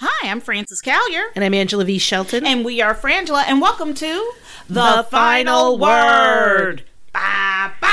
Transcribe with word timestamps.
Hi, 0.00 0.28
I'm 0.30 0.40
Frances 0.40 0.80
Callier. 0.80 1.24
And 1.34 1.44
I'm 1.44 1.54
Angela 1.54 1.84
V. 1.84 1.98
Shelton. 1.98 2.46
And 2.46 2.64
we 2.64 2.80
are 2.80 2.94
Frangela, 2.94 3.44
and 3.46 3.60
welcome 3.60 3.94
to 3.94 4.32
The 4.68 5.06
Final 5.10 5.76
Word. 5.76 6.84
Bye 7.12 7.72
bye. 7.80 7.88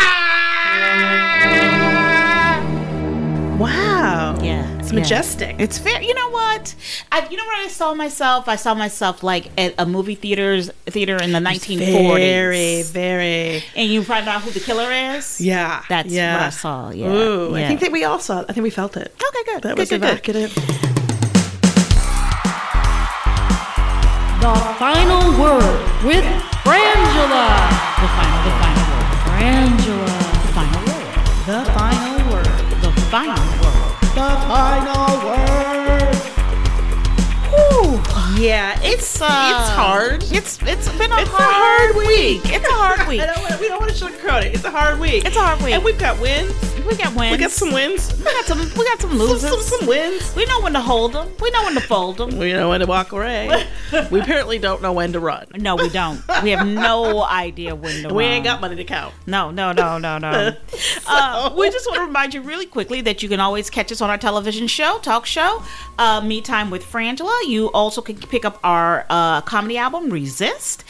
wow. 3.59 4.37
Yeah, 4.43 4.77
It's 4.77 4.91
yeah. 4.91 4.99
majestic. 4.99 5.55
It's 5.57 5.79
fair. 5.79 5.99
You 6.01 6.13
know 6.13 6.29
what? 6.29 6.75
I, 7.11 7.27
you 7.29 7.37
know 7.37 7.45
what 7.45 7.65
I 7.65 7.69
saw 7.69 7.95
myself? 7.95 8.47
I 8.47 8.55
saw 8.55 8.75
myself 8.75 9.23
like 9.23 9.49
at 9.59 9.73
a 9.79 9.87
movie 9.87 10.13
theaters 10.13 10.69
theater 10.85 11.17
in 11.23 11.31
the 11.31 11.39
1940s. 11.39 12.17
Very, 12.17 12.81
very. 12.83 13.63
And 13.75 13.89
you 13.89 14.03
find 14.03 14.27
out 14.27 14.43
who 14.43 14.51
the 14.51 14.59
killer 14.59 14.91
is? 14.91 15.41
Yeah. 15.41 15.83
That's 15.89 16.09
yeah. 16.09 16.35
what 16.35 16.43
I 16.43 16.49
saw. 16.49 16.89
Yeah. 16.91 17.07
Ooh, 17.07 17.57
yeah. 17.57 17.63
I 17.65 17.67
think 17.67 17.79
that 17.79 17.91
we 17.91 18.03
all 18.03 18.19
saw 18.19 18.41
it. 18.41 18.45
I 18.47 18.53
think 18.53 18.63
we 18.63 18.69
felt 18.69 18.95
it. 18.95 19.11
Okay, 19.15 19.43
good. 19.45 19.63
That 19.63 19.75
good, 19.75 19.79
was 19.79 19.89
good, 19.89 20.23
good. 20.23 20.94
The 24.41 24.53
final 24.77 25.23
word 25.39 25.79
with 26.03 26.25
Frangela. 26.63 27.47
The 28.01 28.07
final, 28.17 28.39
the 28.45 28.51
final 28.61 28.85
word. 28.91 29.07
Frangela. 29.25 30.17
The 30.35 30.51
final 30.53 30.81
word. 30.85 31.05
The 31.45 31.59
final 31.71 32.17
word. 32.31 32.49
The 32.81 32.91
final 33.09 33.45
word. 33.61 33.95
The 34.13 34.29
final 34.47 35.13
word. 35.25 35.44
Yeah, 38.45 38.79
it's 38.83 39.19
uh, 39.19 39.25
it's 39.25 39.69
hard. 39.71 40.21
It's 40.31 40.61
it's 40.61 40.87
been 40.99 41.11
a 41.11 41.17
It's 41.19 41.29
a 41.29 41.33
hard, 41.33 41.95
hard 41.95 41.95
week. 41.97 42.41
It's 42.45 42.67
a 42.69 42.73
hard 42.73 43.07
week. 43.07 43.19
I 43.21 43.25
don't 43.25 43.59
we 43.59 43.67
don't 43.67 43.79
want 43.79 43.91
to 43.91 44.05
sugarcoat 44.05 44.45
it. 44.45 44.53
It's 44.53 44.63
a 44.63 44.69
hard 44.69 44.99
week. 44.99 45.25
It's 45.25 45.35
a 45.35 45.39
hard 45.41 45.59
week. 45.63 45.73
And 45.73 45.83
we've 45.83 45.97
got 45.97 46.19
wins. 46.21 46.53
we 46.85 46.95
got 46.95 47.15
wins. 47.15 47.31
We 47.31 47.37
got 47.39 47.49
some 47.49 47.73
wins. 47.73 48.15
We 48.19 48.23
got 48.23 48.45
some. 48.45 48.59
We 48.59 48.85
got 48.85 49.01
some 49.01 49.09
Some, 49.09 49.17
losers. 49.17 49.49
some, 49.49 49.61
some 49.79 49.87
wins. 49.87 50.35
We 50.35 50.45
know 50.45 50.61
when 50.61 50.73
to 50.73 50.79
hold 50.79 51.13
them. 51.13 51.27
We 51.41 51.49
know 51.49 51.63
when 51.63 51.73
to 51.73 51.81
fold 51.81 52.17
them. 52.17 52.37
We 52.37 52.53
know 52.53 52.69
when 52.69 52.81
to 52.81 52.85
walk 52.85 53.13
away. 53.13 53.65
we 54.11 54.19
apparently 54.19 54.59
don't 54.59 54.79
know 54.83 54.93
when 54.93 55.11
to 55.13 55.19
run. 55.19 55.47
No, 55.55 55.75
we 55.75 55.89
don't. 55.89 56.21
We 56.43 56.51
have 56.51 56.67
no 56.67 57.23
idea 57.25 57.73
when 57.73 57.95
to. 58.03 58.07
Run. 58.09 58.15
We 58.15 58.25
run. 58.25 58.33
ain't 58.33 58.43
got 58.43 58.61
money 58.61 58.75
to 58.75 58.83
count. 58.83 59.15
No, 59.25 59.49
no, 59.49 59.71
no, 59.71 59.97
no, 59.97 60.19
no. 60.19 60.53
uh, 61.07 61.55
we 61.57 61.71
just 61.71 61.87
want 61.87 61.97
to 61.99 62.05
remind 62.05 62.35
you 62.35 62.41
really 62.43 62.67
quickly 62.67 63.01
that 63.01 63.23
you 63.23 63.29
can 63.29 63.39
always 63.39 63.71
catch 63.71 63.91
us 63.91 64.01
on 64.01 64.11
our 64.11 64.19
television 64.19 64.67
show, 64.67 64.99
talk 64.99 65.25
show, 65.25 65.63
uh, 65.97 66.21
Me 66.21 66.41
Time 66.41 66.69
with 66.69 66.83
Frangela. 66.83 67.35
You 67.47 67.71
also 67.71 68.01
can 68.01 68.17
pick 68.35 68.43
up 68.43 68.59
our 68.65 69.05
uh, 69.09 69.39
comedy 69.43 69.77
album, 69.77 70.09
Resist. 70.09 70.83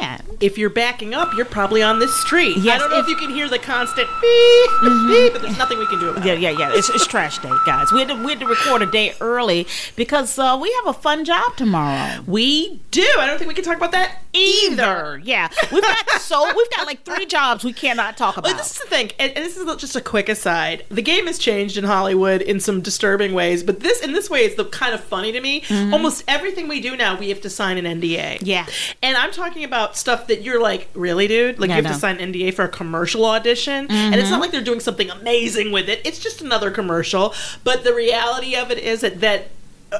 And 0.00 0.22
If 0.40 0.56
you're 0.58 0.70
backing 0.70 1.14
up, 1.14 1.34
you're 1.34 1.44
probably 1.44 1.82
on 1.82 1.98
this 1.98 2.14
street. 2.20 2.58
I 2.58 2.78
don't 2.78 2.90
know 2.90 2.98
if, 2.98 3.04
if- 3.04 3.10
you 3.10 3.16
can 3.16 3.30
hear 3.30 3.48
the 3.48 3.58
constant 3.58 4.08
beep, 4.20 4.70
beep, 5.08 5.32
but 5.32 5.42
there's 5.42 5.58
nothing 5.58 5.78
we 5.78 5.86
can 5.86 5.98
do 5.98 6.10
about 6.10 6.24
yeah, 6.24 6.32
it. 6.34 6.40
yeah, 6.40 6.50
yeah. 6.50 6.70
It's, 6.72 6.88
it's 6.90 7.06
trash 7.14 7.38
day, 7.38 7.50
guys. 7.66 7.92
We 7.92 8.00
had, 8.00 8.08
to, 8.08 8.14
we 8.14 8.30
had 8.30 8.40
to 8.40 8.46
record 8.46 8.82
a 8.82 8.86
day 8.86 9.14
early 9.20 9.66
because 9.96 10.38
uh, 10.38 10.58
we 10.60 10.72
have 10.84 10.94
a 10.94 10.98
fun 10.98 11.24
job 11.24 11.56
tomorrow. 11.56 12.22
We 12.26 12.80
do. 12.90 13.06
I 13.18 13.26
don't 13.26 13.38
think 13.38 13.48
we 13.48 13.54
can 13.54 13.64
talk 13.64 13.76
about 13.76 13.92
that 13.92 14.22
either. 14.32 15.20
Yeah, 15.24 15.48
we've 15.72 15.82
got 15.82 16.08
so 16.20 16.44
we've 16.56 16.70
got 16.76 16.86
like 16.86 17.04
three 17.04 17.26
jobs 17.26 17.64
we 17.64 17.72
cannot 17.72 18.16
talk 18.16 18.36
about. 18.36 18.48
Well, 18.50 18.56
this 18.58 18.72
is 18.72 18.78
the 18.78 18.88
thing, 18.88 19.10
and, 19.18 19.32
and 19.32 19.44
this 19.44 19.56
is 19.56 19.76
just 19.76 19.96
a 19.96 20.00
quick 20.00 20.28
aside. 20.28 20.84
The 20.90 21.02
game 21.02 21.26
has 21.26 21.38
changed 21.38 21.76
in 21.76 21.84
Hollywood 21.84 22.42
in 22.42 22.60
some 22.60 22.80
disturbing 22.80 23.32
ways, 23.34 23.62
but 23.62 23.80
this, 23.80 24.00
in 24.00 24.12
this 24.12 24.30
way, 24.30 24.44
is 24.44 24.54
the 24.54 24.64
kind 24.66 24.94
of 24.94 25.02
funny 25.02 25.32
to 25.32 25.40
me. 25.40 25.64
Almost 25.70 26.24
everything 26.28 26.68
we 26.68 26.80
do 26.80 26.96
now, 26.96 27.18
we 27.18 27.28
have 27.30 27.40
to 27.42 27.50
sign 27.50 27.84
an 27.84 28.00
NDA. 28.00 28.38
Yeah. 28.42 28.66
and 29.02 29.16
I'm 29.16 29.32
talking 29.32 29.64
about 29.68 29.96
stuff 29.96 30.26
that 30.26 30.42
you're 30.42 30.60
like, 30.60 30.88
really, 30.94 31.28
dude? 31.28 31.60
Like 31.60 31.68
Yeah, 31.70 31.76
you 31.76 31.82
have 31.84 31.92
to 31.92 31.98
sign 31.98 32.18
an 32.18 32.32
NDA 32.32 32.54
for 32.54 32.64
a 32.64 32.68
commercial 32.68 33.24
audition, 33.24 33.86
and 33.90 34.14
it's 34.14 34.24
not 34.24 34.34
mm-hmm. 34.34 34.40
like 34.40 34.50
they're 34.50 34.60
doing 34.62 34.80
something 34.80 35.10
amazing 35.10 35.70
with 35.70 35.88
it. 35.88 36.00
It's 36.04 36.18
just 36.18 36.40
another 36.40 36.70
commercial. 36.70 37.34
But 37.62 37.84
the 37.84 37.94
reality 37.94 38.56
of 38.56 38.70
it 38.70 38.78
is 38.78 39.02
that 39.02 39.20
that. 39.20 39.50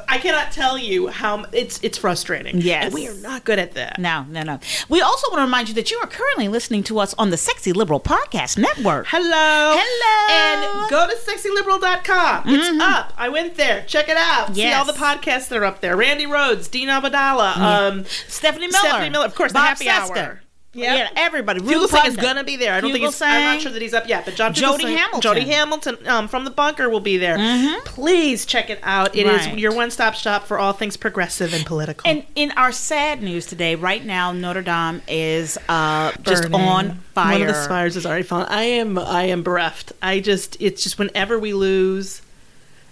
I 0.09 0.19
cannot 0.19 0.53
tell 0.53 0.76
you 0.76 1.06
how 1.09 1.47
it's 1.53 1.81
it's 1.82 1.97
frustrating. 1.97 2.60
Yes. 2.60 2.84
and 2.87 2.94
we 2.94 3.09
are 3.09 3.15
not 3.15 3.44
good 3.44 3.59
at 3.59 3.72
that. 3.75 3.99
No, 3.99 4.25
no, 4.28 4.43
no. 4.43 4.59
We 4.88 5.00
also 5.00 5.28
want 5.31 5.38
to 5.38 5.44
remind 5.44 5.69
you 5.69 5.75
that 5.76 5.91
you 5.91 5.99
are 5.99 6.06
currently 6.06 6.49
listening 6.49 6.82
to 6.84 6.99
us 6.99 7.15
on 7.15 7.31
the 7.31 7.37
Sexy 7.37 7.72
Liberal 7.72 8.00
Podcast 8.00 8.59
Network. 8.59 9.06
Hello. 9.09 9.76
Hello. 9.78 10.84
And 10.84 10.91
go 10.91 11.06
to 11.06 11.16
sexyliberal.com. 11.16 12.43
It's 12.47 12.82
up. 12.82 13.12
I 13.16 13.28
went 13.28 13.54
there. 13.56 13.82
Check 13.87 14.09
it 14.09 14.16
out. 14.16 14.54
See 14.54 14.71
all 14.72 14.84
the 14.84 14.93
podcasts 14.93 15.49
that 15.49 15.59
are 15.59 15.65
up 15.65 15.81
there. 15.81 15.97
Randi 15.97 16.26
Rhodes, 16.26 16.69
Dean 16.69 16.88
Obeidallah, 16.88 17.56
um, 17.56 18.05
Stephanie 18.05 18.66
Miller. 18.66 18.78
Stephanie 18.88 19.10
Miller, 19.10 19.25
of 19.26 19.34
course, 19.34 19.53
the 19.53 19.59
Bob 19.59 19.78
happy 19.78 19.87
Cesca. 19.87 20.16
hour. 20.16 20.41
Yeah, 20.78 21.08
everybody. 21.16 21.60
Fugle 21.60 21.80
Ruth 21.80 21.90
Singh 21.90 22.06
is 22.06 22.16
gonna 22.16 22.44
be 22.44 22.56
there. 22.56 22.72
I 22.74 22.80
don't 22.80 22.92
think 22.92 23.04
he's. 23.04 23.20
I'm 23.20 23.54
not 23.56 23.60
sure 23.62 23.72
that 23.72 23.82
he's 23.82 23.94
up 23.94 24.08
yet, 24.08 24.24
but 24.24 24.34
John 24.34 24.52
Jody 24.54 24.84
Fugelsang- 24.84 24.96
Hamilton. 24.96 25.20
Jody 25.20 25.40
Hamilton 25.46 25.98
um, 26.08 26.28
from 26.28 26.44
the 26.44 26.50
bunker 26.50 26.88
will 26.88 27.00
be 27.00 27.16
there. 27.18 27.36
Please 27.84 28.46
check 28.46 28.70
it 28.70 28.78
out. 28.82 29.14
It 29.16 29.26
is 29.26 29.46
Right. 29.46 29.58
your 29.58 29.74
one-stop 29.74 30.14
shop 30.14 30.46
for 30.46 30.58
all 30.58 30.72
things 30.72 30.96
progressive 30.96 31.52
and 31.52 31.64
political. 31.66 32.08
And 32.10 32.24
in 32.34 32.50
our 32.52 32.72
sad 32.72 33.22
news 33.22 33.46
today, 33.46 33.74
right 33.74 34.04
now, 34.04 34.32
Notre 34.32 34.62
Dame 34.62 35.02
is 35.08 35.58
uh, 35.68 36.12
just 36.22 36.50
on 36.52 36.96
fire. 37.14 37.32
One 37.32 37.42
of 37.42 37.48
the 37.48 37.62
spires 37.64 37.96
is 37.96 38.06
already 38.06 38.22
fallen. 38.24 38.46
I 38.48 38.62
am 38.62 38.98
I 38.98 39.24
am 39.24 39.42
bereft. 39.42 39.92
I 40.00 40.20
just 40.20 40.56
it's 40.60 40.82
just 40.82 40.98
whenever 40.98 41.38
we 41.38 41.52
lose 41.52 42.22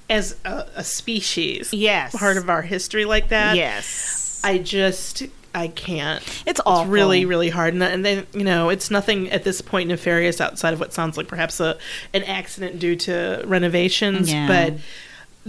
as 0.08 0.36
a, 0.44 0.66
a 0.76 0.84
species, 0.84 1.72
Yes. 1.72 2.14
part 2.14 2.36
of 2.36 2.48
our 2.48 2.62
history 2.62 3.04
like 3.04 3.28
that. 3.30 3.56
Yes. 3.56 4.40
I 4.44 4.58
just 4.58 5.24
I 5.56 5.68
can't. 5.68 6.22
It's 6.46 6.60
awful. 6.66 6.90
really 6.92 7.24
really 7.24 7.48
hard, 7.48 7.74
and, 7.74 7.82
and 7.82 8.04
then 8.04 8.26
you 8.34 8.44
know 8.44 8.68
it's 8.68 8.90
nothing 8.90 9.30
at 9.30 9.42
this 9.44 9.60
point 9.60 9.88
nefarious 9.88 10.40
outside 10.40 10.74
of 10.74 10.80
what 10.80 10.92
sounds 10.92 11.16
like 11.16 11.28
perhaps 11.28 11.58
a 11.60 11.78
an 12.14 12.22
accident 12.24 12.78
due 12.78 12.96
to 12.96 13.42
renovations, 13.46 14.32
Yeah. 14.32 14.46
but. 14.46 14.74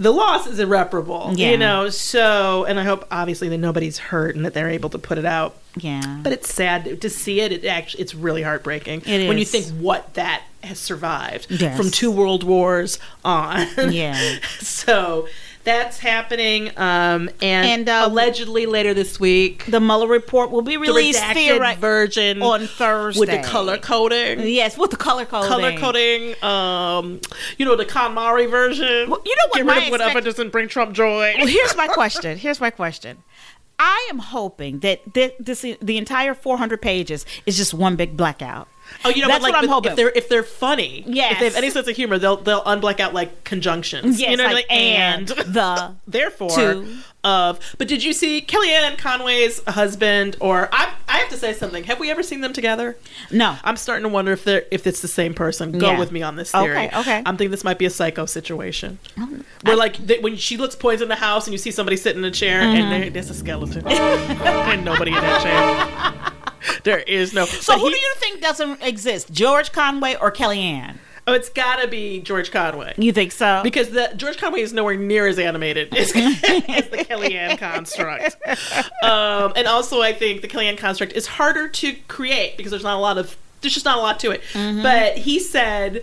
The 0.00 0.12
loss 0.12 0.46
is 0.46 0.60
irreparable, 0.60 1.32
Yeah. 1.34 1.50
you 1.50 1.56
know. 1.56 1.88
So, 1.90 2.64
and 2.66 2.78
I 2.78 2.84
hope 2.84 3.04
obviously 3.10 3.48
that 3.48 3.58
nobody's 3.58 3.98
hurt 3.98 4.36
and 4.36 4.44
that 4.44 4.54
they're 4.54 4.68
able 4.70 4.90
to 4.90 4.98
put 4.98 5.18
it 5.18 5.24
out 5.24 5.56
Yeah. 5.76 6.20
but 6.22 6.32
it's 6.32 6.54
sad 6.54 7.00
to 7.00 7.10
see 7.10 7.40
it. 7.40 7.50
It 7.50 7.64
actually, 7.64 8.02
it's 8.04 8.14
really 8.14 8.42
heartbreaking 8.44 9.02
It 9.06 9.26
when 9.26 9.38
you 9.38 9.44
think 9.44 9.66
what 9.70 10.14
that 10.14 10.42
has 10.62 10.78
survived 10.78 11.48
Yes. 11.50 11.76
from 11.76 11.90
two 11.90 12.12
world 12.12 12.44
wars 12.44 13.00
on. 13.24 13.66
Yeah. 13.90 14.36
so 14.60 15.26
that's 15.68 15.98
happening, 15.98 16.68
um, 16.78 17.28
and, 17.40 17.66
And, 17.68 17.88
uh, 17.88 18.02
allegedly 18.06 18.66
later 18.66 18.94
this 18.94 19.20
week, 19.20 19.64
the 19.68 19.80
Mueller 19.80 20.08
report 20.08 20.50
will 20.50 20.62
be 20.62 20.72
the 20.76 20.80
released 20.80 21.20
redacted 21.20 21.58
theori- 21.58 21.76
version 21.76 22.42
on 22.42 22.66
Thursday 22.66 23.20
with 23.20 23.30
the 23.30 23.38
color 23.38 23.78
coding. 23.78 24.40
Yes, 24.40 24.76
with 24.78 24.90
the 24.90 24.96
color 24.96 25.24
coding. 25.24 25.48
Color 25.48 25.78
coding, 25.78 26.42
um, 26.42 27.20
you 27.58 27.64
know 27.64 27.76
the 27.76 27.84
KonMari 27.86 28.50
version. 28.50 29.10
Well, 29.10 29.22
you 29.24 29.34
know 29.36 29.48
what 29.48 29.56
Get 29.58 29.66
my 29.66 29.74
rid 29.76 29.84
of 29.84 29.90
whatever 29.90 30.08
expect- 30.18 30.24
doesn't 30.24 30.50
bring 30.50 30.68
Trump 30.68 30.92
joy. 30.94 31.34
Well, 31.38 31.46
here's 31.46 31.76
my 31.76 31.86
question. 31.86 32.38
Here's 32.38 32.60
my 32.60 32.70
question. 32.70 33.18
I 33.78 34.08
am 34.10 34.18
hoping 34.18 34.80
that 34.80 35.02
thi- 35.14 35.32
this 35.38 35.60
the 35.80 35.98
entire 35.98 36.34
400 36.34 36.82
pages 36.82 37.24
is 37.46 37.56
just 37.56 37.72
one 37.74 37.94
big 37.94 38.16
blackout. 38.16 38.66
Oh, 39.04 39.10
you 39.10 39.22
know, 39.22 39.28
That's 39.28 39.38
but 39.44 39.52
like 39.52 39.52
what 39.54 39.64
I'm 39.64 39.70
hoping. 39.70 39.90
if 39.92 39.96
they're 39.96 40.10
if 40.10 40.28
they're 40.28 40.42
funny, 40.42 41.04
Yes. 41.06 41.32
if 41.34 41.38
they 41.38 41.44
have 41.46 41.54
any 41.56 41.70
sense 41.70 41.86
of 41.88 41.94
humor, 41.96 42.18
they'll 42.18 42.36
they'll 42.38 42.62
unblack 42.64 42.98
out 43.00 43.14
like 43.14 43.44
conjunctions. 43.44 44.20
Yes, 44.20 44.30
you 44.32 44.36
know, 44.36 44.44
like, 44.44 44.54
like, 44.54 44.72
and, 44.72 45.30
and 45.30 45.38
the 45.54 45.94
therefore 46.06 46.50
to. 46.50 46.96
of. 47.24 47.60
But 47.78 47.86
did 47.88 48.02
you 48.02 48.12
see 48.12 48.40
Kellyanne 48.42 48.98
Conway's 48.98 49.62
husband? 49.68 50.36
Or 50.40 50.68
I 50.72 50.92
I 51.08 51.18
have 51.18 51.28
to 51.30 51.36
say 51.36 51.52
something. 51.52 51.84
Have 51.84 52.00
we 52.00 52.10
ever 52.10 52.22
seen 52.24 52.40
them 52.40 52.52
together? 52.52 52.96
no. 53.30 53.56
I'm 53.62 53.76
starting 53.76 54.02
to 54.02 54.08
wonder 54.08 54.32
if 54.32 54.42
they're 54.44 54.64
if 54.72 54.86
it's 54.86 55.00
the 55.00 55.08
same 55.08 55.32
person. 55.32 55.78
Go 55.78 55.92
Yeah. 55.92 55.98
with 55.98 56.10
me 56.10 56.22
on 56.22 56.34
this 56.36 56.50
theory. 56.50 56.86
Okay, 56.86 56.90
okay. 56.98 57.18
I'm 57.24 57.36
thinking 57.36 57.50
this 57.52 57.64
might 57.64 57.78
be 57.78 57.86
a 57.86 57.90
psycho 57.90 58.26
situation. 58.26 58.98
Where 59.62 59.76
like 59.76 59.96
they, 59.98 60.18
when 60.18 60.36
she 60.36 60.56
looks 60.56 60.74
points 60.74 61.02
in 61.02 61.08
the 61.08 61.14
house 61.16 61.46
and 61.46 61.52
you 61.52 61.58
see 61.58 61.70
somebody 61.70 61.96
sitting 61.96 62.22
in 62.22 62.24
a 62.24 62.30
chair 62.32 62.60
Mm-hmm. 62.62 62.76
and 62.82 63.02
there, 63.04 63.10
there's 63.10 63.30
a 63.30 63.34
skeleton 63.34 63.86
and 63.88 64.84
nobody 64.84 65.12
in 65.12 65.18
that 65.20 65.42
chair. 65.42 66.32
There 66.84 66.98
is 67.00 67.32
no. 67.32 67.44
So 67.46 67.74
but 67.74 67.80
who 67.80 67.86
he- 67.88 67.94
do 67.94 68.00
you 68.00 68.12
think 68.16 68.40
doesn't 68.40 68.82
exist? 68.82 69.30
George 69.32 69.72
Conway 69.72 70.16
or 70.20 70.30
Kellyanne? 70.32 70.96
Oh, 71.26 71.34
it's 71.34 71.50
got 71.50 71.76
to 71.82 71.88
be 71.88 72.20
George 72.20 72.50
Conway. 72.50 72.94
You 72.96 73.12
think 73.12 73.32
so? 73.32 73.60
Because 73.62 73.90
the 73.90 74.10
George 74.16 74.38
Conway 74.38 74.60
is 74.62 74.72
nowhere 74.72 74.96
near 74.96 75.26
as 75.26 75.38
animated 75.38 75.94
as, 75.94 76.10
as 76.16 76.88
the 76.88 77.04
Kellyanne 77.06 77.58
construct, 77.58 78.36
um, 79.02 79.52
and 79.56 79.66
also 79.66 80.00
I 80.00 80.12
think 80.14 80.40
the 80.40 80.48
Kellyanne 80.48 80.78
construct 80.78 81.12
is 81.12 81.26
harder 81.26 81.68
to 81.68 81.92
create 82.08 82.56
because 82.56 82.70
there's 82.70 82.82
not 82.82 82.96
a 82.96 83.00
lot 83.00 83.18
of 83.18 83.36
there's 83.60 83.74
just 83.74 83.84
not 83.84 83.98
a 83.98 84.00
lot 84.00 84.18
to 84.20 84.30
it. 84.30 84.42
But 84.54 85.18
he 85.18 85.38
said. 85.38 86.02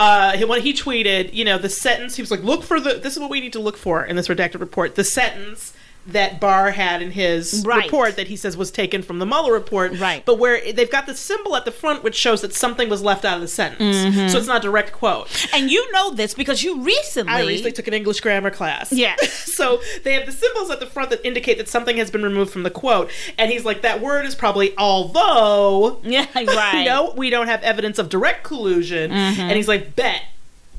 Uh, 0.00 0.36
he- 0.36 0.44
when 0.44 0.60
he 0.62 0.72
tweeted, 0.72 1.34
you 1.34 1.44
know, 1.44 1.58
the 1.58 1.68
sentence, 1.68 2.14
he 2.14 2.22
was 2.22 2.30
like, 2.30 2.40
"Look 2.44 2.62
for 2.62 2.78
the. 2.78 2.94
This 2.94 3.14
is 3.14 3.18
what 3.18 3.30
we 3.30 3.40
need 3.40 3.52
to 3.54 3.58
look 3.58 3.76
for 3.76 4.04
in 4.04 4.14
this 4.14 4.28
redacted 4.28 4.60
report. 4.60 4.94
The 4.94 5.02
sentence 5.02 5.72
that 6.08 6.40
Barr 6.40 6.70
had 6.70 7.02
in 7.02 7.10
his 7.10 7.62
Right. 7.66 7.84
report 7.84 8.16
that 8.16 8.28
he 8.28 8.36
says 8.36 8.56
was 8.56 8.70
taken 8.70 9.02
from 9.02 9.18
the 9.18 9.26
Mueller 9.26 9.52
report, 9.52 9.98
Right. 9.98 10.24
But 10.24 10.38
where 10.38 10.60
they've 10.72 10.90
got 10.90 11.06
the 11.06 11.14
symbol 11.14 11.54
at 11.56 11.64
the 11.64 11.70
front, 11.70 12.02
which 12.02 12.14
shows 12.14 12.40
that 12.40 12.54
something 12.54 12.88
was 12.88 13.02
left 13.02 13.24
out 13.24 13.36
of 13.36 13.40
the 13.40 13.48
sentence, 13.48 13.96
mm-hmm. 13.96 14.28
so 14.28 14.38
it's 14.38 14.46
not 14.46 14.58
a 14.58 14.60
direct 14.60 14.92
quote. 14.92 15.28
and 15.52 15.70
you 15.70 15.90
know 15.92 16.10
this 16.10 16.34
because 16.34 16.62
you 16.62 16.80
recently. 16.82 17.32
I 17.32 17.40
recently 17.46 17.72
took 17.72 17.86
an 17.86 17.94
English 17.94 18.20
grammar 18.20 18.50
class. 18.50 18.92
Yeah. 18.92 19.16
so 19.28 19.80
they 20.04 20.14
have 20.14 20.26
the 20.26 20.32
symbols 20.32 20.70
at 20.70 20.80
the 20.80 20.86
front 20.86 21.10
that 21.10 21.24
indicate 21.26 21.58
that 21.58 21.68
something 21.68 21.96
has 21.98 22.10
been 22.10 22.22
removed 22.22 22.52
from 22.52 22.62
the 22.62 22.70
quote. 22.70 23.10
And 23.36 23.50
he's 23.50 23.64
like, 23.64 23.82
that 23.82 24.00
word 24.00 24.24
is 24.24 24.34
probably 24.34 24.76
although. 24.76 26.00
Yeah, 26.08 26.26
right. 26.34 26.84
no, 26.86 27.12
we 27.16 27.28
don't 27.28 27.48
have 27.48 27.62
evidence 27.62 27.98
of 27.98 28.08
direct 28.08 28.42
collusion. 28.42 29.10
Mm-hmm. 29.10 29.40
And 29.40 29.52
he's 29.52 29.68
like, 29.68 29.94
bet. 29.94 30.22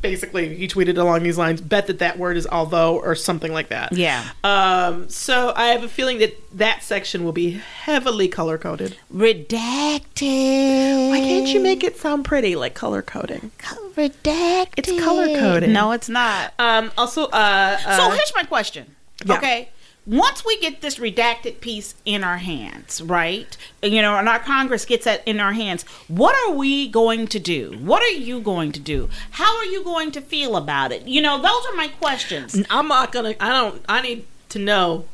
Basically, 0.01 0.55
he 0.55 0.67
tweeted 0.67 0.97
along 0.97 1.23
these 1.23 1.37
lines, 1.37 1.61
bet 1.61 1.87
that 1.87 1.99
that 1.99 2.17
word 2.17 2.37
is 2.37 2.47
although 2.47 2.97
or 2.97 3.15
something 3.15 3.51
like 3.51 3.69
that. 3.69 3.91
Yeah. 3.91 4.29
Um, 4.43 5.09
so 5.09 5.53
I 5.55 5.67
have 5.67 5.83
a 5.83 5.89
feeling 5.89 6.19
that 6.19 6.35
that 6.57 6.83
section 6.83 7.23
will 7.23 7.33
be 7.33 7.51
heavily 7.51 8.27
color 8.27 8.57
coded. 8.57 8.97
Redacted. 9.13 11.09
Why 11.09 11.19
can't 11.19 11.47
you 11.47 11.59
make 11.59 11.83
it 11.83 11.97
sound 11.97 12.25
pretty 12.25 12.55
like 12.55 12.73
color 12.73 13.01
coding? 13.01 13.51
redacted? 13.95 14.69
It's 14.77 15.03
color-coded. 15.03 15.69
No, 15.69 15.91
it's 15.91 16.09
not. 16.09 16.53
Um, 16.59 16.91
also, 16.97 17.25
uh, 17.25 17.77
uh, 17.85 17.97
So 17.97 18.09
here's 18.11 18.33
my 18.35 18.43
question. 18.43 18.95
Yeah. 19.25 19.37
Okay. 19.37 19.69
Once 20.09 20.43
we 20.43 20.59
get 20.59 20.81
this 20.81 20.97
redacted 20.97 21.61
piece 21.61 21.93
in 22.03 22.23
our 22.23 22.37
hands, 22.37 22.99
right? 22.99 23.55
You 23.83 24.01
know, 24.01 24.15
and 24.15 24.27
our 24.27 24.39
Congress 24.39 24.83
gets 24.83 25.05
that 25.05 25.21
in 25.27 25.39
our 25.39 25.53
hands, 25.53 25.83
what 26.07 26.35
are 26.47 26.55
we 26.55 26.89
going 26.89 27.27
to 27.27 27.37
do? 27.37 27.77
What 27.79 28.01
are 28.01 28.07
you 28.07 28.41
going 28.41 28.71
to 28.71 28.79
do? 28.79 29.07
How 29.31 29.55
are 29.57 29.65
you 29.65 29.83
going 29.83 30.11
to 30.13 30.21
feel 30.21 30.55
about 30.55 30.91
it? 30.91 31.07
You 31.07 31.21
know, 31.21 31.39
those 31.39 31.63
are 31.67 31.75
my 31.75 31.89
questions. 31.89 32.59
I'm 32.71 32.87
not 32.87 33.11
gonna. 33.11 33.35
I 33.39 33.49
don't. 33.49 33.83
I 33.87 34.01
need 34.01 34.25
to 34.49 34.57
know 34.57 35.05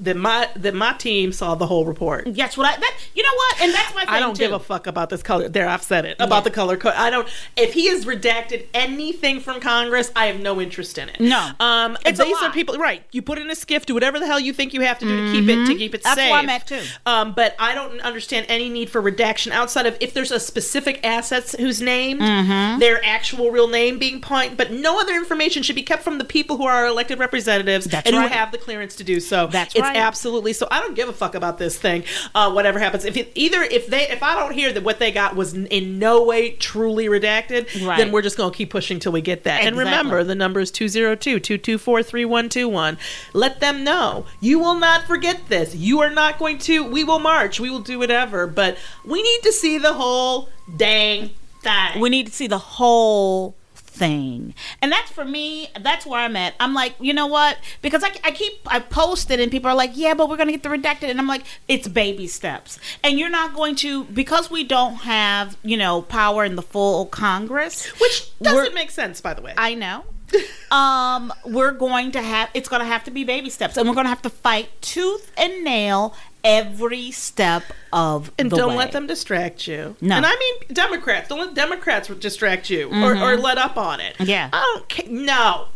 that 0.00 0.16
my 0.16 0.48
that 0.56 0.74
my 0.74 0.92
team 0.94 1.32
saw 1.32 1.54
the 1.54 1.66
whole 1.66 1.84
report. 1.84 2.24
That's 2.34 2.56
what 2.56 2.66
I. 2.66 2.76
That 2.78 2.94
you 3.14 3.22
know 3.22 3.34
what, 3.34 3.60
and 3.62 3.74
that's 3.74 3.94
my. 3.94 4.00
Thing 4.02 4.08
I 4.14 4.20
don't 4.20 4.34
too. 4.34 4.40
give 4.44 4.52
a 4.52 4.58
fuck 4.58 4.86
about 4.86 5.10
this 5.10 5.22
color. 5.22 5.48
There, 5.48 5.68
I've 5.68 5.82
said 5.82 6.04
it 6.04 6.16
about 6.20 6.36
Yeah. 6.36 6.40
the 6.44 6.50
color 6.50 6.76
code. 6.76 6.94
I 6.96 7.10
don't. 7.10 7.28
If 7.56 7.74
he 7.74 7.88
has 7.88 8.04
redacted 8.04 8.66
anything 8.74 9.40
from 9.40 9.60
Congress, 9.60 10.10
I 10.16 10.26
have 10.26 10.40
no 10.40 10.60
interest 10.60 10.98
in 10.98 11.08
it. 11.08 11.20
No. 11.20 11.50
um, 11.60 11.96
It's 12.06 12.18
these 12.18 12.36
are 12.42 12.50
people. 12.52 12.76
Right, 12.78 13.02
you 13.12 13.22
put 13.22 13.38
in 13.38 13.48
a 13.50 13.54
SCIF. 13.54 13.86
Do 13.86 13.94
whatever 13.94 14.18
the 14.20 14.26
hell 14.26 14.40
you 14.40 14.52
think 14.52 14.74
you 14.74 14.80
have 14.82 14.98
to 15.00 15.04
do 15.06 15.26
to 15.26 15.32
keep 15.32 15.48
it 15.48 15.66
to 15.66 15.74
keep 15.74 15.94
it 15.94 15.98
Mm-hmm. 16.02 16.04
That's 16.04 16.20
safe. 16.20 16.32
I'm 16.32 16.48
at, 16.48 16.66
too. 16.66 16.82
Um, 17.06 17.32
but 17.34 17.54
I 17.58 17.74
don't 17.74 18.00
understand 18.00 18.46
any 18.48 18.68
need 18.68 18.88
for 18.90 19.00
redaction 19.00 19.52
outside 19.52 19.86
of 19.86 19.96
if 20.00 20.14
there's 20.14 20.30
a 20.30 20.38
specific 20.40 21.04
assets 21.04 21.54
whose 21.58 21.80
name, 21.82 22.18
Mm-hmm. 22.18 22.78
their 22.78 23.04
actual 23.04 23.50
real 23.50 23.68
name 23.68 23.98
being 23.98 24.20
point. 24.20 24.56
But 24.56 24.70
no 24.72 25.00
other 25.00 25.14
information 25.14 25.62
should 25.62 25.76
be 25.76 25.82
kept 25.82 26.02
from 26.02 26.18
the 26.18 26.24
people 26.24 26.56
who 26.56 26.64
are 26.64 26.72
our 26.76 26.86
elected 26.86 27.18
representatives 27.18 27.86
That's 27.86 28.06
and 28.08 28.16
right. 28.16 28.30
who 28.30 28.36
have 28.36 28.52
the 28.52 28.58
clearance 28.58 28.94
to 28.96 29.04
do 29.04 29.18
so. 29.20 29.46
That's 29.48 29.74
it's 29.74 29.87
right. 29.88 29.96
absolutely 29.96 30.52
so. 30.52 30.66
I 30.70 30.80
don't 30.80 30.94
give 30.94 31.08
a 31.08 31.12
fuck 31.12 31.34
about 31.34 31.58
this 31.58 31.78
thing. 31.78 32.04
Uh, 32.34 32.50
whatever 32.52 32.78
happens, 32.78 33.04
if 33.04 33.16
it, 33.16 33.32
either 33.34 33.62
if 33.62 33.86
they 33.88 34.08
if 34.08 34.22
I 34.22 34.34
don't 34.34 34.52
hear 34.52 34.72
that 34.72 34.82
what 34.82 34.98
they 34.98 35.10
got 35.12 35.36
was 35.36 35.54
in 35.54 35.98
no 35.98 36.22
way 36.24 36.50
truly 36.52 37.06
redacted, 37.06 37.86
Right. 37.86 37.98
then 37.98 38.12
we're 38.12 38.22
just 38.22 38.36
gonna 38.36 38.54
keep 38.54 38.70
pushing 38.70 38.98
till 38.98 39.12
we 39.12 39.20
get 39.20 39.44
that. 39.44 39.62
And 39.62 39.76
remember, 39.76 40.24
the 40.24 40.34
number 40.34 40.60
is 40.60 40.70
202-224-3121. 40.72 42.96
Let 43.32 43.60
them 43.60 43.84
know 43.84 44.26
you 44.40 44.58
will 44.58 44.74
not 44.74 45.06
forget 45.06 45.48
this. 45.48 45.74
You 45.74 46.00
are 46.00 46.10
not 46.10 46.38
going 46.38 46.58
to. 46.58 46.84
We 46.84 47.04
will 47.04 47.18
march. 47.18 47.60
We 47.60 47.70
will 47.70 47.80
do 47.80 47.98
whatever. 47.98 48.46
But 48.46 48.76
we 49.04 49.22
need 49.22 49.40
to 49.42 49.52
see 49.52 49.78
the 49.78 49.92
whole 49.94 50.48
dang 50.76 51.30
thing. 51.62 52.00
We 52.00 52.10
need 52.10 52.26
to 52.26 52.32
see 52.32 52.46
the 52.46 52.58
whole 52.58 53.56
thing. 53.98 54.54
And 54.80 54.90
that's 54.92 55.10
for 55.10 55.24
me, 55.24 55.68
that's 55.80 56.06
where 56.06 56.20
I'm 56.20 56.36
at. 56.36 56.54
I'm 56.60 56.74
like, 56.74 56.94
you 57.00 57.12
know 57.12 57.26
what? 57.26 57.58
Because 57.82 58.04
I, 58.04 58.12
I 58.24 58.30
keep, 58.30 58.52
I 58.66 58.80
posted 58.80 59.40
and 59.40 59.50
people 59.50 59.70
are 59.70 59.74
like, 59.74 59.92
yeah, 59.94 60.14
but 60.14 60.28
we're 60.28 60.36
going 60.36 60.48
to 60.48 60.52
get 60.52 60.62
the 60.62 60.68
redacted. 60.68 61.10
And 61.10 61.18
I'm 61.18 61.26
like, 61.26 61.44
it's 61.66 61.88
baby 61.88 62.26
steps. 62.26 62.78
And 63.02 63.18
you're 63.18 63.28
not 63.28 63.54
going 63.54 63.74
to, 63.76 64.04
because 64.04 64.50
we 64.50 64.64
don't 64.64 64.94
have, 64.96 65.56
you 65.62 65.76
know, 65.76 66.02
power 66.02 66.44
in 66.44 66.56
the 66.56 66.62
full 66.62 67.06
Congress. 67.06 67.86
Which 68.00 68.38
doesn't 68.40 68.74
make 68.74 68.90
sense, 68.90 69.20
by 69.20 69.34
the 69.34 69.42
way. 69.42 69.54
I 69.56 69.74
know. 69.74 70.04
um, 70.70 71.32
we're 71.46 71.72
going 71.72 72.12
to 72.12 72.22
have 72.22 72.50
it's 72.54 72.68
going 72.68 72.80
to 72.80 72.86
have 72.86 73.04
to 73.04 73.10
be 73.10 73.24
baby 73.24 73.50
steps, 73.50 73.76
and 73.76 73.88
we're 73.88 73.94
going 73.94 74.04
to 74.04 74.10
have 74.10 74.22
to 74.22 74.30
fight 74.30 74.68
tooth 74.82 75.32
and 75.36 75.64
nail 75.64 76.14
every 76.48 77.10
step 77.10 77.62
of 77.92 78.30
And 78.38 78.50
don't 78.50 78.70
way. 78.70 78.76
let 78.76 78.92
them 78.92 79.06
distract 79.06 79.66
you. 79.68 79.96
No. 80.00 80.16
And 80.16 80.24
I 80.26 80.34
mean 80.36 80.54
Democrats. 80.72 81.28
Don't 81.28 81.38
let 81.40 81.54
Democrats 81.54 82.08
distract 82.08 82.70
you 82.70 82.88
or, 82.90 83.16
or 83.16 83.36
let 83.36 83.58
up 83.58 83.76
on 83.76 84.00
it. 84.00 84.16
Yeah. 84.20 84.48
I 84.52 84.60
don't 84.76 84.88
ca- 84.88 85.10
No. 85.10 85.66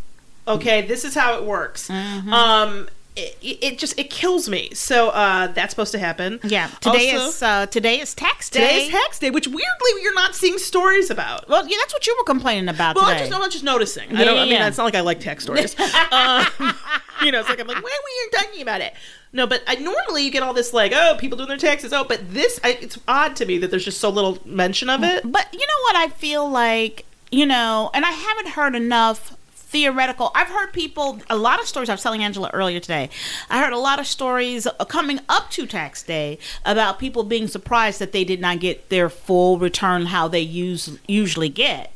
Okay, 0.47 0.81
this 0.81 1.05
is 1.05 1.15
how 1.15 1.37
it 1.37 1.45
works. 1.45 1.87
Mm-hmm. 1.87 2.33
Um, 2.33 2.89
it, 3.15 3.37
it 3.41 3.77
just 3.77 3.97
it 3.99 4.09
kills 4.09 4.49
me. 4.49 4.71
So 4.73 5.09
uh, 5.09 5.47
that's 5.47 5.69
supposed 5.71 5.91
to 5.93 5.99
happen. 5.99 6.39
Yeah, 6.43 6.67
today 6.81 7.11
Also, 7.11 7.27
is 7.29 7.43
uh, 7.43 7.65
today 7.67 7.99
is 8.01 8.13
tax 8.15 8.49
day. 8.49 8.59
today 8.59 8.83
is 8.85 8.89
tax 8.89 9.19
day, 9.19 9.29
which 9.29 9.47
weirdly 9.47 10.01
you're 10.01 10.15
not 10.15 10.35
seeing 10.35 10.57
stories 10.57 11.09
about. 11.11 11.47
Well, 11.47 11.65
yeah, 11.67 11.77
that's 11.79 11.93
what 11.93 12.05
you 12.07 12.15
were 12.17 12.23
complaining 12.25 12.67
about 12.69 12.95
Well, 12.95 13.05
I'm 13.05 13.11
today. 13.11 13.25
just, 13.25 13.33
I'm 13.33 13.39
not 13.41 13.51
just 13.51 13.63
noticing. 13.63 14.09
Yeah, 14.11 14.21
I 14.21 14.25
don't. 14.25 14.35
yeah, 14.35 14.41
I 14.41 14.45
mean, 14.45 14.53
yeah. 14.53 14.67
it's 14.67 14.77
not 14.77 14.83
like 14.85 14.95
I 14.95 15.01
like 15.01 15.19
tech 15.19 15.41
stories. 15.41 15.79
um, 16.11 16.45
you 17.23 17.31
know, 17.31 17.39
it's 17.39 17.47
like 17.49 17.59
I'm 17.61 17.67
like, 17.67 17.81
why 17.83 17.89
are 17.89 18.03
we 18.33 18.37
talking 18.37 18.61
about 18.63 18.81
it? 18.81 18.93
No, 19.35 19.47
but 19.47 19.63
I 19.67 19.75
normally 19.75 20.23
you 20.23 20.31
get 20.31 20.43
all 20.43 20.53
this 20.53 20.73
like, 20.73 20.91
oh, 20.95 21.17
people 21.19 21.37
doing 21.37 21.49
their 21.49 21.57
taxes. 21.57 21.91
Oh, 21.91 22.03
but 22.03 22.33
this, 22.33 22.59
I, 22.63 22.77
it's 22.79 22.99
odd 23.07 23.35
to 23.37 23.45
me 23.47 23.57
that 23.57 23.71
there's 23.71 23.83
just 23.83 23.99
so 23.99 24.09
little 24.09 24.37
mention 24.45 24.89
of 24.89 25.03
it. 25.03 25.29
But 25.29 25.51
you 25.51 25.59
know 25.59 25.81
what 25.83 25.95
I 25.95 26.09
feel 26.09 26.47
like, 26.47 27.05
you 27.31 27.47
know, 27.47 27.89
and 27.95 28.05
I 28.05 28.11
haven't 28.11 28.49
heard 28.49 28.75
enough 28.75 29.35
theoretical. 29.73 30.29
I've 30.35 30.49
heard 30.49 30.71
people 30.71 31.19
a 31.31 31.35
lot 31.35 31.59
of 31.59 31.65
stories. 31.65 31.89
I 31.89 31.93
was 31.93 32.03
telling 32.03 32.23
Angela 32.23 32.51
earlier 32.53 32.79
today. 32.79 33.09
I 33.49 33.59
heard 33.59 33.73
a 33.73 33.79
lot 33.79 33.99
of 33.99 34.05
stories 34.05 34.67
coming 34.87 35.19
up 35.27 35.49
to 35.51 35.65
tax 35.65 36.03
day 36.03 36.37
about 36.63 36.99
people 36.99 37.23
being 37.23 37.47
surprised 37.47 37.97
that 37.99 38.11
they 38.11 38.23
did 38.23 38.39
not 38.39 38.59
get 38.59 38.89
their 38.89 39.09
full 39.09 39.57
return 39.57 40.05
how 40.05 40.27
they 40.27 40.41
use 40.41 40.99
usually 41.07 41.49
get. 41.49 41.91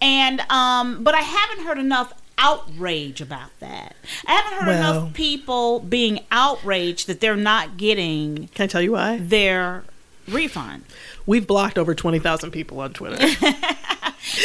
And 0.00 0.40
um 0.50 1.04
but 1.04 1.14
I 1.14 1.20
haven't 1.20 1.64
heard 1.64 1.78
enough 1.78 2.12
outrage 2.38 3.20
about 3.20 3.50
that. 3.60 3.94
I 4.26 4.32
haven't 4.32 4.58
heard 4.58 4.66
Well- 4.68 4.96
enough 5.02 5.14
people 5.14 5.80
being 5.80 6.20
outraged 6.30 7.06
that 7.06 7.20
they're 7.20 7.36
not 7.36 7.76
getting 7.76 8.48
Can 8.54 8.64
I 8.64 8.66
tell 8.66 8.82
you 8.82 8.92
why? 8.92 9.18
their 9.18 9.84
refund. 10.28 10.84
We've 11.26 11.46
blocked 11.46 11.78
over 11.78 11.94
twenty 11.94 12.18
thousand 12.18 12.50
people 12.52 12.80
on 12.80 12.92
Twitter. 12.92 13.18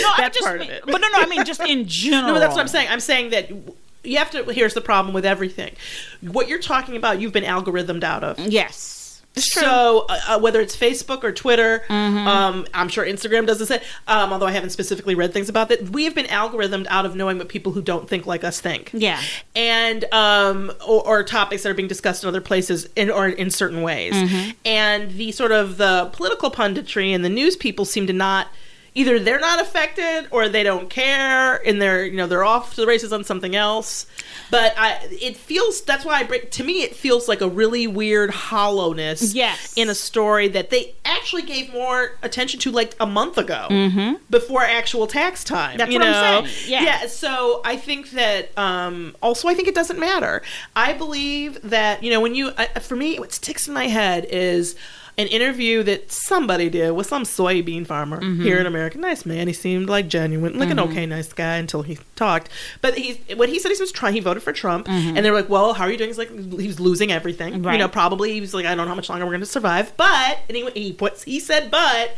No, 0.01 0.09
I'm 0.09 0.15
That's 0.17 0.35
just, 0.35 0.45
part 0.47 0.59
of 0.61 0.69
it. 0.69 0.83
But 0.87 0.99
no, 1.01 1.07
no, 1.09 1.19
I 1.19 1.27
mean 1.27 1.45
just 1.45 1.61
in 1.61 1.85
general. 1.87 2.33
No, 2.33 2.39
that's 2.39 2.55
what 2.55 2.61
I'm 2.61 2.67
saying. 2.67 2.87
I'm 2.89 2.99
saying 2.99 3.29
that 3.29 3.51
you 4.03 4.17
have 4.17 4.31
to. 4.31 4.43
Here's 4.45 4.73
the 4.73 4.81
problem 4.81 5.13
with 5.13 5.23
everything. 5.25 5.73
What 6.21 6.47
you're 6.47 6.59
talking 6.59 6.95
about, 6.97 7.21
you've 7.21 7.31
been 7.31 7.43
algorithmed 7.43 8.03
out 8.03 8.23
of. 8.23 8.39
Yes. 8.39 8.96
So 9.39 10.05
uh, 10.09 10.19
uh, 10.27 10.39
whether 10.39 10.59
it's 10.61 10.75
Facebook 10.75 11.23
or 11.23 11.31
Twitter, 11.31 11.83
Mm-hmm. 11.89 12.27
um, 12.27 12.67
I'm 12.73 12.89
sure 12.89 13.05
Instagram 13.05 13.45
does 13.47 13.59
the 13.59 13.65
same. 13.65 13.79
Um, 14.07 14.31
although 14.33 14.45
I 14.47 14.51
haven't 14.51 14.69
specifically 14.71 15.15
read 15.15 15.33
things 15.33 15.49
about 15.49 15.69
that, 15.69 15.89
we 15.89 16.03
have 16.05 16.15
been 16.15 16.25
algorithmed 16.27 16.87
out 16.89 17.05
of 17.05 17.15
knowing 17.15 17.37
what 17.37 17.49
people 17.49 17.71
who 17.71 17.81
don't 17.81 18.07
think 18.09 18.25
like 18.25 18.43
us 18.43 18.59
think. 18.61 18.91
Yeah. 18.93 19.21
and 19.55 20.05
um, 20.13 20.71
or, 20.87 21.05
or 21.07 21.23
topics 21.23 21.63
that 21.63 21.69
are 21.69 21.73
being 21.73 21.87
discussed 21.87 22.23
in 22.23 22.27
other 22.27 22.41
places 22.41 22.87
in, 22.95 23.09
or 23.09 23.27
in 23.27 23.51
certain 23.51 23.81
ways. 23.81 24.13
Mm-hmm. 24.13 24.51
And 24.65 25.11
the 25.11 25.31
sort 25.31 25.51
of 25.51 25.77
the 25.77 26.09
political 26.13 26.51
punditry 26.51 27.11
and 27.13 27.23
the 27.25 27.29
news 27.29 27.55
people 27.55 27.85
seem 27.85 28.07
to 28.07 28.13
not 28.13 28.47
either 28.97 29.19
they're 29.19 29.39
not 29.39 29.61
affected 29.61 30.27
or 30.31 30.49
they 30.49 30.63
don't 30.63 30.89
care 30.89 31.65
and 31.67 31.79
they're 31.79 32.03
you 32.03 32.17
know 32.17 32.25
they're 32.25 32.43
off 32.43 32.71
to 32.73 32.81
the 32.81 32.87
races 32.87 33.13
on 33.13 33.23
something 33.23 33.55
else. 33.55 34.07
But 34.49 34.73
I, 34.77 34.99
it 35.11 35.37
feels 35.37 35.81
that's 35.81 36.03
why 36.03 36.15
I 36.19 36.23
bring 36.23 36.49
to 36.49 36.63
me 36.63 36.81
it 36.81 36.95
feels 36.95 37.27
like 37.27 37.41
a 37.41 37.47
really 37.47 37.85
weird 37.85 38.31
hollowness 38.31 39.35
Yes. 39.35 39.73
in 39.75 39.89
a 39.89 39.95
story 39.95 40.47
that 40.49 40.71
they 40.71 40.95
actually 41.05 41.43
gave 41.43 41.71
more 41.71 42.17
attention 42.23 42.59
to 42.61 42.71
like 42.71 42.95
a 42.99 43.05
month 43.05 43.37
ago 43.37 44.17
before 44.29 44.63
actual 44.63 45.05
tax 45.05 45.43
time. 45.43 45.69
Mm-hmm. 45.69 45.77
That's 45.77 45.91
you 45.91 45.99
what 45.99 46.05
know? 46.05 46.39
I'm 46.39 46.47
saying. 46.47 46.71
Yeah. 46.71 46.81
yeah. 46.83 47.07
So 47.07 47.61
I 47.63 47.77
think 47.77 48.11
that 48.11 48.57
um, 48.57 49.15
also 49.21 49.47
I 49.47 49.53
think 49.53 49.67
it 49.67 49.75
doesn't 49.75 49.99
matter. 49.99 50.41
I 50.75 50.93
believe 50.93 51.59
that 51.69 52.01
you 52.03 52.09
know 52.09 52.19
when 52.19 52.33
you 52.33 52.51
I, 52.57 52.65
for 52.79 52.95
me 52.95 53.19
what 53.19 53.31
sticks 53.31 53.67
in 53.67 53.73
my 53.75 53.87
head 53.87 54.25
is 54.31 54.75
an 55.19 55.25
interview 55.27 55.81
that 55.83 56.11
somebody 56.11 56.69
did 56.69 56.91
with 56.91 57.07
some 57.07 57.23
soybean 57.23 57.87
farmer 57.87 58.19
Mm-hmm. 58.21 58.43
here 58.43 58.57
in 58.59 58.65
America. 58.67 58.97
Nice 58.99 59.25
man. 59.25 59.47
He 59.47 59.53
seemed 59.53 59.89
like 59.89 60.07
genuine, 60.07 60.59
like 60.59 60.69
an 60.69 60.79
okay, 60.79 61.05
nice 61.07 61.33
guy 61.33 61.55
until 61.57 61.81
he 61.81 61.97
talked. 62.15 62.49
But 62.81 62.97
he's 62.97 63.17
what 63.35 63.49
he 63.49 63.57
said 63.59 63.71
he 63.71 63.77
was 63.81 63.91
trying. 63.91 64.13
He 64.13 64.19
voted 64.19 64.43
for 64.43 64.53
Trump, 64.53 64.87
and 64.87 65.17
they 65.25 65.31
were 65.31 65.37
like, 65.37 65.49
"Well, 65.49 65.73
how 65.73 65.85
are 65.85 65.91
you 65.91 65.97
doing?" 65.97 66.09
He's 66.09 66.17
like, 66.19 66.29
he 66.59 66.67
was 66.67 66.79
losing 66.79 67.11
everything. 67.11 67.53
You 67.55 67.59
Mm-hmm. 67.61 67.77
Know, 67.79 67.87
probably 67.87 68.31
he 68.33 68.41
was 68.41 68.53
like, 68.53 68.65
"I 68.65 68.69
don't 68.75 68.85
know 68.85 68.89
how 68.89 68.95
much 68.95 69.09
longer 69.09 69.25
we're 69.25 69.31
going 69.31 69.41
to 69.41 69.45
survive." 69.47 69.91
But 69.97 70.39
and 70.47 70.55
he, 70.57 70.69
he 70.71 70.93
puts 70.93 71.23
he 71.23 71.39
said, 71.39 71.71
"But." 71.71 72.11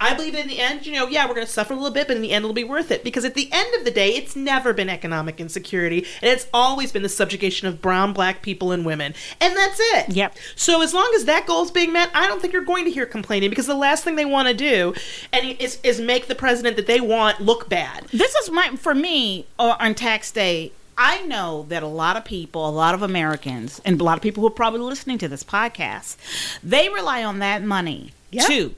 I 0.00 0.14
believe 0.14 0.34
in 0.34 0.48
the 0.48 0.60
end, 0.60 0.86
you 0.86 0.92
know, 0.92 1.06
yeah, 1.08 1.26
we're 1.26 1.34
going 1.34 1.46
to 1.46 1.52
suffer 1.52 1.72
a 1.72 1.76
little 1.76 1.92
bit, 1.92 2.06
but 2.06 2.16
in 2.16 2.22
the 2.22 2.32
end, 2.32 2.44
it'll 2.44 2.54
be 2.54 2.64
worth 2.64 2.90
it. 2.90 3.02
Because 3.02 3.24
at 3.24 3.34
the 3.34 3.48
end 3.52 3.74
of 3.76 3.84
the 3.84 3.90
day, 3.90 4.10
it's 4.10 4.36
never 4.36 4.72
been 4.72 4.88
economic 4.88 5.40
insecurity, 5.40 6.06
and 6.20 6.30
it's 6.30 6.46
always 6.52 6.92
been 6.92 7.02
the 7.02 7.08
subjugation 7.08 7.68
of 7.68 7.80
brown, 7.80 8.12
black 8.12 8.42
people, 8.42 8.72
and 8.72 8.84
women. 8.84 9.14
And 9.40 9.56
that's 9.56 9.78
it. 9.80 10.10
Yep. 10.10 10.36
So 10.54 10.82
as 10.82 10.92
long 10.92 11.10
as 11.16 11.24
that 11.24 11.46
goal 11.46 11.64
is 11.64 11.70
being 11.70 11.92
met, 11.92 12.10
I 12.14 12.26
don't 12.26 12.40
think 12.40 12.52
you're 12.52 12.62
going 12.62 12.84
to 12.84 12.90
hear 12.90 13.06
complaining 13.06 13.50
because 13.50 13.66
the 13.66 13.74
last 13.74 14.04
thing 14.04 14.16
they 14.16 14.24
want 14.24 14.48
to 14.48 14.54
do 14.54 14.94
and 15.32 15.58
is, 15.60 15.78
is 15.82 16.00
make 16.00 16.26
the 16.26 16.34
president 16.34 16.76
that 16.76 16.86
they 16.86 17.00
want 17.00 17.40
look 17.40 17.68
bad. 17.68 18.04
this 18.12 18.34
is 18.34 18.50
my 18.50 18.70
for 18.76 18.94
me 18.94 19.46
uh, 19.58 19.76
on 19.78 19.94
tax 19.94 20.30
day 20.30 20.72
i 20.98 21.22
know 21.22 21.66
that 21.68 21.82
a 21.82 21.86
lot 21.86 22.16
of 22.16 22.24
people 22.24 22.68
a 22.68 22.70
lot 22.70 22.94
of 22.94 23.02
americans 23.02 23.80
and 23.84 24.00
a 24.00 24.04
lot 24.04 24.16
of 24.16 24.22
people 24.22 24.40
who 24.40 24.46
are 24.46 24.50
probably 24.50 24.80
listening 24.80 25.18
to 25.18 25.28
this 25.28 25.42
podcast 25.44 26.16
they 26.62 26.88
rely 26.88 27.22
on 27.22 27.38
that 27.38 27.62
money 27.62 28.12
to 28.46 28.74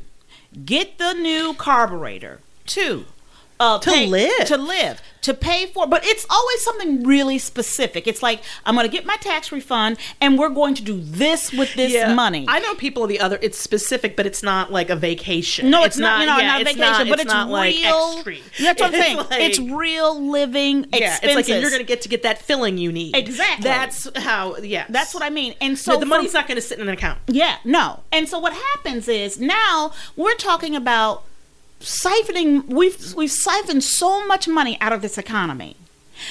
get 0.65 0.99
the 0.99 1.13
new 1.15 1.55
carburetor. 1.55 2.41
To 2.67 3.07
uh, 3.61 3.79
To 3.79 3.91
pay- 3.91 4.07
live. 4.07 4.47
to 4.47 4.57
live 4.57 5.03
to 5.21 5.35
pay 5.35 5.67
for 5.67 5.85
but 5.87 6.07
it's 6.07 6.25
always 6.31 6.63
something 6.63 7.03
really 7.03 7.39
specific 7.39 8.07
it's 8.07 8.23
like 8.23 8.41
i'm 8.65 8.77
going 8.77 8.87
to 8.87 8.91
get 8.93 9.05
my 9.05 9.17
tax 9.17 9.51
refund 9.51 9.97
and 10.21 10.39
we're 10.39 10.49
going 10.49 10.77
to 10.77 10.83
do 10.83 11.01
this 11.01 11.53
with 11.53 11.75
this 11.75 12.15
money 12.15 12.47
I 12.49 12.61
know 12.61 12.75
people 12.77 13.07
the 13.09 13.19
other. 13.21 13.39
It's 13.43 13.59
specific, 13.59 14.17
but 14.17 14.27
it's 14.27 14.43
not 14.43 14.71
like 14.73 14.91
a 14.91 14.97
vacation. 14.97 15.71
No, 15.71 15.83
it's, 15.85 15.99
not, 15.99 16.21
you 16.21 16.27
know, 16.27 16.39
yeah, 16.39 16.47
not 16.47 16.61
it's 16.63 16.73
vacation, 16.73 17.09
but 17.09 17.19
it's, 17.21 17.27
not 17.33 17.49
like 17.51 17.75
real. 17.75 18.13
extreme. 18.15 18.43
That's 18.61 18.81
what 18.81 18.95
I'm 18.95 19.01
saying. 19.01 19.17
like- 19.17 19.27
it's 19.33 19.59
real 19.59 20.31
living 20.31 20.85
experience. 20.85 21.01
Yeah, 21.01 21.15
expenses. 21.17 21.39
it's 21.39 21.49
like 21.49 21.61
you're 21.63 21.71
going 21.71 21.83
to 21.83 21.87
get 21.87 22.03
to 22.03 22.09
get 22.09 22.23
that 22.23 22.39
filling 22.41 22.79
you 22.79 22.93
need. 22.93 23.17
Exactly. 23.17 23.65
That's 23.65 24.09
how. 24.17 24.57
Yeah, 24.57 24.87
That's 24.89 25.13
what 25.15 25.23
I 25.25 25.31
mean. 25.31 25.55
And 25.61 25.77
so 25.79 25.93
So 25.95 25.99
the 26.01 26.07
for- 26.07 26.11
money's 26.11 26.33
not 26.33 26.47
going 26.47 26.57
to 26.57 26.63
sit 26.63 26.79
in 26.79 26.87
an 26.89 26.95
account. 26.95 27.19
Yeah, 27.27 27.57
no. 27.65 28.01
And 28.13 28.29
so 28.29 28.39
what 28.39 28.53
happens 28.53 29.09
is 29.09 29.39
now 29.41 29.93
we're 30.17 30.35
talking 30.37 30.75
about 30.77 31.25
siphoning. 31.81 32.67
We've 32.67 33.15
we've 33.15 33.31
siphoned 33.31 33.85
so 33.85 34.27
much 34.27 34.49
money 34.49 34.79
out 34.81 34.93
of 34.93 35.03
this 35.03 35.19
economy. 35.19 35.77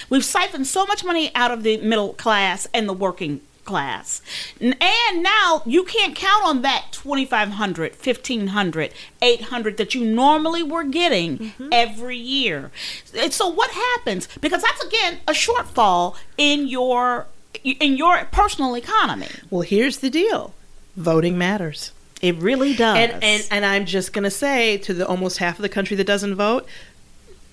We've 0.09 0.25
siphoned 0.25 0.67
so 0.67 0.85
much 0.85 1.03
money 1.03 1.31
out 1.33 1.51
of 1.51 1.63
the 1.63 1.77
middle 1.77 2.13
class 2.13 2.67
and 2.73 2.89
the 2.89 2.93
working 2.93 3.41
class. 3.67 4.21
And 4.59 5.21
now 5.21 5.61
you 5.65 5.83
can't 5.83 6.15
count 6.15 6.45
on 6.45 6.61
that 6.63 6.87
2500, 6.91 7.91
1500, 7.91 8.93
800 9.21 9.77
that 9.77 9.93
you 9.93 10.03
normally 10.03 10.63
were 10.63 10.83
getting 10.83 11.37
mm-hmm. 11.37 11.69
every 11.71 12.17
year. 12.17 12.71
And 13.15 13.31
so 13.31 13.47
what 13.47 13.69
happens 13.71 14.27
because 14.41 14.63
that's 14.63 14.83
again 14.83 15.19
a 15.27 15.33
shortfall 15.33 16.15
in 16.37 16.67
your 16.67 17.27
in 17.63 17.97
your 17.97 18.25
personal 18.25 18.75
economy. 18.75 19.27
Well, 19.51 19.61
here's 19.61 19.99
the 19.99 20.09
deal: 20.09 20.55
voting 20.95 21.37
matters. 21.37 21.91
It 22.21 22.35
really 22.37 22.75
does. 22.75 22.97
And 22.97 23.23
and 23.23 23.47
and 23.51 23.65
I'm 23.65 23.85
just 23.85 24.13
gonna 24.13 24.31
say 24.31 24.77
to 24.79 24.93
the 24.93 25.07
almost 25.07 25.37
half 25.37 25.57
of 25.57 25.61
the 25.61 25.69
country 25.69 25.95
that 25.97 26.07
doesn't 26.07 26.35
vote, 26.35 26.67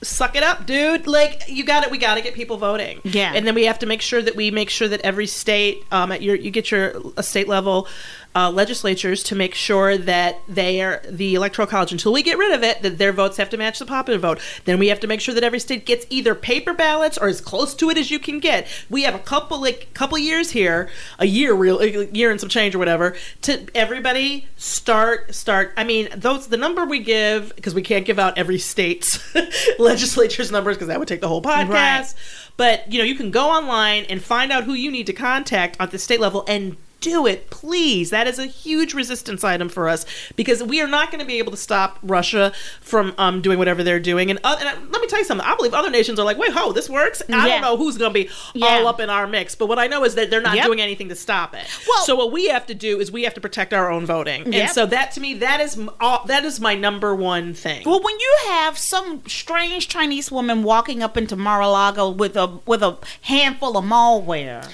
suck 0.05 0.37
it 0.37 0.43
up, 0.43 0.67
dude. 0.67 1.07
Like 1.07 1.43
you 1.49 1.65
got 1.65 1.85
it. 1.85 1.91
We 1.91 1.99
got 1.99 2.15
to 2.15 2.21
get 2.21 2.35
people 2.35 2.57
voting. 2.57 3.01
Yeah. 3.05 3.33
And 3.35 3.47
then 3.47 3.55
we 3.55 3.65
have 3.65 3.79
to 3.81 3.87
make 3.87 4.01
sure 4.01 4.23
that 4.23 4.37
we 4.37 4.51
make 4.51 4.71
sure 4.71 4.89
that 4.89 5.01
every 5.01 5.27
state, 5.27 5.85
um, 5.91 6.13
at 6.13 6.23
your 6.23 6.37
you 6.37 6.51
get 6.51 6.71
your 6.71 6.95
uh, 7.17 7.23
state 7.23 7.49
level. 7.49 7.89
Uh, 8.37 8.51
legislatures 8.51 9.23
to 9.23 9.37
make 9.37 9.55
sure 9.55 9.97
that 9.97 10.41
they 10.49 10.81
are 10.83 11.01
the 11.09 11.37
electoral 11.37 11.69
college 11.69 11.93
until 11.93 12.13
we 12.13 12.21
get 12.23 12.37
rid 12.37 12.53
of 12.53 12.65
it 12.65 12.83
that 12.83 12.99
their 12.99 13.13
votes 13.13 13.37
have 13.37 13.49
to 13.49 13.57
match 13.57 13.79
the 13.79 13.87
popular 13.87 14.19
vote. 14.19 14.41
Then 14.65 14.79
we 14.81 14.89
have 14.89 14.99
to 15.01 15.07
make 15.07 15.21
sure 15.21 15.35
that 15.35 15.45
every 15.45 15.61
state 15.61 15.87
gets 15.87 16.05
either 16.11 16.35
paper 16.35 16.75
ballots 16.75 17.17
or 17.17 17.29
as 17.29 17.41
close 17.41 17.75
to 17.77 17.91
it 17.91 17.97
as 17.97 18.11
you 18.11 18.19
can 18.19 18.41
get. 18.41 18.67
We 18.91 19.05
have 19.05 19.15
a 19.15 19.21
couple 19.21 19.61
like 19.61 19.95
couple 19.95 20.19
years 20.19 20.51
here 20.51 20.89
a 21.19 21.27
year 21.27 21.55
real 21.55 21.81
a 21.81 22.07
year 22.07 22.31
and 22.31 22.41
some 22.41 22.49
change 22.49 22.75
or 22.75 22.79
whatever 22.79 23.17
to 23.43 23.67
everybody 23.75 24.47
start 24.57 25.35
start 25.35 25.73
i 25.77 25.85
mean 25.85 26.09
those 26.17 26.49
the 26.49 26.57
number 26.57 26.85
we 26.85 26.99
give 26.99 27.55
because 27.57 27.75
we 27.75 27.83
can't 27.83 28.05
give 28.05 28.19
out 28.19 28.37
every 28.37 28.59
state's 28.59 29.35
legislature's 29.79 30.51
numbers 30.51 30.77
because 30.77 30.89
that 30.89 30.99
would 30.99 31.09
take 31.09 31.21
the 31.21 31.29
whole 31.29 31.43
podcast. 31.43 31.69
Right. 31.69 32.15
but 32.57 32.93
you 32.93 32.99
know 32.99 33.05
you 33.05 33.15
can 33.15 33.31
go 33.31 33.49
online 33.49 34.05
and 34.05 34.23
find 34.23 34.53
out 34.53 34.65
who 34.65 34.75
you 34.75 34.91
need 34.91 35.07
to 35.07 35.13
contact 35.13 35.77
at 35.81 35.91
the 35.91 35.99
state 35.99 36.21
level 36.21 36.45
and 36.49 36.77
do 37.05 37.27
it, 37.27 37.51
please. 37.51 38.11
That 38.11 38.27
is 38.27 38.39
a 38.39 38.47
huge 38.47 38.95
resistance 38.95 39.45
item 39.45 39.69
for 39.69 39.89
us 39.89 40.07
because 40.37 40.63
we 40.63 40.81
are 40.81 40.89
not 40.89 41.11
going 41.11 41.21
to 41.21 41.27
be 41.27 41.39
able 41.39 41.51
to 41.53 41.57
stop 41.59 41.99
Russia 42.03 42.53
from 42.81 43.15
um, 43.19 43.43
doing 43.43 43.59
whatever 43.59 43.83
they're 43.83 44.01
doing. 44.01 44.31
And, 44.31 44.41
uh, 44.43 44.57
and 44.59 44.69
uh, 44.69 44.81
let 44.91 45.01
me 45.03 45.07
tell 45.07 45.19
you 45.19 45.25
something. 45.25 45.47
I 45.47 45.55
believe 45.57 45.75
other 45.75 45.91
nations 45.91 46.19
are 46.19 46.25
like, 46.25 46.39
wait, 46.39 46.53
ho, 46.53 46.73
this 46.73 46.89
works. 46.89 47.23
I 47.29 47.47
Yeah. 47.47 47.47
don't 47.47 47.63
know 47.63 47.77
who's 47.77 47.99
going 47.99 48.11
to 48.13 48.15
be 48.25 48.31
Yeah. 48.55 48.67
all 48.67 48.87
up 48.89 49.01
in 49.01 49.11
our 49.11 49.27
mix, 49.27 49.55
but 49.55 49.67
what 49.67 49.79
I 49.79 49.87
know 49.87 50.05
is 50.05 50.15
that 50.15 50.31
they're 50.31 50.41
not 50.41 50.57
Yep. 50.57 50.67
doing 50.67 50.81
anything 50.81 51.09
to 51.11 51.15
stop 51.15 51.55
it. 51.55 51.65
Well- 51.89 52.05
so 52.05 52.15
what 52.17 52.33
we 52.33 52.49
have 52.49 52.67
to 52.67 52.75
do 52.75 53.01
is 53.01 53.13
we 53.13 53.23
have 53.25 53.35
to 53.35 53.41
protect 53.41 53.73
our 53.75 53.91
own 53.91 54.07
voting. 54.07 54.55
And 54.55 54.71
so 54.71 54.87
that 54.87 55.13
to 55.13 55.21
me, 55.21 55.35
that 55.35 55.61
is 55.61 55.79
all, 56.01 56.25
that 56.27 56.45
is 56.45 56.61
my 56.61 56.75
number 56.75 57.15
one 57.15 57.55
thing. 57.55 57.83
Well, 57.87 58.01
when 58.03 58.19
you 58.19 58.37
have 58.49 58.79
some 58.79 59.23
strange 59.27 59.89
Chinese 59.89 60.31
woman 60.33 60.63
walking 60.63 61.03
up 61.03 61.17
into 61.17 61.37
Mar-a-Lago 61.37 62.09
with 62.11 62.37
a 62.37 62.47
with 62.67 62.83
a 62.83 62.97
handful 63.23 63.77
of 63.77 63.85
malware, 63.85 64.69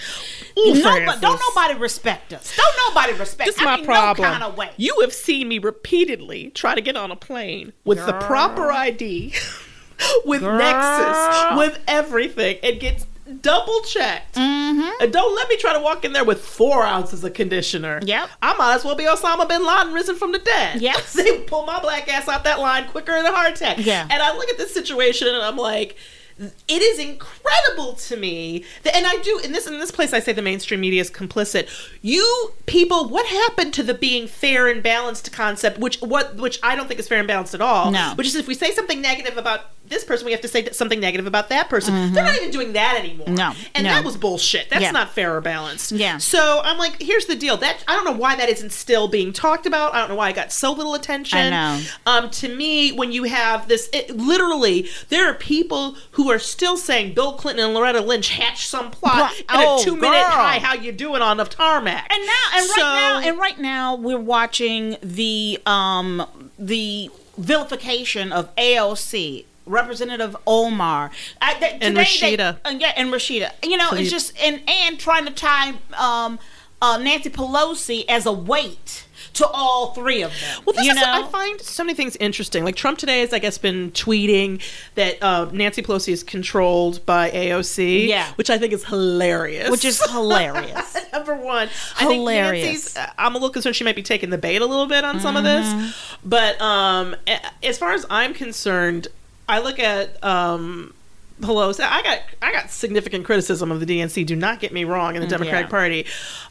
Nobody, 0.66 1.20
don't 1.20 1.40
nobody 1.54 1.78
respect 1.78 2.32
us. 2.32 2.56
Don't 2.56 2.76
nobody 2.88 3.18
respect. 3.18 3.46
This 3.46 3.56
is 3.56 3.62
I 3.62 3.64
my 3.64 3.76
mean, 3.76 3.86
problem. 3.86 4.24
No 4.24 4.30
kind 4.30 4.44
of 4.44 4.56
way. 4.56 4.70
You 4.76 4.98
have 5.02 5.12
seen 5.12 5.48
me 5.48 5.58
repeatedly 5.58 6.50
try 6.50 6.74
to 6.74 6.80
get 6.80 6.96
on 6.96 7.10
a 7.10 7.16
plane 7.16 7.72
with 7.84 8.04
the 8.04 8.12
proper 8.12 8.70
ID, 8.70 9.34
with 10.24 10.40
Girl. 10.40 10.58
Nexus, 10.58 11.58
with 11.58 11.82
everything. 11.86 12.58
It 12.62 12.80
gets 12.80 13.06
double 13.40 13.80
checked. 13.82 14.34
Mm-hmm. 14.34 15.02
And 15.02 15.12
don't 15.12 15.34
let 15.34 15.48
me 15.48 15.56
try 15.56 15.72
to 15.72 15.80
walk 15.80 16.04
in 16.04 16.12
there 16.12 16.24
with 16.24 16.44
four 16.44 16.84
ounces 16.84 17.22
of 17.24 17.34
conditioner. 17.34 18.00
Yep. 18.02 18.28
I 18.42 18.56
might 18.56 18.74
as 18.74 18.84
well 18.84 18.96
be 18.96 19.04
Osama 19.04 19.48
bin 19.48 19.64
Laden 19.64 19.92
risen 19.92 20.16
from 20.16 20.32
the 20.32 20.38
dead. 20.38 20.80
Yes. 20.80 21.12
they 21.14 21.40
pull 21.42 21.64
my 21.66 21.80
black 21.80 22.12
ass 22.12 22.28
out 22.28 22.44
that 22.44 22.58
line 22.58 22.88
quicker 22.88 23.12
than 23.12 23.26
a 23.26 23.32
heart 23.32 23.52
attack. 23.52 23.78
Yeah. 23.78 24.06
And 24.10 24.22
I 24.22 24.36
look 24.36 24.48
at 24.48 24.58
this 24.58 24.74
situation 24.74 25.28
and 25.28 25.38
I'm 25.38 25.56
like, 25.56 25.96
it 26.40 26.82
is 26.82 26.98
incredible 26.98 27.94
to 27.94 28.16
me 28.16 28.64
that, 28.82 28.96
and 28.96 29.06
I 29.06 29.16
do 29.18 29.40
in 29.44 29.52
this 29.52 29.66
in 29.66 29.78
this 29.78 29.90
place 29.90 30.12
I 30.12 30.20
say 30.20 30.32
the 30.32 30.42
mainstream 30.42 30.80
media 30.80 31.00
is 31.00 31.10
complicit. 31.10 31.68
You 32.00 32.52
people, 32.66 33.08
what 33.08 33.26
happened 33.26 33.74
to 33.74 33.82
the 33.82 33.94
being 33.94 34.26
fair 34.26 34.68
and 34.68 34.82
balanced 34.82 35.30
concept, 35.32 35.78
which 35.78 36.00
what 36.00 36.36
which 36.36 36.58
I 36.62 36.74
don't 36.76 36.88
think 36.88 36.98
is 36.98 37.08
fair 37.08 37.18
and 37.18 37.28
balanced 37.28 37.54
at 37.54 37.60
all. 37.60 37.90
No. 37.90 38.14
Which 38.16 38.26
is 38.26 38.36
if 38.36 38.46
we 38.46 38.54
say 38.54 38.72
something 38.72 39.00
negative 39.00 39.36
about 39.36 39.66
this 39.90 40.04
person, 40.04 40.24
we 40.24 40.32
have 40.32 40.40
to 40.40 40.48
say 40.48 40.70
something 40.70 40.98
negative 41.00 41.26
about 41.26 41.48
that 41.50 41.68
person. 41.68 42.12
They're 42.14 42.24
not 42.24 42.36
even 42.36 42.50
doing 42.50 42.72
that 42.72 42.96
anymore. 42.98 43.26
Mm-hmm. 43.26 43.34
No, 43.34 43.52
and 43.74 43.84
no. 43.84 43.90
that 43.90 44.04
was 44.04 44.16
bullshit. 44.16 44.70
That's 44.70 44.82
Yeah. 44.82 44.92
not 44.92 45.10
fair 45.10 45.36
or 45.36 45.40
balanced. 45.40 45.92
Yeah. 45.92 46.16
So 46.18 46.60
I'm 46.64 46.78
like, 46.78 47.02
here's 47.02 47.26
the 47.26 47.36
deal. 47.36 47.56
That 47.58 47.84
I 47.86 47.94
don't 47.96 48.04
know 48.04 48.12
why 48.18 48.36
that 48.36 48.48
isn't 48.48 48.70
still 48.72 49.08
being 49.08 49.32
talked 49.32 49.66
about. 49.66 49.92
I 49.94 49.98
don't 49.98 50.08
know 50.08 50.14
why 50.14 50.28
I 50.28 50.32
got 50.32 50.52
so 50.52 50.72
little 50.72 50.94
attention. 50.94 51.38
I 51.38 51.50
know. 51.50 51.82
Um, 52.06 52.30
to 52.30 52.48
me, 52.54 52.92
when 52.92 53.12
you 53.12 53.24
have 53.24 53.68
this, 53.68 53.90
it, 53.92 54.16
literally, 54.16 54.88
there 55.10 55.28
are 55.28 55.34
people 55.34 55.96
who 56.12 56.30
are 56.30 56.38
still 56.38 56.76
saying 56.76 57.14
Bill 57.14 57.32
Clinton 57.34 57.64
and 57.66 57.74
Loretta 57.74 58.00
Lynch 58.00 58.30
hatched 58.30 58.68
some 58.68 58.90
plot 58.90 59.36
in 59.38 59.44
Oh, 59.50 59.80
a 59.80 59.84
two 59.84 59.96
minute 59.96 60.22
hi, 60.22 60.58
how 60.60 60.74
you 60.74 60.92
doing 60.92 61.20
on 61.20 61.36
the 61.36 61.44
tarmac. 61.44 62.06
And 62.12 62.24
now, 62.26 62.32
and 62.54 62.68
right 62.70 62.78
now, 62.78 63.18
and 63.28 63.38
right 63.38 63.58
now, 63.58 63.94
we're 63.96 64.18
watching 64.18 64.96
the 65.02 65.58
um 65.66 66.24
the 66.58 67.10
vilification 67.38 68.32
of 68.32 68.54
AOC. 68.56 69.44
Representative 69.70 70.36
Omar 70.46 71.10
I, 71.40 71.54
th- 71.54 71.76
And 71.80 71.96
Rashida. 71.96 72.62
they- 72.62 72.70
uh, 72.70 72.72
yeah, 72.72 72.92
and 72.96 73.12
Rashida. 73.12 73.52
You 73.64 73.76
know, 73.76 73.88
Please. 73.88 74.02
it's 74.02 74.10
just 74.10 74.40
and 74.42 74.60
and 74.68 74.98
trying 74.98 75.24
to 75.26 75.32
tie 75.32 75.74
um 75.96 76.38
uh, 76.82 76.96
Nancy 76.96 77.28
Pelosi 77.28 78.06
as 78.08 78.24
a 78.24 78.32
weight 78.32 79.04
to 79.34 79.46
all 79.48 79.92
three 79.92 80.22
of 80.22 80.30
them. 80.30 80.62
Well, 80.64 80.74
this 80.74 80.86
you 80.86 80.92
is, 80.92 80.96
know, 80.96 81.04
I 81.06 81.28
find 81.30 81.60
so 81.60 81.84
many 81.84 81.94
things 81.94 82.16
interesting. 82.16 82.64
Like 82.64 82.74
Trump 82.74 82.98
today 82.98 83.20
has, 83.20 83.34
I 83.34 83.38
guess, 83.38 83.58
been 83.58 83.90
tweeting 83.92 84.62
that 84.94 85.22
uh, 85.22 85.50
Nancy 85.52 85.82
Pelosi 85.82 86.10
is 86.14 86.22
controlled 86.22 87.04
by 87.04 87.30
AOC. 87.30 88.08
Yeah. 88.08 88.32
which 88.36 88.48
I 88.48 88.56
think 88.56 88.72
is 88.72 88.84
hilarious. 88.86 89.70
which 89.70 89.84
is 89.84 90.00
hilarious. 90.10 90.96
number 91.12 91.34
one. 91.36 91.68
I 91.98 92.10
Hilarious. 92.12 92.64
think 92.64 92.96
Nancy's. 92.96 92.96
uh, 92.96 93.12
I'm 93.18 93.32
a 93.32 93.34
little 93.38 93.50
concerned 93.50 93.76
she 93.76 93.84
might 93.84 93.94
be 93.96 94.02
taking 94.02 94.30
the 94.30 94.38
bait 94.38 94.62
a 94.62 94.66
little 94.66 94.86
bit 94.86 95.04
on 95.04 95.20
some 95.20 95.36
of 95.36 95.44
this, 95.44 95.94
but 96.24 96.58
um, 96.62 97.14
as 97.62 97.76
far 97.76 97.92
as 97.92 98.06
I'm 98.08 98.32
concerned, 98.32 99.08
I 99.50 99.58
look 99.58 99.78
at 99.78 100.22
um. 100.24 100.94
Pelosi. 101.40 101.80
I 101.80 102.02
got 102.02 102.18
I 102.42 102.52
got 102.52 102.70
significant 102.70 103.24
criticism 103.24 103.70
of 103.70 103.80
the 103.80 103.86
DNC. 103.86 104.26
Do 104.26 104.36
not 104.36 104.60
get 104.60 104.72
me 104.72 104.84
wrong 104.84 105.14
in 105.16 105.22
the 105.22 105.28
Democratic 105.28 105.66
yeah. 105.66 105.70
Party, 105.70 106.06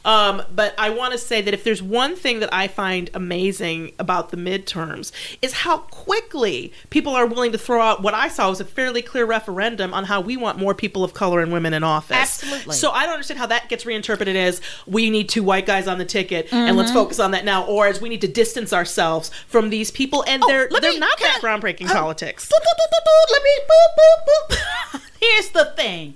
um, 0.05 0.41
but 0.53 0.73
I 0.77 0.89
want 0.89 1.11
to 1.13 1.17
say 1.17 1.41
that 1.41 1.53
if 1.53 1.63
there's 1.63 1.81
one 1.81 2.15
thing 2.15 2.39
that 2.39 2.53
I 2.53 2.67
find 2.67 3.09
amazing 3.13 3.93
about 3.99 4.29
the 4.29 4.37
midterms 4.37 5.11
is 5.41 5.53
how 5.53 5.77
quickly 5.79 6.73
people 6.89 7.13
are 7.15 7.25
willing 7.25 7.51
to 7.51 7.57
throw 7.57 7.81
out 7.81 8.01
what 8.01 8.13
I 8.13 8.27
saw 8.27 8.49
was 8.49 8.59
a 8.59 8.65
fairly 8.65 9.01
clear 9.01 9.25
referendum 9.25 9.93
on 9.93 10.05
how 10.05 10.21
we 10.21 10.37
want 10.37 10.57
more 10.57 10.73
people 10.73 11.03
of 11.03 11.13
color 11.13 11.39
and 11.41 11.51
women 11.51 11.73
in 11.73 11.83
office. 11.83 12.15
Absolutely. 12.17 12.75
So 12.75 12.91
I 12.91 13.03
don't 13.05 13.13
understand 13.13 13.39
how 13.39 13.47
that 13.47 13.69
gets 13.69 13.85
reinterpreted 13.85 14.35
as 14.35 14.61
we 14.87 15.09
need 15.09 15.29
two 15.29 15.43
white 15.43 15.65
guys 15.65 15.87
on 15.87 15.97
the 15.97 16.05
ticket 16.05 16.47
and 16.51 16.69
Mm-hmm. 16.69 16.77
let's 16.77 16.91
focus 16.91 17.19
on 17.19 17.31
that 17.31 17.45
now, 17.45 17.65
or 17.65 17.87
as 17.87 17.99
we 18.01 18.09
need 18.09 18.21
to 18.21 18.27
distance 18.27 18.73
ourselves 18.73 19.29
from 19.47 19.69
these 19.69 19.89
people 19.91 20.23
and 20.27 20.43
they're 20.43 20.67
Oh, 20.71 20.79
they're 20.79 20.91
me- 20.91 20.99
not 20.99 21.17
that 21.19 21.39
groundbreaking 21.41 21.89
uh, 21.89 21.93
politics. 21.93 22.47
Boop, 22.47 22.59
boop, 22.59 22.77
boop, 22.79 22.91
boop, 22.91 23.05
boop. 23.07 23.31
Let 23.31 23.43
me 23.43 23.49
boop, 23.69 23.91
boop, 23.97 24.55
boop. 24.55 24.57
Here's 25.19 25.49
the 25.49 25.73
thing. 25.75 26.15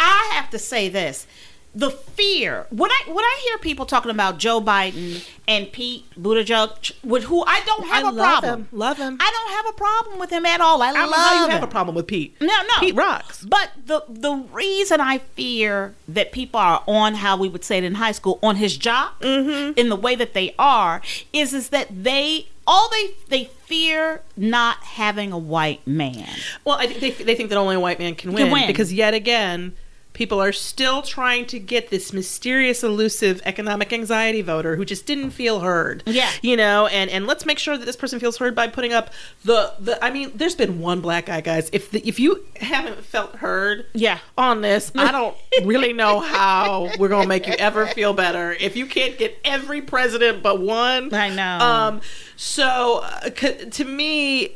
I 0.00 0.30
have 0.34 0.50
to 0.50 0.58
say 0.58 0.88
this. 0.88 1.26
The 1.74 1.90
fear 1.90 2.66
when 2.68 2.90
I 2.90 3.00
when 3.06 3.24
I 3.24 3.40
hear 3.48 3.56
people 3.56 3.86
talking 3.86 4.10
about 4.10 4.36
Joe 4.36 4.60
Biden 4.60 5.26
and 5.48 5.72
Pete 5.72 6.04
Buttigieg, 6.20 6.92
with 7.02 7.24
who 7.24 7.42
I 7.46 7.62
don't 7.64 7.86
have 7.86 8.04
I 8.04 8.08
a 8.08 8.12
love 8.12 8.40
problem. 8.42 8.60
him. 8.64 8.68
Love 8.78 8.98
him. 8.98 9.16
I 9.18 9.30
don't 9.30 9.52
have 9.56 9.66
a 9.74 9.78
problem 9.78 10.18
with 10.18 10.28
him 10.28 10.44
at 10.44 10.60
all. 10.60 10.82
I, 10.82 10.88
I 10.88 10.92
don't 10.92 11.00
love 11.00 11.10
know 11.12 11.16
how 11.16 11.34
you 11.38 11.44
him. 11.46 11.50
have 11.52 11.62
a 11.62 11.66
problem 11.66 11.94
with 11.94 12.06
Pete. 12.06 12.36
No, 12.42 12.46
no. 12.48 12.80
Pete 12.80 12.94
rocks. 12.94 13.42
But 13.46 13.70
the 13.86 14.02
the 14.06 14.34
reason 14.52 15.00
I 15.00 15.16
fear 15.16 15.94
that 16.08 16.30
people 16.32 16.60
are 16.60 16.82
on 16.86 17.14
how 17.14 17.38
we 17.38 17.48
would 17.48 17.64
say 17.64 17.78
it 17.78 17.84
in 17.84 17.94
high 17.94 18.12
school 18.12 18.38
on 18.42 18.56
his 18.56 18.76
job 18.76 19.12
Mm-hmm. 19.22 19.78
in 19.78 19.88
the 19.88 19.96
way 19.96 20.14
that 20.14 20.34
they 20.34 20.54
are 20.58 21.00
is 21.32 21.54
is 21.54 21.70
that 21.70 21.88
they 22.04 22.48
all 22.72 22.88
they 22.88 23.10
they 23.28 23.44
fear 23.66 24.22
not 24.34 24.78
having 24.78 25.30
a 25.30 25.36
white 25.36 25.86
man. 25.86 26.26
Well, 26.64 26.78
I 26.78 26.86
think 26.86 27.00
they, 27.00 27.10
they 27.10 27.34
think 27.34 27.50
that 27.50 27.58
only 27.58 27.76
a 27.76 27.80
white 27.80 27.98
man 27.98 28.14
can 28.14 28.32
win, 28.32 28.50
win. 28.50 28.66
because 28.66 28.92
yet 28.94 29.12
again, 29.12 29.74
people 30.12 30.40
are 30.42 30.52
still 30.52 31.00
trying 31.02 31.46
to 31.46 31.58
get 31.58 31.88
this 31.90 32.12
mysterious, 32.12 32.82
elusive 32.82 33.40
economic 33.44 33.92
anxiety 33.92 34.42
voter 34.42 34.76
who 34.76 34.84
just 34.84 35.06
didn't 35.06 35.30
feel 35.30 35.60
heard. 35.60 36.02
Yeah. 36.06 36.30
you 36.42 36.56
know, 36.56 36.86
and 36.88 37.10
and 37.10 37.26
let's 37.26 37.46
make 37.46 37.58
sure 37.58 37.76
that 37.78 37.84
this 37.86 37.96
person 37.96 38.20
feels 38.20 38.36
heard 38.36 38.54
by 38.54 38.66
putting 38.68 38.92
up 38.92 39.10
the 39.44 39.72
the. 39.80 40.02
I 40.04 40.10
mean, 40.10 40.32
there's 40.34 40.54
been 40.54 40.80
one 40.80 41.00
black 41.00 41.26
guy, 41.26 41.40
guys. 41.40 41.70
If 41.72 41.90
the, 41.90 42.06
if 42.06 42.20
you 42.20 42.44
haven't 42.60 43.04
felt 43.04 43.36
heard, 43.36 43.86
Yeah. 43.94 44.18
on 44.36 44.60
this, 44.60 44.92
I 44.94 45.10
don't 45.12 45.36
really 45.64 45.92
know 45.92 46.20
how 46.20 46.90
we're 46.98 47.08
gonna 47.08 47.26
make 47.28 47.46
you 47.46 47.54
ever 47.54 47.86
feel 47.86 48.12
better 48.12 48.52
if 48.52 48.76
you 48.76 48.86
can't 48.86 49.16
get 49.18 49.38
every 49.44 49.80
president 49.82 50.42
but 50.42 50.60
one. 50.60 51.12
I 51.14 51.30
know. 51.30 51.58
Um, 51.64 52.00
so 52.36 53.00
uh, 53.04 53.30
to 53.30 53.84
me, 53.84 54.54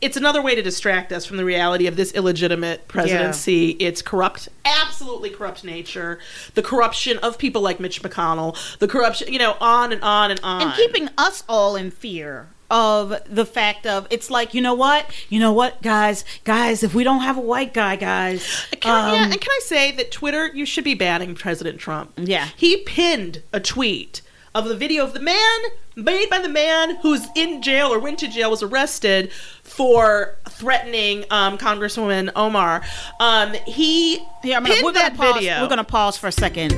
it's 0.00 0.16
another 0.16 0.40
way 0.40 0.54
to 0.54 0.62
distract 0.62 1.12
us 1.12 1.26
from 1.26 1.36
the 1.36 1.44
reality 1.44 1.86
of 1.86 1.96
this 1.96 2.12
illegitimate 2.12 2.86
presidency. 2.88 3.70
Its 3.70 4.00
corrupt, 4.02 4.48
absolutely 4.64 5.30
corrupt 5.30 5.64
nature, 5.64 6.18
the 6.54 6.62
corruption 6.62 7.18
of 7.18 7.38
people 7.38 7.62
like 7.62 7.80
Mitch 7.80 8.02
McConnell, 8.02 8.56
the 8.78 8.88
corruption, 8.88 9.32
you 9.32 9.38
know, 9.38 9.56
on 9.60 9.92
and 9.92 10.02
on 10.02 10.30
and 10.30 10.40
on. 10.42 10.62
and 10.62 10.72
keeping 10.74 11.08
us 11.18 11.42
all 11.48 11.74
in 11.76 11.90
fear 11.90 12.48
of 12.70 13.18
the 13.26 13.46
fact 13.46 13.86
of 13.86 14.06
it's 14.10 14.30
like 14.30 14.52
you 14.52 14.60
know 14.60 14.74
what 14.74 15.06
you 15.30 15.40
know 15.40 15.54
what 15.54 15.80
guys 15.80 16.22
guys 16.44 16.82
if 16.82 16.94
we 16.94 17.02
don't 17.02 17.22
have 17.22 17.38
a 17.38 17.40
white 17.40 17.72
guy 17.72 17.96
guys 17.96 18.66
Can 18.80 18.94
I, 18.94 19.14
yeah, 19.14 19.22
um, 19.24 19.32
and 19.32 19.40
can 19.40 19.50
I 19.50 19.60
say 19.64 19.90
that 19.92 20.10
Twitter, 20.12 20.48
you 20.48 20.66
should 20.66 20.84
be 20.84 20.92
banning 20.94 21.34
President 21.34 21.78
Trump. 21.78 22.12
Yeah. 22.18 22.48
He 22.56 22.76
pinned 22.78 23.42
a 23.54 23.60
tweet 23.60 24.20
of 24.54 24.66
the 24.68 24.76
video 24.76 25.02
of 25.04 25.14
the 25.14 25.20
man 25.20 25.60
made 25.98 26.30
by 26.30 26.38
the 26.38 26.48
man 26.48 26.96
who's 26.96 27.26
in 27.34 27.60
jail 27.60 27.88
or 27.88 27.98
went 27.98 28.18
to 28.20 28.28
jail, 28.28 28.50
was 28.50 28.62
arrested 28.62 29.32
for 29.62 30.36
threatening 30.48 31.24
um, 31.30 31.58
Congresswoman 31.58 32.30
Omar. 32.36 32.82
Um, 33.20 33.54
he 33.66 34.18
yeah, 34.44 34.56
I'm 34.56 34.62
gonna, 34.62 34.74
pinned 34.74 34.84
we're 34.84 34.92
gonna 34.92 35.10
that 35.10 35.16
pause 35.16 35.34
video. 35.34 35.60
we're 35.62 35.68
gonna 35.68 35.84
pause 35.84 36.16
for 36.16 36.28
a 36.28 36.32
second 36.32 36.72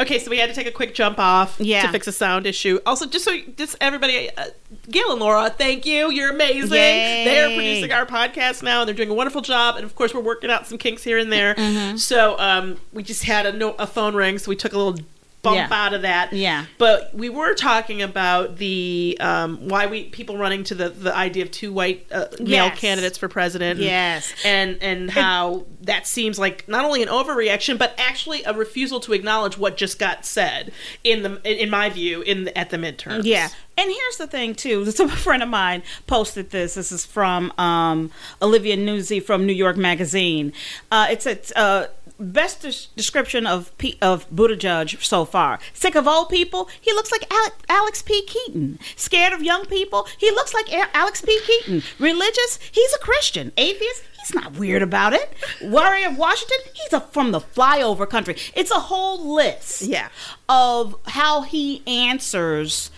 Okay, 0.00 0.18
so 0.18 0.30
we 0.30 0.38
had 0.38 0.48
to 0.48 0.54
take 0.54 0.66
a 0.66 0.70
quick 0.72 0.94
jump 0.94 1.18
off 1.18 1.56
Yeah. 1.60 1.82
to 1.82 1.88
fix 1.92 2.06
a 2.06 2.12
sound 2.12 2.46
issue. 2.46 2.80
Also, 2.86 3.06
just 3.06 3.24
so 3.24 3.36
just 3.56 3.76
everybody, 3.80 4.30
uh, 4.36 4.46
Gail 4.90 5.10
and 5.12 5.20
Laura, 5.20 5.50
thank 5.50 5.84
you. 5.84 6.10
You're 6.10 6.30
amazing. 6.30 6.72
Yay. 6.72 7.24
They're 7.24 7.48
producing 7.54 7.92
our 7.92 8.06
podcast 8.06 8.62
now, 8.62 8.80
and 8.80 8.88
they're 8.88 8.94
doing 8.94 9.10
a 9.10 9.14
wonderful 9.14 9.42
job. 9.42 9.76
And 9.76 9.84
of 9.84 9.94
course, 9.94 10.14
we're 10.14 10.20
working 10.22 10.50
out 10.50 10.66
some 10.66 10.78
kinks 10.78 11.02
here 11.04 11.18
and 11.18 11.30
there. 11.30 11.54
Mm-hmm. 11.54 11.96
So 11.98 12.38
um, 12.38 12.78
we 12.92 13.02
just 13.02 13.24
had 13.24 13.44
a, 13.46 13.52
no- 13.52 13.74
a 13.78 13.86
phone 13.86 14.14
ring, 14.14 14.38
so 14.38 14.48
we 14.48 14.56
took 14.56 14.72
a 14.72 14.78
little 14.78 14.98
bump 15.42 15.56
Yeah. 15.56 15.68
out 15.70 15.94
of 15.94 16.02
that. 16.02 16.32
Yeah. 16.32 16.66
But 16.78 17.14
we 17.14 17.28
were 17.30 17.54
talking 17.54 18.02
about 18.02 18.56
the 18.58 19.16
um, 19.20 19.68
why 19.68 19.86
we 19.86 20.04
people 20.04 20.36
running 20.36 20.64
to 20.64 20.74
the 20.74 20.90
the 20.90 21.16
idea 21.16 21.42
of 21.44 21.50
two 21.50 21.72
white 21.72 22.06
uh, 22.12 22.26
male 22.38 22.70
candidates 22.70 23.16
for 23.18 23.28
president. 23.28 23.78
and- 23.78 23.86
Yes. 23.88 24.32
and 24.44 24.76
and 24.82 25.10
how 25.10 25.64
that 25.82 26.06
seems 26.06 26.38
like 26.38 26.68
not 26.68 26.84
only 26.84 27.02
an 27.02 27.08
overreaction 27.08 27.78
but 27.78 27.94
actually 27.96 28.42
a 28.44 28.52
refusal 28.52 29.00
to 29.00 29.12
acknowledge 29.14 29.56
what 29.56 29.76
just 29.78 29.98
got 29.98 30.26
said 30.26 30.72
in 31.04 31.22
the 31.22 31.30
in, 31.44 31.58
in 31.58 31.70
my 31.70 31.88
view 31.88 32.20
in 32.22 32.44
the, 32.44 32.58
at 32.58 32.70
the 32.70 32.76
midterms. 32.76 33.22
Yeah. 33.24 33.48
And 33.78 33.90
here's 33.90 34.16
the 34.18 34.26
thing 34.26 34.54
too. 34.54 34.84
So 34.90 35.06
a 35.06 35.08
friend 35.08 35.42
of 35.42 35.48
mine 35.48 35.82
posted 36.06 36.50
this. 36.50 36.74
This 36.74 36.92
is 36.92 37.06
from 37.06 37.50
um, 37.56 38.10
Olivia 38.42 38.76
Nuzzi 38.76 39.22
from 39.22 39.46
New 39.46 39.54
York 39.54 39.78
Magazine. 39.78 40.52
Uh, 40.92 41.06
it's 41.10 41.24
a 41.26 41.38
uh, 41.58 41.86
best 42.20 42.62
des- 42.62 42.88
description 42.96 43.46
of 43.46 43.76
P- 43.78 43.98
of 44.02 44.28
Buttigieg 44.30 45.02
so 45.02 45.24
far. 45.24 45.58
Sick 45.72 45.94
of 45.94 46.06
old 46.06 46.28
people, 46.28 46.68
he 46.80 46.92
looks 46.92 47.10
like 47.10 47.24
Ale- 47.32 47.54
Alex 47.68 48.02
P. 48.02 48.22
Keaton. 48.26 48.78
Scared 48.96 49.32
of 49.32 49.42
young 49.42 49.64
people, 49.66 50.06
he 50.18 50.30
looks 50.30 50.52
like 50.54 50.70
A- 50.72 50.94
Alex 50.96 51.20
P. 51.22 51.40
Keaton. 51.46 51.82
Religious, 51.98 52.58
he's 52.70 52.92
a 52.94 52.98
Christian. 52.98 53.52
Atheist, 53.56 54.02
he's 54.18 54.34
not 54.34 54.52
weird 54.52 54.82
about 54.82 55.12
it. 55.14 55.32
Warrior 55.62 56.08
of 56.08 56.18
Washington, 56.18 56.58
he's 56.74 56.92
a, 56.92 57.00
from 57.00 57.32
the 57.32 57.40
flyover 57.40 58.08
country. 58.08 58.36
It's 58.54 58.70
a 58.70 58.74
whole 58.80 59.34
list 59.34 59.82
Yeah. 59.82 60.08
of 60.48 60.94
how 61.06 61.42
he 61.42 61.82
answers 61.86 62.90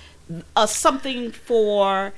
uh, 0.56 0.66
something 0.66 1.30
for 1.30 2.12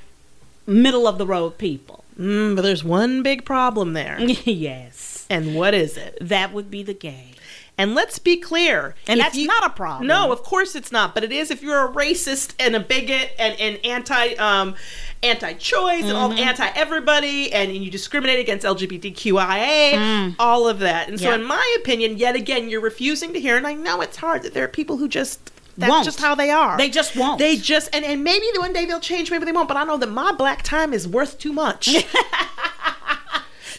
middle 0.67 1.07
of 1.07 1.17
the 1.17 1.25
road 1.27 1.57
people. 1.57 2.03
Mm, 2.19 2.55
but 2.55 2.61
there's 2.63 2.83
one 2.83 3.21
big 3.23 3.45
problem 3.45 3.93
there. 3.93 4.19
yes, 4.45 5.14
And 5.29 5.55
what 5.55 5.73
is 5.73 5.97
it? 5.97 6.17
that 6.21 6.53
would 6.53 6.69
be 6.71 6.83
the 6.83 6.93
gay. 6.93 7.31
And 7.77 7.93
let's 7.93 8.19
be 8.19 8.37
clear. 8.37 8.95
And 9.05 9.19
if 9.19 9.25
that's 9.25 9.37
not 9.37 9.65
a 9.65 9.69
problem. 9.69 10.07
No, 10.07 10.31
of 10.31 10.43
course 10.43 10.75
it's 10.75 10.93
not. 10.93 11.13
But 11.13 11.25
it 11.25 11.31
is 11.33 11.51
if 11.51 11.61
you're 11.61 11.85
a 11.85 11.91
racist 11.91 12.53
and 12.57 12.73
a 12.73 12.79
bigot 12.79 13.31
and, 13.37 13.59
and 13.59 13.85
anti 13.85 14.33
um, 14.35 14.75
anti-choice 15.21 16.03
and 16.03 16.13
all 16.13 16.29
Mm-hmm. 16.29 16.39
anti-everybody 16.39 17.51
and, 17.51 17.75
you 17.75 17.91
discriminate 17.91 18.39
against 18.39 18.65
LGBTQIA, 18.65 20.35
all 20.39 20.67
of 20.69 20.79
that. 20.79 21.09
And 21.09 21.19
so, 21.19 21.31
Mm. 21.31 21.35
In 21.35 21.43
my 21.43 21.75
opinion, 21.81 22.17
yet 22.17 22.35
again, 22.35 22.69
you're 22.69 22.79
refusing 22.81 23.33
to 23.33 23.39
hear. 23.41 23.57
And 23.57 23.67
I 23.67 23.73
know 23.73 23.99
it's 24.01 24.17
hard 24.17 24.43
that 24.43 24.53
there 24.53 24.63
are 24.63 24.69
people 24.69 24.95
who 24.97 25.07
just 25.09 25.51
that's 25.77 25.89
Won't. 25.89 26.05
just 26.05 26.21
how 26.21 26.35
they 26.35 26.51
are. 26.51 26.77
They 26.77 26.89
just 26.89 27.17
won't. 27.17 27.39
They 27.39 27.57
just 27.57 27.93
and, 27.93 28.05
and 28.05 28.23
maybe 28.23 28.45
one 28.57 28.71
day 28.71 28.85
they'll 28.85 29.01
change, 29.01 29.29
maybe 29.31 29.43
they 29.43 29.51
won't. 29.51 29.67
But 29.67 29.75
I 29.75 29.83
know 29.83 29.97
that 29.97 30.09
my 30.09 30.31
black 30.31 30.61
time 30.63 30.93
is 30.93 31.05
worth 31.07 31.37
too 31.39 31.51
much. 31.51 31.89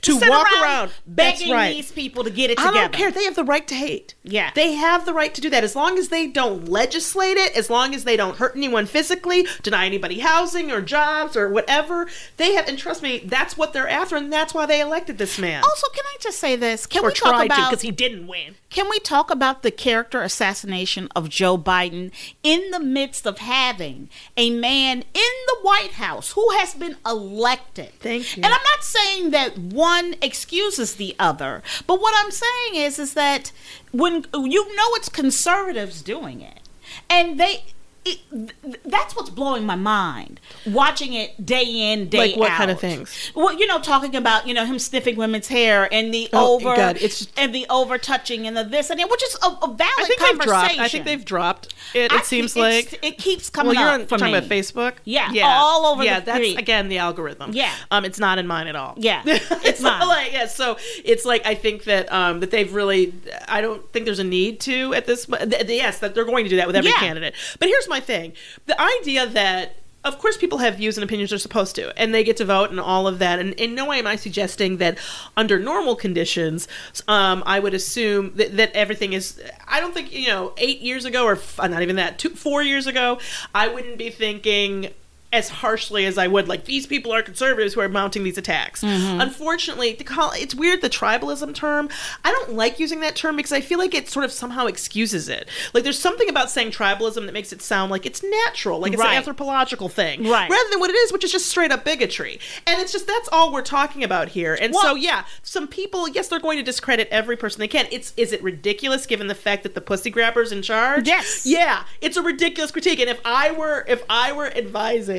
to 0.03 0.19
walk 0.19 0.47
around, 0.61 0.91
That's 1.07 1.39
begging 1.41 1.53
right. 1.53 1.75
these 1.75 1.93
people 1.93 2.25
to 2.25 2.31
get 2.31 2.51
it 2.51 2.59
together. 2.59 2.79
I 2.79 2.81
don't 2.83 2.93
care. 2.93 3.11
They 3.11 3.25
have 3.25 3.37
the 3.37 3.45
right 3.45 3.67
to 3.69 3.75
hate. 3.75 4.15
Yeah. 4.23 4.51
They 4.55 4.75
have 4.75 5.07
the 5.07 5.15
right 5.15 5.35
to 5.35 5.41
do 5.41 5.51
that 5.51 5.65
as 5.65 5.77
long 5.77 5.99
as 5.99 6.09
they 6.09 6.27
don't 6.27 6.69
legislate 6.69 7.37
it, 7.37 7.57
as 7.57 7.71
long 7.71 7.95
as 7.95 8.05
they 8.05 8.17
don't 8.17 8.37
hurt 8.37 8.57
anyone 8.57 8.87
physically, 8.87 9.47
deny 9.63 9.87
anybody 9.87 10.21
housing 10.21 10.71
or 10.71 10.81
jobs 10.81 11.37
or 11.37 11.49
whatever. 11.49 12.09
They 12.37 12.55
have, 12.55 12.69
and 12.69 12.79
trust 12.79 13.03
me, 13.03 13.23
that's 13.25 13.57
what 13.57 13.73
they're 13.73 13.89
after, 13.89 14.17
and 14.17 14.33
that's 14.33 14.55
why 14.55 14.67
they 14.67 14.81
elected 14.81 15.19
this 15.19 15.39
man. 15.39 15.63
Also, 15.63 15.87
can 15.95 16.05
I 16.05 16.17
just 16.21 16.39
say 16.39 16.57
this? 16.57 16.87
Can 16.87 17.05
or 17.05 17.09
we 17.09 17.15
talk 17.15 17.45
about 17.45 17.71
because 17.71 17.83
he 17.83 17.91
didn't 17.91 18.27
win. 18.27 18.57
Can 18.71 18.91
we 18.91 18.99
talk 18.99 19.31
about 19.31 19.63
the 19.63 19.71
character 19.71 20.23
assassination 20.23 21.09
of 21.17 21.29
Joe 21.29 21.57
Biden 21.57 22.11
in 22.43 22.71
the 22.71 22.81
midst 22.81 23.27
of 23.27 23.39
having 23.39 24.11
a 24.37 24.51
man 24.51 24.99
in 24.99 25.33
the 25.47 25.59
White 25.63 25.93
House 25.93 26.33
who 26.33 26.51
has 26.59 26.75
been 26.75 26.97
elected? 27.07 27.93
Thank 28.01 28.37
you. 28.37 28.43
And 28.43 28.53
I'm 28.53 28.63
not 28.63 28.83
saying 28.83 29.31
that 29.31 29.57
one 29.57 29.86
excuses 30.23 30.95
the 30.97 31.15
other, 31.19 31.63
but 31.87 32.01
what 32.01 32.15
I'm 32.17 32.31
saying 32.31 32.75
is 32.75 32.99
is 32.99 33.15
that 33.15 33.53
when 33.93 34.25
you 34.35 34.77
know 34.77 34.89
it's 34.95 35.09
conservatives 35.09 36.03
doing 36.03 36.41
it, 36.41 36.61
and 37.09 37.39
they 37.39 37.65
it, 38.07 38.21
th- 38.63 38.77
that's 38.85 39.17
what's 39.17 39.31
blowing 39.31 39.65
my 39.67 39.77
mind. 39.77 40.41
Watching 40.67 41.13
it 41.15 41.45
day 41.45 41.93
in, 41.93 42.09
day 42.09 42.19
Like 42.33 42.37
what 42.37 42.51
out. 42.51 42.57
kind 42.59 42.71
of 42.71 42.81
things? 42.81 43.33
Well, 43.35 43.53
you 43.59 43.67
know, 43.67 43.81
talking 43.81 44.15
about 44.17 44.47
you 44.47 44.55
know 44.55 44.65
him 44.65 44.79
sniffing 44.79 45.17
women's 45.17 45.49
hair 45.49 45.93
and 45.93 46.13
the 46.15 46.29
Oh, 46.33 46.55
over 46.55 46.75
God, 46.77 46.97
it's- 46.97 47.27
and 47.37 47.55
the 47.55 47.67
over 47.69 47.99
touching 47.99 48.47
and 48.47 48.57
the 48.57 48.65
this 48.65 48.91
and 48.91 48.99
that, 49.01 49.11
which 49.11 49.23
is 49.23 49.37
a, 49.43 49.47
a 49.47 49.75
valid 49.75 49.93
I 49.99 50.05
think 50.07 50.21
conversation. 50.21 50.47
dropped. 50.49 50.79
I 50.81 50.89
think 50.89 51.05
they've 51.05 51.25
dropped. 51.25 51.75
It, 51.95 52.13
I 52.13 52.19
it 52.19 52.25
seems 52.25 52.57
like 52.57 52.99
it 53.03 53.19
keeps 53.19 53.51
coming 53.51 53.75
well, 53.75 53.85
you're 53.85 53.95
up 53.95 54.01
on, 54.13 54.19
talking 54.19 54.33
me. 54.33 54.39
about 54.39 54.49
Facebook. 54.51 54.95
Yeah, 55.05 55.31
yeah 55.33 55.47
all 55.47 55.87
over 55.87 56.01
the 56.03 56.07
Yeah, 56.07 56.21
that's 56.21 56.39
feed. 56.39 56.59
again 56.59 56.89
the 56.89 56.99
algorithm. 56.99 57.53
Yeah. 57.53 57.73
um, 57.91 58.05
it's 58.05 58.19
not 58.19 58.39
in 58.39 58.47
mine 58.47 58.67
at 58.67 58.77
all. 58.77 58.95
Yeah, 58.97 59.23
it's 59.27 59.81
not 59.81 60.07
like 60.07 60.33
yeah. 60.33 60.47
So 60.47 60.77
it's 61.05 61.25
like 61.25 61.45
I 61.47 61.55
think 61.55 61.85
that 61.85 62.11
um 62.13 62.41
that 62.41 62.51
they've 62.51 62.73
really. 62.73 63.13
I 63.49 63.61
don't 63.61 63.91
think 63.93 64.05
there's 64.07 64.19
a 64.19 64.25
need 64.25 64.61
to 64.61 64.95
at 64.95 65.07
this. 65.07 65.27
Th- 65.27 65.67
yes, 65.69 65.99
that 66.01 66.15
they're 66.15 66.25
going 66.25 66.45
to 66.45 66.51
do 66.51 66.57
that 66.57 66.67
with 66.67 66.77
every 66.77 66.91
Yeah. 66.91 66.99
candidate. 66.99 67.35
But 67.59 67.69
here's 67.69 67.89
my 67.89 67.96
thing: 68.01 68.33
the 68.67 68.81
idea 68.81 69.27
that. 69.27 69.77
Of 70.05 70.21
course, 70.21 70.37
people 70.37 70.59
have 70.59 70.77
views 70.77 70.97
and 70.97 71.03
opinions 71.03 71.31
they're 71.31 71.39
supposed 71.41 71.75
to, 71.75 71.93
and 71.99 72.15
they 72.15 72.23
get 72.23 72.37
to 72.37 72.45
vote 72.45 72.71
and 72.71 72.79
all 72.79 73.09
of 73.09 73.19
that. 73.19 73.41
And 73.41 73.55
in 73.55 73.75
no 73.75 73.87
way 73.87 73.99
am 73.99 74.07
I 74.07 74.15
suggesting 74.15 74.77
that 74.77 74.99
under 75.37 75.59
normal 75.59 75.97
conditions, 75.97 76.69
um, 77.09 77.43
I 77.45 77.59
would 77.59 77.75
assume 77.75 78.31
that, 78.37 78.57
that 78.57 78.71
everything 78.73 79.15
is. 79.15 79.43
I 79.67 79.81
don't 79.81 79.93
think, 79.93 80.13
you 80.13 80.29
know, 80.29 80.53
eight 80.59 80.81
years 80.81 81.07
ago, 81.07 81.25
or 81.25 81.33
f- 81.33 81.59
not 81.59 81.83
even 81.83 81.97
that, 81.97 82.21
two, 82.21 82.31
four 82.31 82.63
years 82.63 82.87
ago, 82.87 83.19
I 83.53 83.67
wouldn't 83.67 83.99
be 83.99 84.11
thinking 84.11 84.91
as 85.33 85.49
harshly 85.49 86.07
as 86.07 86.17
I 86.19 86.29
would 86.29 86.49
like 86.49 86.65
these 86.65 86.87
people 86.87 87.13
are 87.13 87.23
conservatives 87.23 87.75
who 87.75 87.81
are 87.81 87.89
mounting 87.89 88.23
these 88.25 88.39
attacks. 88.39 88.83
Mm-hmm. 88.83 89.21
Unfortunately, 89.21 89.95
to 89.95 90.05
call 90.05 90.33
it's 90.35 90.55
weird 90.55 90.81
the 90.83 90.89
tribalism 90.89 91.55
term. 91.55 91.89
I 92.25 92.31
don't 92.31 92.53
like 92.55 92.79
using 92.79 93.01
that 93.01 93.17
term 93.17 93.37
because 93.37 93.53
I 93.53 93.61
feel 93.61 93.79
like 93.79 93.95
it 93.95 94.09
sort 94.09 94.25
of 94.25 94.33
somehow 94.33 94.67
excuses 94.67 95.29
it. 95.29 95.49
Like 95.75 95.85
there's 95.85 95.99
something 95.99 96.29
about 96.29 96.51
saying 96.51 96.71
tribalism 96.71 97.27
that 97.27 97.33
makes 97.33 97.53
it 97.53 97.61
sound 97.63 97.91
like 97.91 98.07
it's 98.07 98.23
natural, 98.23 98.79
like 98.79 98.93
it's 98.93 99.03
Right. 99.03 99.11
an 99.13 99.17
anthropological 99.19 99.89
thing, 99.89 100.27
Right. 100.29 100.49
Rather 100.51 100.71
than 100.71 100.81
what 100.81 100.91
it 100.91 100.97
is, 100.97 101.13
which 101.13 101.25
is 101.25 101.33
just 101.33 101.47
straight 101.47 101.71
up 101.73 101.85
bigotry. 101.85 102.39
And 102.67 102.81
it's 102.81 102.93
just 102.93 103.07
that's 103.07 103.29
all 103.33 103.53
we're 103.53 103.63
talking 103.63 104.05
about 104.05 104.29
here. 104.29 104.57
And 104.61 104.75
so 104.75 104.95
yeah, 104.95 105.25
some 105.43 105.67
people, 105.69 106.09
yes, 106.09 106.29
they're 106.29 106.41
going 106.41 106.59
to 106.59 106.63
discredit 106.65 107.09
every 107.11 107.37
person 107.37 107.61
they 107.61 107.69
can. 107.69 107.87
It's 107.91 108.13
is 108.17 108.33
it 108.33 108.43
ridiculous 108.43 109.07
given 109.07 109.27
the 109.27 109.35
fact 109.35 109.65
that 109.65 109.75
the 109.75 109.81
pussy 109.81 110.11
grabber's 110.11 110.53
in 110.53 110.63
charge? 110.63 111.07
Yes. 111.07 111.45
Yeah, 111.45 111.85
it's 112.01 112.17
a 112.17 112.23
ridiculous 112.23 112.71
critique. 112.71 113.01
And 113.01 113.11
if 113.11 113.21
I 113.25 113.51
were 113.51 113.85
if 113.89 114.03
I 114.09 114.33
were 114.33 114.47
advising, 114.57 115.16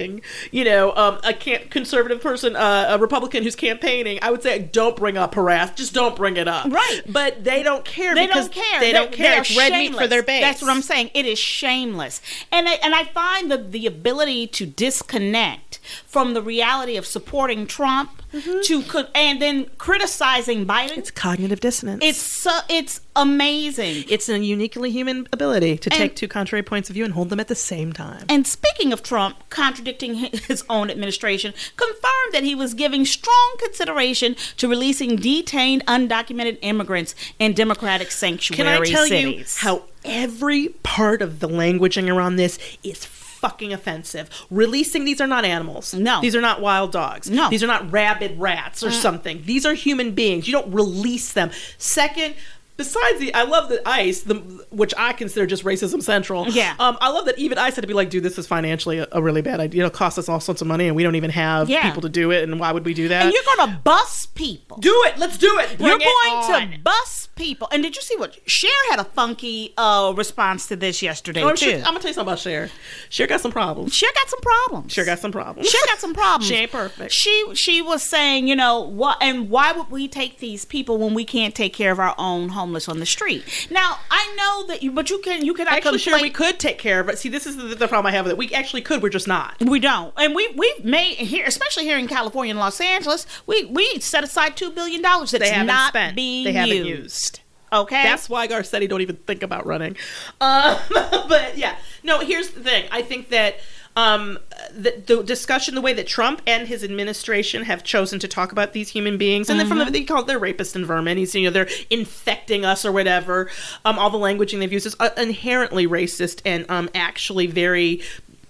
you 0.52 0.64
know, 0.64 0.96
um, 0.96 1.20
a 1.24 1.34
conservative 1.34 2.22
person, 2.22 2.56
uh, 2.56 2.88
a 2.90 2.98
Republican 2.98 3.44
who's 3.44 3.56
campaigning, 3.56 4.20
I 4.22 4.32
would 4.32 4.44
say 4.44 4.60
don't 4.60 4.96
bring 4.96 5.18
up 5.18 5.36
harass. 5.36 5.72
Just 5.76 5.94
don't 5.94 6.16
bring 6.16 6.38
it 6.38 6.48
up. 6.48 6.72
Right. 6.72 7.02
But 7.08 7.44
they 7.44 7.64
don't 7.64 7.86
care. 7.86 8.16
They 8.16 8.28
because 8.28 8.50
don't 8.50 8.64
care. 8.64 8.80
They 8.80 8.92
don't 8.92 9.12
care. 9.12 9.40
It's 9.40 9.58
red 9.58 9.72
meat 9.74 9.96
for 9.96 10.08
their 10.08 10.24
base. 10.24 10.42
That's 10.42 10.62
what 10.62 10.72
I'm 10.72 10.82
saying. 10.82 11.12
It 11.14 11.26
is 11.26 11.40
shameless, 11.40 12.22
and 12.52 12.68
I, 12.68 12.74
and 12.76 12.96
I 12.96 13.04
find 13.06 13.52
the 13.52 13.58
the 13.58 13.86
ability 13.86 14.48
to 14.48 14.66
disconnect 14.66 15.80
from 16.06 16.34
the 16.34 16.42
reality 16.42 16.98
of 16.98 17.06
supporting 17.06 17.68
Trump 17.68 18.22
to 18.32 18.84
and 19.16 19.42
then 19.42 19.68
criticizing 19.78 20.66
Biden. 20.66 20.90
Mm-hmm. 20.90 21.00
It's 21.00 21.12
cognitive 21.12 21.60
dissonance. 21.60 22.04
it's 22.04 22.20
so 22.20 22.60
it's 22.70 23.02
amazing. 23.18 24.06
it's 24.10 24.30
a 24.30 24.38
uniquely 24.40 24.92
human 24.92 25.28
ability 25.34 25.78
to 25.80 25.90
And- 25.92 25.98
take 25.98 26.16
two 26.16 26.28
contrary 26.28 26.64
points 26.64 26.90
of 26.90 26.94
view 26.94 27.04
and 27.04 27.14
hold 27.14 27.30
them 27.30 27.40
at 27.40 27.48
the 27.48 27.56
same 27.56 27.92
time. 27.94 28.26
And 28.30 28.46
speaking 28.48 28.94
of 28.94 29.04
Trump 29.04 29.38
contradicting 29.50 30.14
his 30.48 30.64
own 30.70 30.90
administration, 30.90 31.54
confirmed 31.76 32.34
that 32.34 32.44
he 32.44 32.56
was 32.56 32.74
giving 32.74 33.06
strong 33.06 33.56
consideration 33.60 34.36
to 34.58 34.68
releasing 34.68 35.16
detained 35.16 35.86
undocumented 35.88 36.58
immigrants 36.62 37.16
in 37.40 37.54
Democratic 37.54 38.12
sanctuary 38.12 38.58
Can 38.58 38.68
I 38.68 38.86
tell 38.86 39.08
cities. 39.08 39.58
you 39.62 39.68
how 39.68 39.84
every 40.06 40.70
part 40.84 41.22
of 41.22 41.40
the 41.40 41.48
languaging 41.50 42.14
around 42.14 42.36
this 42.38 42.60
is 42.84 43.06
fucking 43.06 43.74
offensive? 43.74 44.30
Releasing 44.50 45.06
these 45.06 45.22
are 45.22 45.28
not 45.28 45.46
animals. 45.46 45.94
No. 45.94 46.22
These 46.22 46.36
are 46.36 46.42
not 46.42 46.62
wild 46.62 46.92
dogs. 46.92 47.30
No. 47.30 47.50
These 47.50 47.64
are 47.64 47.68
not 47.68 47.92
rabid 47.92 48.40
rats 48.40 48.84
or 48.84 48.88
uh. 48.90 48.92
something. 48.92 49.44
These 49.46 49.66
are 49.66 49.74
human 49.74 50.12
beings. 50.12 50.48
You 50.48 50.54
don't 50.54 50.72
release 50.74 51.34
them. 51.34 51.52
Second, 51.78 52.36
Besides 52.78 53.20
the, 53.20 53.34
I 53.34 53.44
love 53.44 53.70
that 53.70 53.82
ICE, 53.88 54.22
the, 54.22 54.36
which 54.70 54.94
I 54.98 55.14
consider 55.14 55.46
just 55.48 55.64
racism 55.64 56.02
central. 56.04 56.48
Yeah. 56.48 56.76
Um, 56.80 56.98
I 57.02 57.10
love 57.10 57.26
that 57.26 57.38
even 57.40 57.58
ICE 57.58 57.76
had 57.76 57.82
to 57.82 57.88
be 57.88 57.94
like, 57.94 58.10
dude, 58.10 58.24
this 58.24 58.38
is 58.38 58.46
financially 58.48 59.00
a, 59.00 59.08
a 59.12 59.22
really 59.22 59.42
bad 59.42 59.60
idea. 59.60 59.82
It'll 59.84 59.90
cost 59.90 60.18
us 60.20 60.30
all 60.30 60.40
sorts 60.40 60.62
of 60.62 60.68
money, 60.68 60.88
and 60.88 60.96
we 60.96 61.04
don't 61.04 61.16
even 61.16 61.32
have 61.32 61.70
Yeah. 61.70 61.84
people 61.84 62.02
to 62.04 62.10
do 62.10 62.32
it. 62.32 62.44
And 62.44 62.60
why 62.60 62.72
would 62.72 62.86
we 62.86 62.94
do 62.94 63.08
that? 63.08 63.26
and 63.26 63.34
you're 63.34 63.44
going 63.58 63.70
to 63.72 63.78
bus 63.84 64.28
people. 64.28 64.78
do 64.78 64.94
it. 65.08 65.18
Let's 65.18 65.38
do 65.38 65.58
it. 65.60 65.78
Bring 65.78 65.90
You're 65.90 65.98
it 66.00 66.04
going 66.04 66.64
on. 66.64 66.72
to 66.72 66.80
bus 66.80 67.30
people. 67.36 67.68
And 67.72 67.82
did 67.84 67.96
you 67.96 68.02
see 68.02 68.16
what 68.18 68.38
Cher 68.50 68.70
had 68.90 69.00
a 69.00 69.04
funky 69.04 69.74
uh, 69.78 70.14
response 70.16 70.68
to 70.68 70.76
this 70.76 71.02
yesterday 71.02 71.42
Oh, 71.44 71.52
too? 71.52 71.66
Cher- 71.72 71.78
I'm 71.80 71.84
gonna 71.86 72.00
tell 72.00 72.10
you 72.10 72.14
something 72.14 72.32
about 72.34 72.40
Cher. 72.40 72.70
Cher 73.10 73.28
got 73.28 73.42
some 73.42 73.52
problems. 73.52 73.94
Cher 73.94 74.10
got 74.16 74.28
some 74.30 74.42
problems. 74.42 74.92
Cher 74.94 75.06
got 75.06 75.20
some 75.20 75.32
problems. 75.32 75.70
She 75.70 75.78
got 75.88 76.00
some 76.00 76.14
problems. 76.14 76.48
She 76.48 76.56
ain't 76.56 76.72
perfect. 76.72 77.12
She 77.12 77.46
she 77.56 77.82
was 77.82 78.02
saying, 78.04 78.48
you 78.48 78.56
know, 78.56 78.82
what 78.82 79.18
and 79.22 79.50
why 79.50 79.72
would 79.72 79.90
we 79.92 80.08
take 80.08 80.40
these 80.40 80.66
people 80.66 80.98
when 80.98 81.14
we 81.14 81.26
can't 81.26 81.54
take 81.56 81.74
care 81.74 81.92
of 81.92 82.00
our 82.00 82.16
own 82.18 82.50
homeless 82.68 82.90
on 82.90 83.00
the 83.00 83.06
street? 83.06 83.68
Now 83.72 84.00
I 84.12 84.34
know 84.36 84.68
that 84.68 84.84
you, 84.84 84.92
but 84.92 85.10
you 85.10 85.20
can 85.20 85.46
you 85.46 85.54
can 85.54 85.68
Actually, 85.68 86.00
complain. 86.00 86.00
sure, 86.00 86.22
we 86.22 86.30
could 86.30 86.60
take 86.60 86.78
care 86.78 87.00
of 87.00 87.08
it. 87.10 87.18
See, 87.18 87.30
this 87.30 87.48
is 87.48 87.56
the, 87.56 87.64
the 87.64 87.88
problem 87.88 88.06
I 88.06 88.12
have 88.16 88.26
with 88.26 88.34
it. 88.34 88.38
We 88.38 88.54
actually 88.54 88.82
could. 88.82 89.02
We're 89.02 89.10
just 89.10 89.28
not. 89.28 89.56
We 89.62 89.80
don't, 89.80 90.14
and 90.18 90.36
we 90.36 90.50
we've 90.56 90.84
made 90.84 91.16
here, 91.16 91.46
especially 91.48 91.86
here 91.86 91.98
in 91.98 92.08
California 92.08 92.52
and 92.52 92.60
Los 92.60 92.82
Angeles, 92.82 93.26
we 93.46 93.66
we 93.66 94.00
set 94.00 94.24
aside 94.24 94.58
two 94.58 94.72
billion 94.72 95.02
dollars 95.02 95.32
that's 95.32 95.50
not 95.66 95.90
spent. 95.90 96.16
being 96.16 96.44
They 96.46 96.52
haven't 96.54 96.76
used. 96.76 96.88
used. 96.88 97.40
Okay, 97.72 98.02
That's 98.04 98.30
why 98.30 98.48
Garcetti 98.48 98.88
don't 98.88 99.02
even 99.02 99.18
think 99.18 99.44
about 99.44 99.66
running. 99.66 99.98
Um, 100.40 100.78
but 101.28 101.58
yeah, 101.58 101.76
no. 102.04 102.20
Here's 102.20 102.50
the 102.52 102.62
thing. 102.62 102.86
I 102.92 103.02
think 103.02 103.30
that 103.30 103.56
um, 103.98 104.38
the, 104.72 105.02
the 105.08 105.24
discussion, 105.24 105.74
the 105.76 105.82
way 105.82 105.92
that 105.92 106.06
Trump 106.08 106.42
and 106.46 106.68
his 106.68 106.84
administration 106.84 107.64
have 107.64 107.84
chosen 107.84 108.20
to 108.20 108.28
talk 108.28 108.52
about 108.52 108.72
these 108.72 108.90
human 108.90 109.18
beings, 109.18 109.50
and 109.50 109.60
then 109.60 109.68
from 109.68 109.80
the, 109.80 109.86
they 109.86 110.04
call 110.04 110.22
it 110.22 110.28
they're 110.28 110.40
rapists 110.40 110.76
and 110.76 110.86
vermin. 110.86 111.18
He's 111.18 111.34
you 111.36 111.46
know 111.46 111.50
they're 111.50 111.68
infecting 111.90 112.64
us 112.64 112.86
or 112.86 112.92
whatever. 112.92 113.50
Um, 113.84 113.98
all 113.98 114.12
the 114.12 114.20
languaging 114.20 114.60
they've 114.60 114.72
used 114.72 114.86
is 114.86 114.96
uh, 115.00 115.10
inherently 115.18 115.88
racist 115.88 116.42
and 116.46 116.70
um, 116.70 116.90
actually 116.96 117.48
very, 117.48 118.02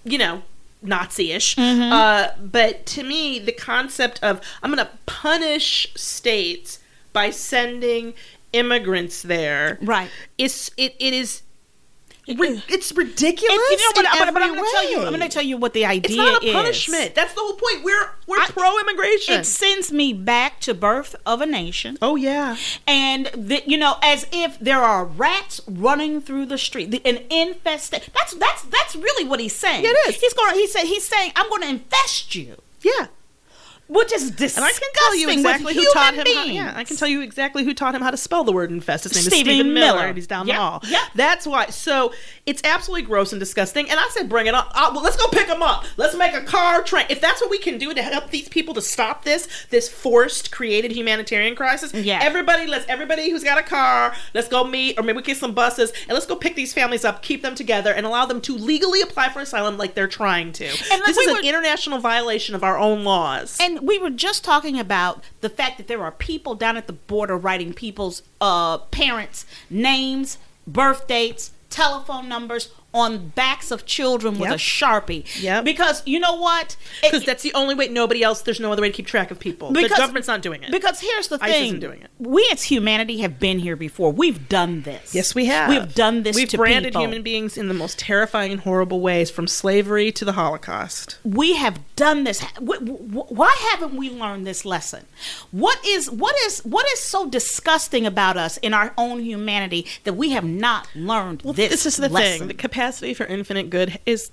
you 0.04 0.18
know. 0.18 0.42
Nazi-ish, 0.80 1.58
uh, 1.58 2.28
but 2.40 2.86
to 2.86 3.02
me, 3.02 3.40
the 3.40 3.50
concept 3.50 4.22
of 4.22 4.40
I'm 4.62 4.72
going 4.72 4.86
to 4.86 4.92
punish 5.06 5.92
states 5.96 6.78
by 7.12 7.30
sending 7.30 8.14
immigrants 8.52 9.22
there 9.22 9.78
Right. 9.82 10.08
is 10.38 10.70
it, 10.76 10.94
it 11.00 11.12
is 11.12 11.42
it's 12.28 12.92
ridiculous 12.92 13.52
And, 13.52 13.60
you 13.70 13.76
know, 13.78 13.92
but, 13.94 14.06
but, 14.18 14.34
but 14.34 14.42
I'm 14.42 14.54
going 14.54 14.64
to 14.64 14.70
tell 14.72 14.90
you. 14.90 14.98
I'm 14.98 15.08
going 15.08 15.20
to 15.20 15.28
tell 15.28 15.42
you 15.42 15.56
what 15.56 15.72
the 15.72 15.86
idea 15.86 16.10
is. 16.10 16.16
it's 16.16 16.32
not 16.32 16.42
a 16.42 16.46
is. 16.46 16.52
punishment 16.52 17.14
that's 17.14 17.34
the 17.34 17.40
whole 17.40 17.54
point 17.54 17.84
we're 17.84 18.10
we're 18.26 18.38
pro 18.46 18.78
immigration 18.80 19.40
It 19.40 19.44
sends 19.44 19.90
me 19.90 20.12
back 20.12 20.60
to 20.60 20.74
birth 20.74 21.16
of 21.24 21.40
a 21.40 21.46
nation. 21.46 21.98
oh 22.02 22.16
yeah 22.16 22.56
and 22.86 23.26
the, 23.34 23.62
you 23.66 23.76
know, 23.78 23.96
as 24.02 24.26
if 24.32 24.58
there 24.58 24.80
are 24.82 25.04
rats 25.04 25.60
running 25.66 26.20
through 26.20 26.46
the 26.46 26.58
street, 26.58 26.90
the, 26.90 27.04
an 27.04 27.18
infestation. 27.30 28.12
That's 28.14 28.34
that's 28.34 28.62
that's 28.62 28.96
really 28.96 29.24
what 29.28 29.40
he's 29.40 29.54
saying. 29.54 29.84
Yeah, 29.84 29.90
it 29.90 30.10
is. 30.10 30.20
He's 30.20 30.34
going. 30.34 30.54
He 30.54 30.66
said 30.66 30.84
he's 30.84 31.06
saying, 31.06 31.32
"I'm 31.36 31.48
going 31.48 31.62
to 31.62 31.68
infest 31.68 32.34
you," 32.34 32.56
yeah 32.80 33.06
which 33.88 34.12
is 34.12 34.30
disgusting. 34.30 34.62
and 34.62 34.64
I 34.64 34.78
can 34.78 34.88
tell 34.94 35.16
you 35.16 35.30
exactly 35.30 35.74
who 35.74 35.84
taught 35.92 36.14
him. 36.14 36.26
How, 36.26 36.44
yeah, 36.44 36.72
I 36.76 36.84
can 36.84 36.96
tell 36.96 37.08
you 37.08 37.20
exactly 37.22 37.64
who 37.64 37.74
taught 37.74 37.94
him 37.94 38.02
how 38.02 38.10
to 38.10 38.16
spell 38.16 38.44
the 38.44 38.52
word 38.52 38.70
infest. 38.70 39.04
His 39.04 39.14
name 39.14 39.22
Stephen 39.24 39.52
is 39.52 39.54
Stephen 39.56 39.74
Miller, 39.74 39.96
Miller. 39.96 40.06
and 40.08 40.16
he's 40.16 40.26
down 40.26 40.46
Yep, 40.46 40.54
the 40.56 40.60
hall. 40.60 40.80
Yeah, 40.86 41.04
That's 41.14 41.46
why. 41.46 41.66
So 41.66 42.12
it's 42.46 42.62
absolutely 42.64 43.02
gross 43.06 43.32
and 43.32 43.40
disgusting. 43.40 43.88
And 43.90 43.98
I 43.98 44.08
said, 44.10 44.28
bring 44.28 44.46
it 44.46 44.54
up. 44.54 44.70
Uh, 44.74 44.90
well, 44.92 45.02
let's 45.02 45.16
go 45.16 45.26
pick 45.28 45.46
them 45.46 45.62
up. 45.62 45.84
Let's 45.96 46.14
make 46.16 46.34
a 46.34 46.42
car 46.42 46.82
train. 46.82 47.06
If 47.08 47.20
that's 47.20 47.40
what 47.40 47.50
we 47.50 47.58
can 47.58 47.78
do 47.78 47.92
to 47.94 48.02
help 48.02 48.30
these 48.30 48.48
people 48.48 48.74
to 48.74 48.82
stop 48.82 49.24
this, 49.24 49.48
this 49.70 49.88
forced 49.88 50.50
created 50.52 50.92
humanitarian 50.92 51.54
crisis. 51.56 51.92
Yeah. 51.94 52.20
Everybody, 52.22 52.66
let's 52.66 52.84
everybody 52.88 53.30
who's 53.30 53.44
got 53.44 53.58
a 53.58 53.62
car, 53.62 54.14
let's 54.34 54.48
go 54.48 54.64
meet, 54.64 54.98
or 54.98 55.02
maybe 55.02 55.16
we 55.16 55.22
get 55.22 55.36
some 55.38 55.54
buses, 55.54 55.92
and 56.02 56.10
let's 56.12 56.26
go 56.26 56.36
pick 56.36 56.54
these 56.54 56.72
families 56.74 57.04
up, 57.04 57.22
keep 57.22 57.42
them 57.42 57.54
together, 57.54 57.92
and 57.92 58.04
allow 58.06 58.26
them 58.26 58.40
to 58.42 58.54
legally 58.56 59.00
apply 59.00 59.30
for 59.30 59.40
asylum 59.40 59.76
like 59.78 59.94
they're 59.94 60.06
trying 60.08 60.52
to. 60.52 60.66
And 60.66 61.02
this 61.06 61.16
we 61.16 61.22
is 61.24 61.28
an 61.28 61.34
were- 61.34 61.40
international 61.42 61.98
violation 61.98 62.54
of 62.54 62.62
our 62.62 62.78
own 62.78 63.04
laws. 63.04 63.56
And 63.60 63.77
we 63.82 63.98
were 63.98 64.10
just 64.10 64.44
talking 64.44 64.78
about 64.78 65.22
the 65.40 65.48
fact 65.48 65.78
that 65.78 65.88
there 65.88 66.02
are 66.02 66.12
people 66.12 66.54
down 66.54 66.76
at 66.76 66.86
the 66.86 66.92
border 66.92 67.36
writing 67.36 67.72
people's 67.72 68.22
uh, 68.40 68.78
parents' 68.78 69.46
names, 69.70 70.38
birth 70.66 71.06
dates, 71.06 71.52
telephone 71.70 72.28
numbers 72.28 72.70
on 72.98 73.28
backs 73.30 73.70
of 73.70 73.86
children 73.86 74.34
with 74.38 74.50
Yep. 74.50 74.54
a 74.56 74.58
sharpie. 74.58 75.42
Yep. 75.42 75.64
Because 75.64 76.02
you 76.06 76.18
know 76.20 76.34
what? 76.36 76.76
Because 77.02 77.24
that's 77.24 77.42
the 77.42 77.52
only 77.54 77.74
way. 77.74 77.88
Nobody 77.88 78.22
else. 78.22 78.42
There's 78.42 78.60
no 78.60 78.72
other 78.72 78.82
way 78.82 78.88
to 78.88 78.94
keep 78.94 79.06
track 79.06 79.30
of 79.30 79.38
people. 79.38 79.72
the 79.72 79.82
Because- 79.82 79.98
government's 79.98 80.28
not 80.28 80.42
doing 80.42 80.62
it. 80.62 80.70
Because 80.70 81.00
here's 81.00 81.28
the 81.28 81.38
ICE 81.42 81.50
thing: 81.52 81.64
isn't 81.66 81.80
doing 81.80 82.02
it. 82.02 82.10
we 82.18 82.48
as 82.52 82.64
humanity 82.64 83.18
have 83.18 83.38
been 83.40 83.58
here 83.60 83.76
before. 83.76 84.10
We've 84.12 84.48
done 84.48 84.82
this. 84.82 85.14
Yes, 85.14 85.34
we 85.34 85.46
have. 85.46 85.68
We've 85.70 85.94
done 85.94 86.22
this. 86.22 86.34
We've 86.36 86.50
branded 86.50 86.92
people. 86.92 87.02
human 87.02 87.22
beings 87.22 87.56
in 87.56 87.68
the 87.68 87.74
most 87.74 87.98
terrifying 87.98 88.52
and 88.52 88.60
horrible 88.62 89.00
ways, 89.00 89.30
from 89.30 89.46
slavery 89.46 90.10
to 90.12 90.24
the 90.24 90.32
Holocaust. 90.32 91.18
we 91.24 91.54
have 91.54 91.78
done 91.96 92.24
this 92.24 92.40
Wh- 92.40 92.78
wh- 92.78 93.30
why 93.32 93.54
haven't 93.70 93.94
we 93.96 94.08
learned 94.10 94.46
this 94.46 94.64
lesson 94.64 95.04
what 95.50 95.78
is 95.84 96.10
what 96.10 96.34
is 96.46 96.60
what 96.60 96.86
is 96.92 97.00
so 97.00 97.28
disgusting 97.28 98.06
about 98.06 98.36
us 98.36 98.56
in 98.58 98.72
our 98.72 98.92
own 98.96 99.20
humanity 99.20 99.84
that 100.04 100.12
we 100.14 100.30
have 100.30 100.44
not 100.44 100.88
learned 100.94 101.40
this 101.44 101.70
this 101.70 101.86
is 101.86 101.96
the 101.96 102.08
lesson? 102.08 102.38
thing: 102.40 102.48
the 102.48 102.54
capacity 102.54 102.87
capacity 102.88 103.12
for 103.12 103.26
infinite 103.26 103.68
good 103.68 103.98
is 104.06 104.30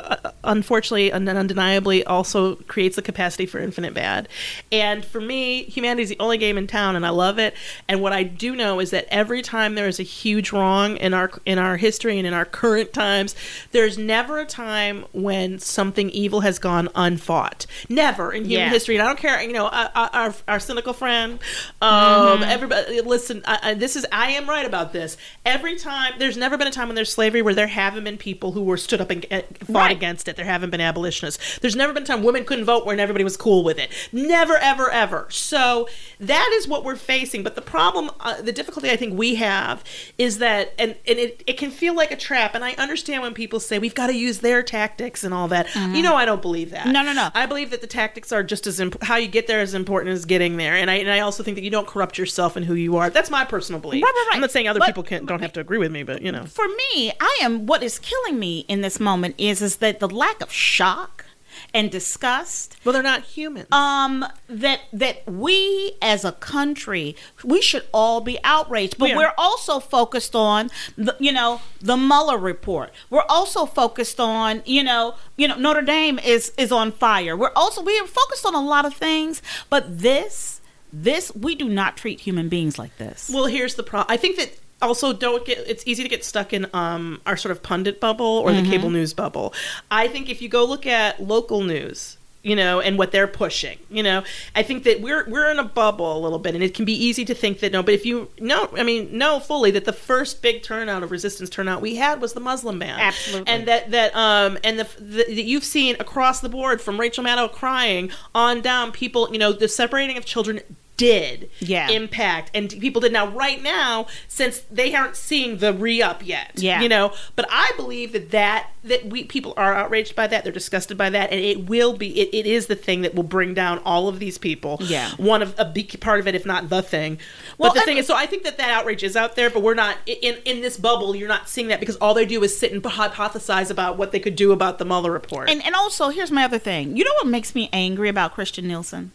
uh, 0.00 0.30
unfortunately 0.44 1.10
and 1.10 1.28
undeniably 1.28 2.04
also 2.04 2.56
creates 2.56 2.96
the 2.96 3.02
capacity 3.02 3.46
for 3.46 3.58
infinite 3.58 3.94
bad. 3.94 4.28
And 4.70 5.04
for 5.04 5.20
me, 5.20 5.64
humanity 5.64 6.02
is 6.02 6.08
the 6.10 6.18
only 6.20 6.38
game 6.38 6.58
in 6.58 6.66
town, 6.66 6.96
and 6.96 7.06
I 7.06 7.10
love 7.10 7.38
it. 7.38 7.54
And 7.88 8.00
what 8.00 8.12
I 8.12 8.22
do 8.22 8.54
know 8.54 8.78
is 8.80 8.90
that 8.90 9.06
every 9.08 9.42
time 9.42 9.74
there 9.74 9.88
is 9.88 9.98
a 9.98 10.02
huge 10.04 10.52
wrong 10.52 10.96
in 10.98 11.14
our 11.14 11.30
in 11.46 11.58
our 11.58 11.76
history 11.76 12.18
and 12.18 12.26
in 12.26 12.34
our 12.34 12.44
current 12.44 12.92
times, 12.92 13.34
there's 13.72 13.96
never 13.98 14.38
a 14.38 14.46
time 14.46 15.04
when 15.12 15.58
something 15.58 16.10
evil 16.10 16.40
has 16.40 16.58
gone 16.58 16.88
unfought. 16.94 17.66
Never 17.88 18.32
in 18.32 18.44
human 18.44 18.66
Yeah. 18.66 18.70
history. 18.70 18.96
And 18.96 19.02
I 19.02 19.06
don't 19.06 19.18
care. 19.18 19.42
You 19.42 19.52
know, 19.52 19.68
our, 19.68 19.90
our, 19.94 20.34
our 20.48 20.60
cynical 20.60 20.92
friend. 20.92 21.38
Um, 21.82 22.42
Everybody, 22.42 23.00
listen. 23.00 23.42
I, 23.46 23.58
I, 23.62 23.74
this 23.74 23.96
is. 23.96 24.06
I 24.12 24.32
am 24.32 24.48
right 24.48 24.66
about 24.66 24.92
this. 24.92 25.16
Every 25.44 25.76
time, 25.76 26.14
there's 26.18 26.36
never 26.36 26.56
been 26.58 26.66
a 26.66 26.70
time 26.70 26.88
when 26.88 26.94
there's 26.94 27.12
slavery 27.12 27.42
where 27.42 27.54
there 27.54 27.66
haven't 27.66 28.04
been 28.04 28.18
people 28.18 28.52
who 28.52 28.62
were 28.62 28.76
stood 28.76 29.00
up 29.00 29.10
and 29.10 29.24
uh, 29.30 29.42
fought 29.64 29.85
Right. 29.86 29.96
against 29.96 30.28
it. 30.28 30.36
There 30.36 30.44
haven't 30.44 30.70
been 30.70 30.80
abolitionists. 30.80 31.58
There's 31.58 31.76
never 31.76 31.92
been 31.92 32.02
a 32.02 32.06
time 32.06 32.22
women 32.22 32.44
couldn't 32.44 32.64
vote 32.64 32.86
when 32.86 33.00
everybody 33.00 33.24
was 33.24 33.36
cool 33.36 33.64
with 33.64 33.78
it. 33.78 33.90
Never, 34.12 34.56
ever, 34.56 34.90
ever. 34.90 35.26
So 35.30 35.88
that 36.20 36.50
is 36.54 36.68
what 36.68 36.84
we're 36.84 36.96
facing. 36.96 37.42
But 37.42 37.54
the 37.54 37.62
problem, 37.62 38.10
uh, 38.20 38.40
the 38.42 38.52
difficulty 38.52 38.90
I 38.90 38.96
think 38.96 39.18
we 39.18 39.36
have 39.36 39.82
is 40.18 40.38
that, 40.38 40.72
and, 40.78 40.96
and 41.06 41.18
it, 41.18 41.42
it 41.46 41.58
can 41.58 41.70
feel 41.70 41.94
like 41.94 42.10
a 42.10 42.16
trap. 42.16 42.54
And 42.54 42.64
I 42.64 42.72
understand 42.72 43.22
when 43.22 43.34
people 43.34 43.60
say 43.60 43.78
we've 43.78 43.94
got 43.94 44.08
to 44.08 44.14
use 44.14 44.40
their 44.40 44.62
tactics 44.62 45.24
and 45.24 45.32
all 45.34 45.48
that. 45.48 45.66
You 45.76 46.02
know, 46.02 46.16
I 46.16 46.24
don't 46.24 46.42
believe 46.42 46.70
that. 46.70 46.86
No, 46.86 47.02
no, 47.02 47.12
no. 47.12 47.28
I 47.34 47.46
believe 47.46 47.70
that 47.70 47.80
the 47.80 47.86
tactics 47.86 48.32
are 48.32 48.42
just 48.42 48.66
as 48.66 48.80
imp- 48.80 49.02
how 49.02 49.16
you 49.16 49.28
get 49.28 49.46
there 49.46 49.60
is 49.60 49.74
important 49.74 50.12
as 50.14 50.24
getting 50.24 50.56
there. 50.56 50.74
And 50.74 50.90
I 50.90 50.94
and 50.96 51.10
I 51.10 51.20
also 51.20 51.42
think 51.42 51.56
that 51.56 51.62
you 51.62 51.70
don't 51.70 51.86
corrupt 51.86 52.18
yourself 52.18 52.56
and 52.56 52.64
who 52.64 52.74
you 52.74 52.96
are. 52.96 53.10
That's 53.10 53.30
my 53.30 53.44
personal 53.44 53.80
belief. 53.80 54.02
Right, 54.02 54.08
right, 54.14 54.26
right. 54.28 54.34
I'm 54.36 54.40
not 54.40 54.50
saying 54.50 54.68
other 54.68 54.78
But- 54.80 54.94
people 54.94 55.02
don't 55.26 55.40
have 55.40 55.52
to 55.54 55.60
agree 55.60 55.78
with 55.78 55.92
me, 55.92 56.02
but 56.02 56.22
you 56.22 56.32
know. 56.32 56.44
for 56.46 56.66
me, 56.68 57.12
I 57.20 57.38
am 57.42 57.66
what 57.66 57.82
is 57.82 57.98
killing 57.98 58.38
me 58.38 58.60
in 58.68 58.80
this 58.80 58.98
moment 58.98 59.34
is 59.38 59.62
is 59.62 59.75
that 59.76 60.00
the 60.00 60.08
lack 60.08 60.40
of 60.42 60.52
shock 60.52 61.24
and 61.72 61.90
disgust 61.90 62.76
Well, 62.84 62.92
they're 62.92 63.02
not 63.02 63.22
human. 63.22 63.66
um 63.72 64.24
that 64.46 64.80
that 64.92 65.26
we 65.26 65.92
as 66.02 66.22
a 66.24 66.32
country 66.32 67.16
we 67.42 67.62
should 67.62 67.84
all 67.94 68.20
be 68.20 68.38
outraged 68.44 68.98
but 68.98 69.10
are. 69.12 69.16
we're 69.16 69.32
also 69.38 69.80
focused 69.80 70.36
on 70.36 70.68
the 70.96 71.16
you 71.18 71.32
know 71.32 71.62
the 71.80 71.96
Mueller 71.96 72.36
report 72.38 72.92
we're 73.08 73.24
also 73.28 73.64
focused 73.64 74.20
on 74.20 74.62
you 74.66 74.82
know 74.84 75.14
you 75.36 75.48
know 75.48 75.56
Notre 75.56 75.80
Dame 75.82 76.18
is 76.18 76.52
is 76.58 76.70
on 76.70 76.92
fire 76.92 77.34
we're 77.36 77.52
also 77.56 77.82
we 77.82 77.98
are 78.00 78.06
focused 78.06 78.44
on 78.44 78.54
a 78.54 78.62
lot 78.62 78.84
of 78.84 78.92
things 78.94 79.40
but 79.70 79.98
this 80.00 80.60
this 80.92 81.34
we 81.34 81.54
do 81.54 81.68
not 81.70 81.96
treat 81.96 82.20
human 82.20 82.48
beings 82.50 82.78
like 82.78 82.96
this 82.98 83.30
Well, 83.32 83.46
here's 83.46 83.74
the 83.76 83.82
problem. 83.82 84.12
I 84.12 84.16
think 84.18 84.36
that 84.36 84.58
also 84.82 85.12
don't 85.12 85.44
get. 85.44 85.58
It's 85.66 85.86
easy 85.86 86.02
to 86.02 86.08
get 86.08 86.24
stuck 86.24 86.52
in 86.52 86.66
um, 86.74 87.20
our 87.26 87.36
sort 87.36 87.52
of 87.52 87.62
pundit 87.62 88.00
bubble 88.00 88.26
or 88.26 88.52
the 88.52 88.62
cable 88.62 88.90
news 88.90 89.14
bubble. 89.14 89.54
I 89.90 90.08
think 90.08 90.28
if 90.28 90.42
you 90.42 90.48
go 90.48 90.64
look 90.64 90.86
at 90.86 91.22
local 91.22 91.62
news. 91.62 92.18
You 92.42 92.54
know, 92.54 92.80
and 92.80 92.96
what 92.96 93.10
they're 93.10 93.26
pushing. 93.26 93.76
You 93.90 94.04
know, 94.04 94.22
I 94.54 94.62
think 94.62 94.84
that 94.84 95.00
we're 95.00 95.28
we're 95.28 95.50
in 95.50 95.58
a 95.58 95.64
bubble 95.64 96.16
a 96.16 96.20
little 96.20 96.38
bit, 96.38 96.54
and 96.54 96.62
it 96.62 96.74
can 96.74 96.84
be 96.84 96.92
easy 96.92 97.24
to 97.24 97.34
think 97.34 97.58
that 97.58 97.72
no. 97.72 97.82
But 97.82 97.94
if 97.94 98.06
you 98.06 98.28
know, 98.38 98.70
I 98.76 98.84
mean, 98.84 99.18
know 99.18 99.40
fully 99.40 99.72
that 99.72 99.84
the 99.84 99.92
first 99.92 100.42
big 100.42 100.62
turnout 100.62 101.02
of 101.02 101.10
resistance 101.10 101.50
turnout 101.50 101.80
we 101.80 101.96
had 101.96 102.20
was 102.20 102.34
the 102.34 102.40
Muslim 102.40 102.78
ban, 102.78 103.00
Absolutely. 103.00 103.52
and 103.52 103.66
that 103.66 103.90
that 103.90 104.14
um 104.14 104.58
and 104.62 104.78
the, 104.78 104.86
the 105.00 105.24
that 105.24 105.42
you've 105.42 105.64
seen 105.64 105.96
across 105.98 106.38
the 106.38 106.48
board 106.48 106.80
from 106.80 107.00
Rachel 107.00 107.24
Maddow 107.24 107.50
crying 107.50 108.12
on 108.32 108.60
down, 108.60 108.92
people. 108.92 109.28
You 109.32 109.40
know, 109.40 109.52
the 109.52 109.66
separating 109.66 110.16
of 110.16 110.24
children 110.24 110.60
did 110.96 111.50
Yeah. 111.60 111.88
impact. 111.90 112.50
And 112.54 112.70
people 112.70 113.00
did. 113.00 113.12
Now 113.12 113.28
right 113.28 113.62
now 113.62 114.06
since 114.28 114.60
they 114.70 114.94
aren't 114.94 115.16
seeing 115.16 115.58
the 115.58 115.72
re-up 115.72 116.24
yet 116.26 116.52
Yeah. 116.56 116.80
you 116.80 116.88
know 116.88 117.12
but 117.34 117.46
i 117.50 117.72
believe 117.76 118.12
that 118.12 118.30
that 118.30 118.68
that 118.84 119.06
we 119.06 119.24
people 119.24 119.52
are 119.56 119.74
outraged 119.74 120.14
by 120.14 120.26
that. 120.28 120.44
They're 120.44 120.52
disgusted 120.52 120.96
by 120.96 121.10
that. 121.10 121.32
And 121.32 121.40
it 121.40 121.66
will 121.68 121.94
be 121.96 122.20
it, 122.20 122.28
it 122.32 122.46
is 122.46 122.66
the 122.66 122.76
thing 122.76 123.02
that 123.02 123.14
will 123.16 123.24
bring 123.24 123.52
down 123.52 123.78
all 123.84 124.06
of 124.08 124.20
these 124.20 124.38
people. 124.38 124.78
Yeah. 124.80 125.10
one 125.16 125.42
of 125.42 125.54
a 125.58 125.64
big 125.64 125.98
part 126.00 126.20
of 126.20 126.28
it 126.28 126.34
if 126.36 126.46
not 126.46 126.68
the 126.68 126.82
thing. 126.82 127.18
Well, 127.58 127.70
but 127.70 127.74
the 127.74 127.80
I 127.80 127.84
thing 127.84 127.96
is 127.98 128.06
so 128.06 128.14
i 128.14 128.26
think 128.26 128.44
that 128.44 128.58
that 128.58 128.70
outrage 128.70 129.02
is 129.02 129.16
out 129.16 129.34
there 129.36 129.50
but 129.50 129.62
we're 129.62 129.74
not 129.74 129.96
in 130.06 130.36
in 130.44 130.60
this 130.60 130.76
bubble 130.76 131.14
you're 131.16 131.28
not 131.28 131.48
seeing 131.48 131.68
that 131.68 131.80
because 131.80 131.96
all 131.96 132.14
they 132.14 132.26
do 132.26 132.42
is 132.44 132.56
sit 132.58 132.72
and 132.72 132.82
hypothesize 132.82 133.70
about 133.70 133.96
what 133.98 134.12
they 134.12 134.20
could 134.20 134.36
do 134.36 134.52
about 134.52 134.78
the 134.78 134.84
Mueller 134.84 135.10
report. 135.10 135.50
And 135.50 135.64
and 135.64 135.74
also 135.74 136.08
here's 136.10 136.30
my 136.30 136.44
other 136.44 136.58
thing. 136.58 136.96
You 136.96 137.04
know 137.04 137.14
what 137.14 137.26
makes 137.26 137.54
me 137.54 137.68
angry 137.72 138.08
about 138.08 138.36
Kirstjen 138.36 138.64
Nielsen 138.64 139.12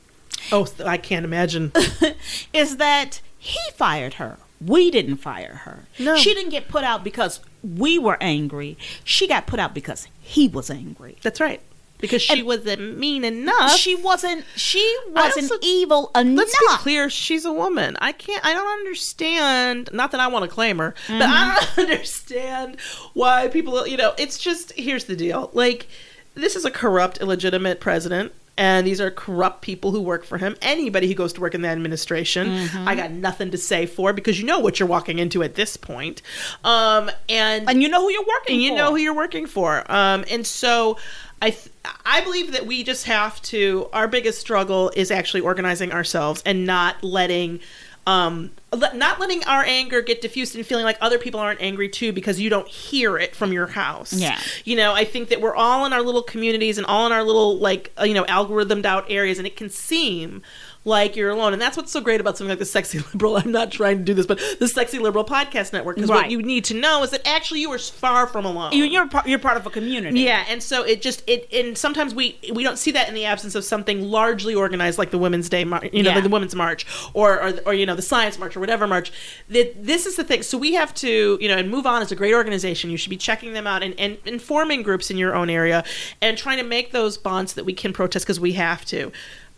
oh 0.51 0.67
i 0.85 0.97
can't 0.97 1.25
imagine 1.25 1.71
is 2.53 2.77
that 2.77 3.21
he 3.37 3.57
fired 3.75 4.15
her. 4.15 4.37
We 4.63 4.91
didn't 4.91 5.17
fire 5.17 5.61
her. 5.65 5.85
No. 5.97 6.15
She 6.15 6.35
didn't 6.35 6.51
get 6.51 6.67
put 6.67 6.83
out 6.83 7.03
because 7.03 7.39
we 7.63 7.97
were 7.97 8.17
angry. 8.21 8.77
She 9.03 9.27
got 9.27 9.47
put 9.47 9.59
out 9.59 9.73
because 9.73 10.07
he 10.21 10.47
was 10.47 10.69
angry. 10.69 11.17
that's 11.23 11.39
right 11.39 11.59
because 11.99 12.21
she 12.21 12.37
And- 12.39 12.47
wasn't 12.47 12.97
mean 12.99 13.23
enough 13.23 13.75
She 13.77 13.95
wasn't 13.95 14.45
she 14.55 14.83
wasn't 15.09 15.51
also- 15.51 15.57
evil 15.63 16.11
enough. 16.15 16.37
Let's 16.37 16.51
be 16.59 16.67
clear, 16.77 17.09
she's 17.09 17.45
a 17.45 17.51
woman. 17.53 17.97
I 17.99 18.11
can't 18.11 18.45
I 18.45 18.53
don't 18.53 18.67
understand 18.79 19.89
not 19.91 20.11
that 20.11 20.19
I 20.19 20.27
want 20.27 20.45
to 20.45 20.49
claim 20.51 20.77
her, 20.77 20.93
but 21.07 21.21
I 21.23 21.25
Mm-hmm. 21.59 21.75
don't 21.81 21.89
understand 21.89 22.79
why 23.13 23.47
people 23.47 23.87
you 23.87 23.97
know, 23.97 24.13
it's 24.19 24.37
just 24.37 24.73
here's 24.73 25.05
the 25.05 25.15
deal. 25.15 25.49
Like 25.53 25.87
this 26.35 26.55
is 26.55 26.63
a 26.65 26.71
corrupt, 26.71 27.19
illegitimate 27.19 27.79
president. 27.79 28.33
And 28.57 28.85
these 28.85 28.99
are 29.01 29.09
corrupt 29.09 29.61
people 29.61 29.91
who 29.91 30.01
work 30.01 30.23
for 30.25 30.37
him. 30.37 30.55
Anybody 30.61 31.07
who 31.07 31.13
goes 31.15 31.33
to 31.33 31.41
work 31.41 31.55
in 31.55 31.61
the 31.61 31.69
administration, 31.69 32.47
Mm-hmm. 32.47 32.87
I 32.87 32.95
got 32.95 33.11
nothing 33.11 33.51
to 33.51 33.57
say 33.57 33.85
for 33.85 34.13
because 34.13 34.39
you 34.39 34.45
know 34.45 34.59
what 34.59 34.79
you're 34.79 34.89
walking 34.89 35.19
into 35.19 35.41
at 35.41 35.55
this 35.55 35.77
point. 35.77 36.21
Um, 36.63 37.09
and 37.29 37.67
And 37.69 37.81
you 37.81 37.89
know 37.89 38.01
who 38.01 38.11
you're 38.11 38.25
working 38.27 38.55
and 38.55 38.61
you 38.63 38.69
for. 38.71 38.77
know 38.77 38.89
who 38.91 38.97
you're 38.97 39.15
working 39.15 39.47
for. 39.47 39.89
Um, 39.91 40.25
and 40.29 40.45
so 40.45 40.97
I 41.41 41.51
th- 41.51 41.69
I 42.05 42.21
believe 42.21 42.51
that 42.51 42.67
we 42.67 42.83
just 42.83 43.05
have 43.05 43.41
to. 43.43 43.87
Our 43.93 44.07
biggest 44.07 44.39
struggle 44.39 44.91
is 44.95 45.09
actually 45.09 45.41
organizing 45.41 45.91
ourselves 45.91 46.43
and 46.45 46.65
not 46.65 47.03
letting. 47.03 47.61
Um, 48.07 48.51
not 48.73 49.19
letting 49.19 49.43
our 49.43 49.63
anger 49.63 50.01
get 50.01 50.21
diffused 50.21 50.55
and 50.55 50.65
feeling 50.65 50.85
like 50.85 50.97
other 51.01 51.19
people 51.19 51.39
aren't 51.39 51.61
angry 51.61 51.87
too 51.87 52.11
because 52.11 52.39
you 52.39 52.49
don't 52.49 52.67
hear 52.67 53.17
it 53.17 53.35
from 53.35 53.53
your 53.53 53.67
house. 53.67 54.11
Yeah. 54.11 54.39
You 54.65 54.75
know, 54.75 54.93
I 54.93 55.05
think 55.05 55.29
that 55.29 55.39
we're 55.39 55.53
all 55.53 55.85
in 55.85 55.93
our 55.93 56.01
little 56.01 56.23
communities 56.23 56.77
and 56.77 56.87
all 56.87 57.05
in 57.05 57.11
our 57.11 57.23
little 57.23 57.57
like 57.57 57.91
uh, 57.99 58.03
you 58.03 58.13
know 58.13 58.23
algorithmed 58.23 58.85
out 58.85 59.05
areas, 59.09 59.37
and 59.37 59.45
it 59.45 59.55
can 59.55 59.69
seem 59.69 60.41
like 60.83 61.15
you're 61.15 61.29
alone. 61.29 61.53
And 61.53 61.61
that's 61.61 61.77
what's 61.77 61.91
so 61.91 62.01
great 62.01 62.19
about 62.19 62.37
something 62.37 62.49
like 62.49 62.57
the 62.59 62.65
Sexy 62.65 62.99
Liberal. 63.13 63.37
I'm 63.37 63.51
not 63.51 63.71
trying 63.71 63.99
to 63.99 64.03
do 64.03 64.13
this, 64.15 64.25
but 64.25 64.39
the 64.59 64.67
Sexy 64.67 64.97
Liberal 64.97 65.23
Podcast 65.23 65.73
Network. 65.73 65.95
Because 65.97 66.09
what 66.09 66.31
you 66.31 66.41
need 66.41 66.63
to 66.65 66.73
know 66.73 67.03
is 67.03 67.11
that 67.11 67.21
actually 67.27 67.61
you 67.61 67.71
are 67.71 67.77
far 67.77 68.25
from 68.25 68.45
alone. 68.45 68.71
You- 68.73 68.85
you're 68.85 69.07
part, 69.07 69.27
you're 69.27 69.37
part 69.39 69.57
of 69.57 69.65
a 69.67 69.69
community. 69.69 70.21
Yeah, 70.21 70.43
and 70.49 70.61
so 70.63 70.83
it 70.83 71.01
just 71.01 71.23
it 71.29 71.47
and 71.53 71.77
sometimes 71.77 72.15
we 72.15 72.37
we 72.53 72.63
don't 72.63 72.77
see 72.79 72.91
that 72.91 73.07
in 73.07 73.13
the 73.15 73.25
absence 73.25 73.53
of 73.55 73.63
something 73.63 74.01
largely 74.01 74.55
organized 74.55 74.97
like 74.97 75.11
the 75.11 75.17
Women's 75.19 75.49
Day, 75.49 75.63
Mar- 75.65 75.85
you 75.93 76.01
know, 76.03 76.09
Yeah. 76.09 76.15
like 76.15 76.23
the 76.23 76.29
Women's 76.29 76.55
March 76.55 76.85
or, 77.13 77.41
or 77.41 77.53
or 77.67 77.73
you 77.75 77.85
know 77.85 77.95
the 77.95 78.01
Science 78.01 78.39
March 78.39 78.57
or 78.57 78.59
whatever 78.59 78.87
march. 78.87 79.11
That 79.49 79.85
this 79.85 80.05
is 80.07 80.15
the 80.15 80.23
thing. 80.23 80.41
So 80.43 80.57
we 80.57 80.73
have 80.73 80.93
to 80.95 81.37
you 81.39 81.47
know, 81.47 81.57
and 81.57 81.69
Move 81.69 81.85
On 81.85 82.01
is 82.01 82.11
a 82.11 82.15
great 82.15 82.33
organization. 82.33 82.89
You 82.89 82.97
should 82.97 83.09
be 83.11 83.17
checking 83.17 83.53
them 83.53 83.67
out 83.67 83.83
and 83.83 83.93
and, 83.99 84.17
and 84.25 84.41
forming 84.41 84.81
groups 84.81 85.11
in 85.11 85.17
your 85.17 85.35
own 85.35 85.49
area 85.49 85.83
and 86.21 86.37
trying 86.37 86.57
to 86.57 86.63
make 86.63 86.91
those 86.91 87.17
bonds 87.19 87.53
that 87.53 87.65
we 87.65 87.73
can 87.73 87.93
protest 87.93 88.25
because 88.25 88.39
we 88.39 88.53
have 88.53 88.83
to. 88.85 89.11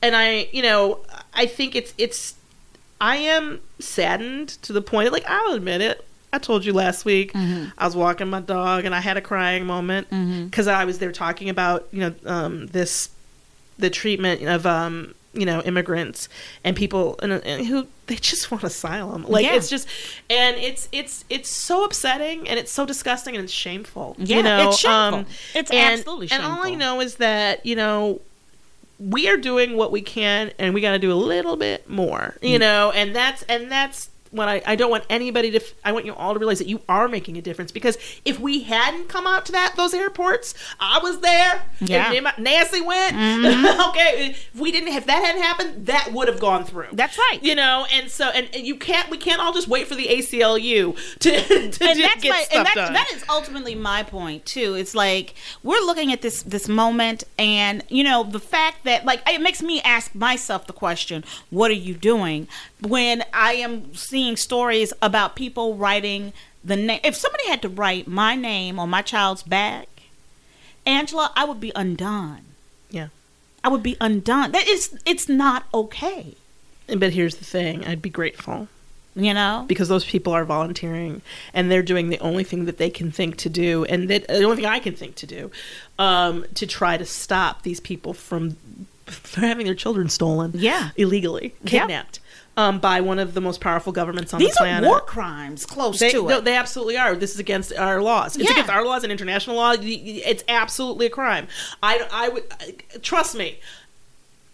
And 0.04 0.16
I, 0.16 0.48
you 0.52 0.62
know, 0.62 1.00
I 1.34 1.46
think 1.48 1.76
it's 1.76 1.94
it's 1.98 2.36
I 3.02 3.16
am 3.18 3.62
saddened 3.80 4.50
to 4.63 4.74
the 4.74 4.82
point 4.82 5.12
like 5.12 5.26
I'll 5.28 5.54
admit 5.54 5.82
it. 5.82 6.06
I 6.32 6.39
told 6.39 6.66
you 6.66 6.74
last 6.74 7.06
week 7.06 7.32
Mm-hmm. 7.34 7.70
I 7.78 7.86
was 7.86 7.96
walking 7.96 8.28
my 8.30 8.39
dog 8.42 8.86
and 8.86 8.94
I 8.94 9.00
had 9.00 9.18
a 9.18 9.22
crying 9.22 9.66
moment 9.66 10.08
because 10.50 10.68
I 10.68 10.84
was 10.86 11.00
there 11.00 11.12
talking 11.12 11.50
about 11.50 11.88
you 11.92 12.02
know 12.02 12.13
um, 12.26 12.68
this 12.68 13.10
the 13.80 13.89
treatment 13.89 14.42
of 14.44 14.66
um, 14.66 15.13
you 15.34 15.46
know 15.46 15.62
immigrants 15.62 16.30
and 16.63 16.76
people 16.76 17.20
and, 17.24 17.32
and 17.34 17.66
who 17.66 17.88
they 18.08 18.16
just 18.16 18.52
want 18.52 18.63
asylum 18.63 19.26
like 19.28 19.46
Yeah. 19.46 19.56
it's 19.56 19.70
just 19.70 19.88
and 20.30 20.58
it's 20.58 20.89
it's 20.92 21.24
it's 21.30 21.50
so 21.50 21.84
upsetting 21.86 22.48
and 22.50 22.60
it's 22.60 22.72
so 22.72 22.86
disgusting 22.86 23.36
and 23.36 23.44
it's 23.44 23.54
shameful 23.54 24.16
Yeah, 24.20 24.38
you 24.38 24.44
know 24.44 24.70
it's 24.70 24.80
shameful. 24.80 25.20
Um, 25.20 25.26
It's 25.56 25.72
and- 25.72 26.00
absolutely 26.00 26.30
and 26.32 26.44
all 26.44 26.63
I 26.66 26.76
know 26.76 27.00
is 27.00 27.16
that 27.16 27.66
you 27.66 27.76
know 27.76 28.20
we 29.10 29.28
are 29.30 29.38
doing 29.38 29.76
what 29.76 29.92
we 29.92 30.02
can 30.02 30.52
and 30.58 30.74
we 30.74 30.82
got 30.82 30.92
to 30.92 31.00
do 31.00 31.12
a 31.12 31.16
little 31.16 31.58
bit 31.58 31.89
more 31.89 32.38
Mm. 32.42 32.50
you 32.50 32.60
know 32.60 32.92
and 32.92 33.16
that's 33.16 33.44
and 33.44 33.72
that's 33.72 34.10
what 34.34 34.50
I, 34.50 34.62
I 34.65 34.76
don't 34.76 34.91
want 34.91 35.06
anybody 35.10 35.52
to 35.52 35.62
I 35.86 35.91
want 35.91 36.06
you 36.06 36.13
all 36.13 36.34
to 36.34 36.39
realize 36.39 36.60
that 36.60 36.67
you 36.67 36.82
are 36.89 37.08
making 37.08 37.38
a 37.38 37.41
difference 37.41 37.72
because 37.72 37.98
if 38.26 38.39
we 38.39 38.63
hadn't 38.63 39.08
come 39.08 39.26
out 39.28 39.46
to 39.46 39.52
that 39.54 39.76
those 39.78 39.93
airports 39.93 40.54
I 40.80 41.00
was 41.02 41.19
there 41.22 41.63
Yeah. 41.80 42.13
Mm-hmm. 42.13 42.28
and 42.28 42.43
Nancy 42.43 42.82
went 42.82 43.13
okay 43.89 44.30
if 44.32 44.56
we 44.56 44.72
didn't 44.72 44.89
if 44.89 45.06
that 45.06 45.24
hadn't 45.24 45.41
happened 45.41 45.86
that 45.86 46.12
would 46.13 46.28
have 46.28 46.39
gone 46.39 46.63
through 46.65 46.88
That's 46.93 47.17
right. 47.17 47.39
you 47.41 47.56
know 47.56 47.86
and 47.93 48.10
so 48.10 48.26
and, 48.30 48.50
and 48.54 48.65
you 48.65 48.76
can't 48.76 49.10
we 49.10 49.17
can't 49.17 49.39
all 49.41 49.54
just 49.54 49.67
wait 49.67 49.88
for 49.88 49.96
the 49.96 50.08
ACLU 50.08 50.96
to, 51.19 51.32
to 51.32 51.54
and 51.56 51.74
that's 52.00 52.22
get 52.22 52.30
my, 52.30 52.41
stuff 52.43 52.67
and 52.67 52.76
done 52.76 52.93
that 52.93 53.10
is 53.13 53.24
ultimately 53.30 53.76
my 53.76 54.04
point 54.04 54.46
too. 54.46 54.76
It's 54.76 54.93
like 54.96 55.36
we're 55.63 55.80
looking 55.82 56.12
at 56.12 56.22
this 56.22 56.43
this 56.43 56.67
moment, 56.67 57.24
and 57.38 57.84
you 57.89 58.04
know 58.04 58.24
the 58.24 58.39
fact 58.39 58.84
that 58.84 59.06
like 59.06 59.22
it 59.28 59.41
makes 59.41 59.62
me 59.62 59.82
ask 59.82 60.13
myself 60.15 60.67
the 60.67 60.74
question: 60.74 61.24
What 61.50 61.72
are 61.72 61.76
you 61.76 61.93
doing? 61.93 62.48
When 62.88 63.24
I 63.34 63.54
am 63.54 63.93
seeing 63.96 64.36
stories 64.38 64.93
about 65.02 65.36
people 65.36 65.76
writing 65.76 66.34
the 66.63 66.76
name. 66.76 67.00
If 67.04 67.15
somebody 67.15 67.48
had 67.48 67.62
to 67.63 67.69
write 67.69 68.08
my 68.08 68.36
name 68.36 68.80
on 68.80 68.89
my 68.89 69.02
child's 69.02 69.43
back, 69.43 69.88
Angela, 70.86 71.32
I 71.36 71.46
would 71.46 71.60
be 71.60 71.72
undone. 71.76 72.41
Yeah. 72.89 73.08
I 73.63 73.69
would 73.69 73.84
be 73.84 73.98
undone. 74.02 74.52
That 74.52 74.67
is, 74.67 74.98
it's 75.06 75.28
not 75.30 75.65
okay. 75.74 76.36
But 76.88 77.13
here's 77.13 77.36
the 77.36 77.46
thing 77.46 77.86
I'd 77.86 78.02
be 78.02 78.10
grateful 78.10 78.67
You 79.15 79.34
know. 79.34 79.65
because 79.67 79.88
those 79.89 80.04
people 80.06 80.34
are 80.34 80.43
volunteering 80.43 81.22
and 81.54 81.72
they're 81.72 81.82
doing 81.84 82.10
the 82.10 82.19
only 82.19 82.43
thing 82.43 82.65
that 82.65 82.78
they 82.78 82.89
can 82.89 83.12
think 83.12 83.38
to 83.38 83.50
do 83.50 83.86
and 83.86 84.10
that 84.10 84.28
the 84.28 84.43
only 84.43 84.58
thing 84.58 84.65
I 84.65 84.80
can 84.80 84.96
think 84.96 85.15
to 85.15 85.26
do 85.28 85.52
um, 86.00 86.46
to 86.56 86.67
try 86.67 86.98
to 86.98 87.06
stop 87.06 87.62
these 87.63 87.80
people 87.80 88.13
from, 88.13 88.58
from 89.06 89.43
having 89.43 89.65
their 89.65 89.76
children 89.76 90.10
stolen 90.10 90.52
Yeah. 90.56 90.89
illegally, 90.98 91.56
Yep. 91.63 92.19
Um, 92.56 92.78
by 92.80 93.02
one 93.02 93.18
of 93.18 93.34
the 93.34 93.42
most 93.42 93.62
powerful 93.62 93.92
governments 93.92 94.32
on 94.32 94.39
These 94.39 94.54
the 94.54 94.60
are 94.62 94.68
planet. 94.68 94.88
war 94.88 95.02
crimes 95.02 95.66
close 95.66 95.98
They, 95.98 96.12
to 96.12 96.28
no, 96.28 96.38
it. 96.38 96.44
they 96.46 96.56
absolutely 96.56 96.98
are. 96.98 97.16
This 97.16 97.34
is 97.34 97.39
against 97.39 97.74
our 97.74 98.00
laws. 98.00 98.36
It's 98.36 98.46
Yeah. 98.46 98.52
against 98.52 98.70
our 98.70 98.86
laws 98.86 99.02
and 99.02 99.12
international 99.12 99.56
law. 99.56 99.74
It's 99.80 100.44
absolutely 100.48 101.08
a 101.08 101.10
crime. 101.10 101.48
I, 101.82 102.08
I 102.12 102.30
would 102.30 102.44
trust 103.02 103.34
me. 103.36 103.58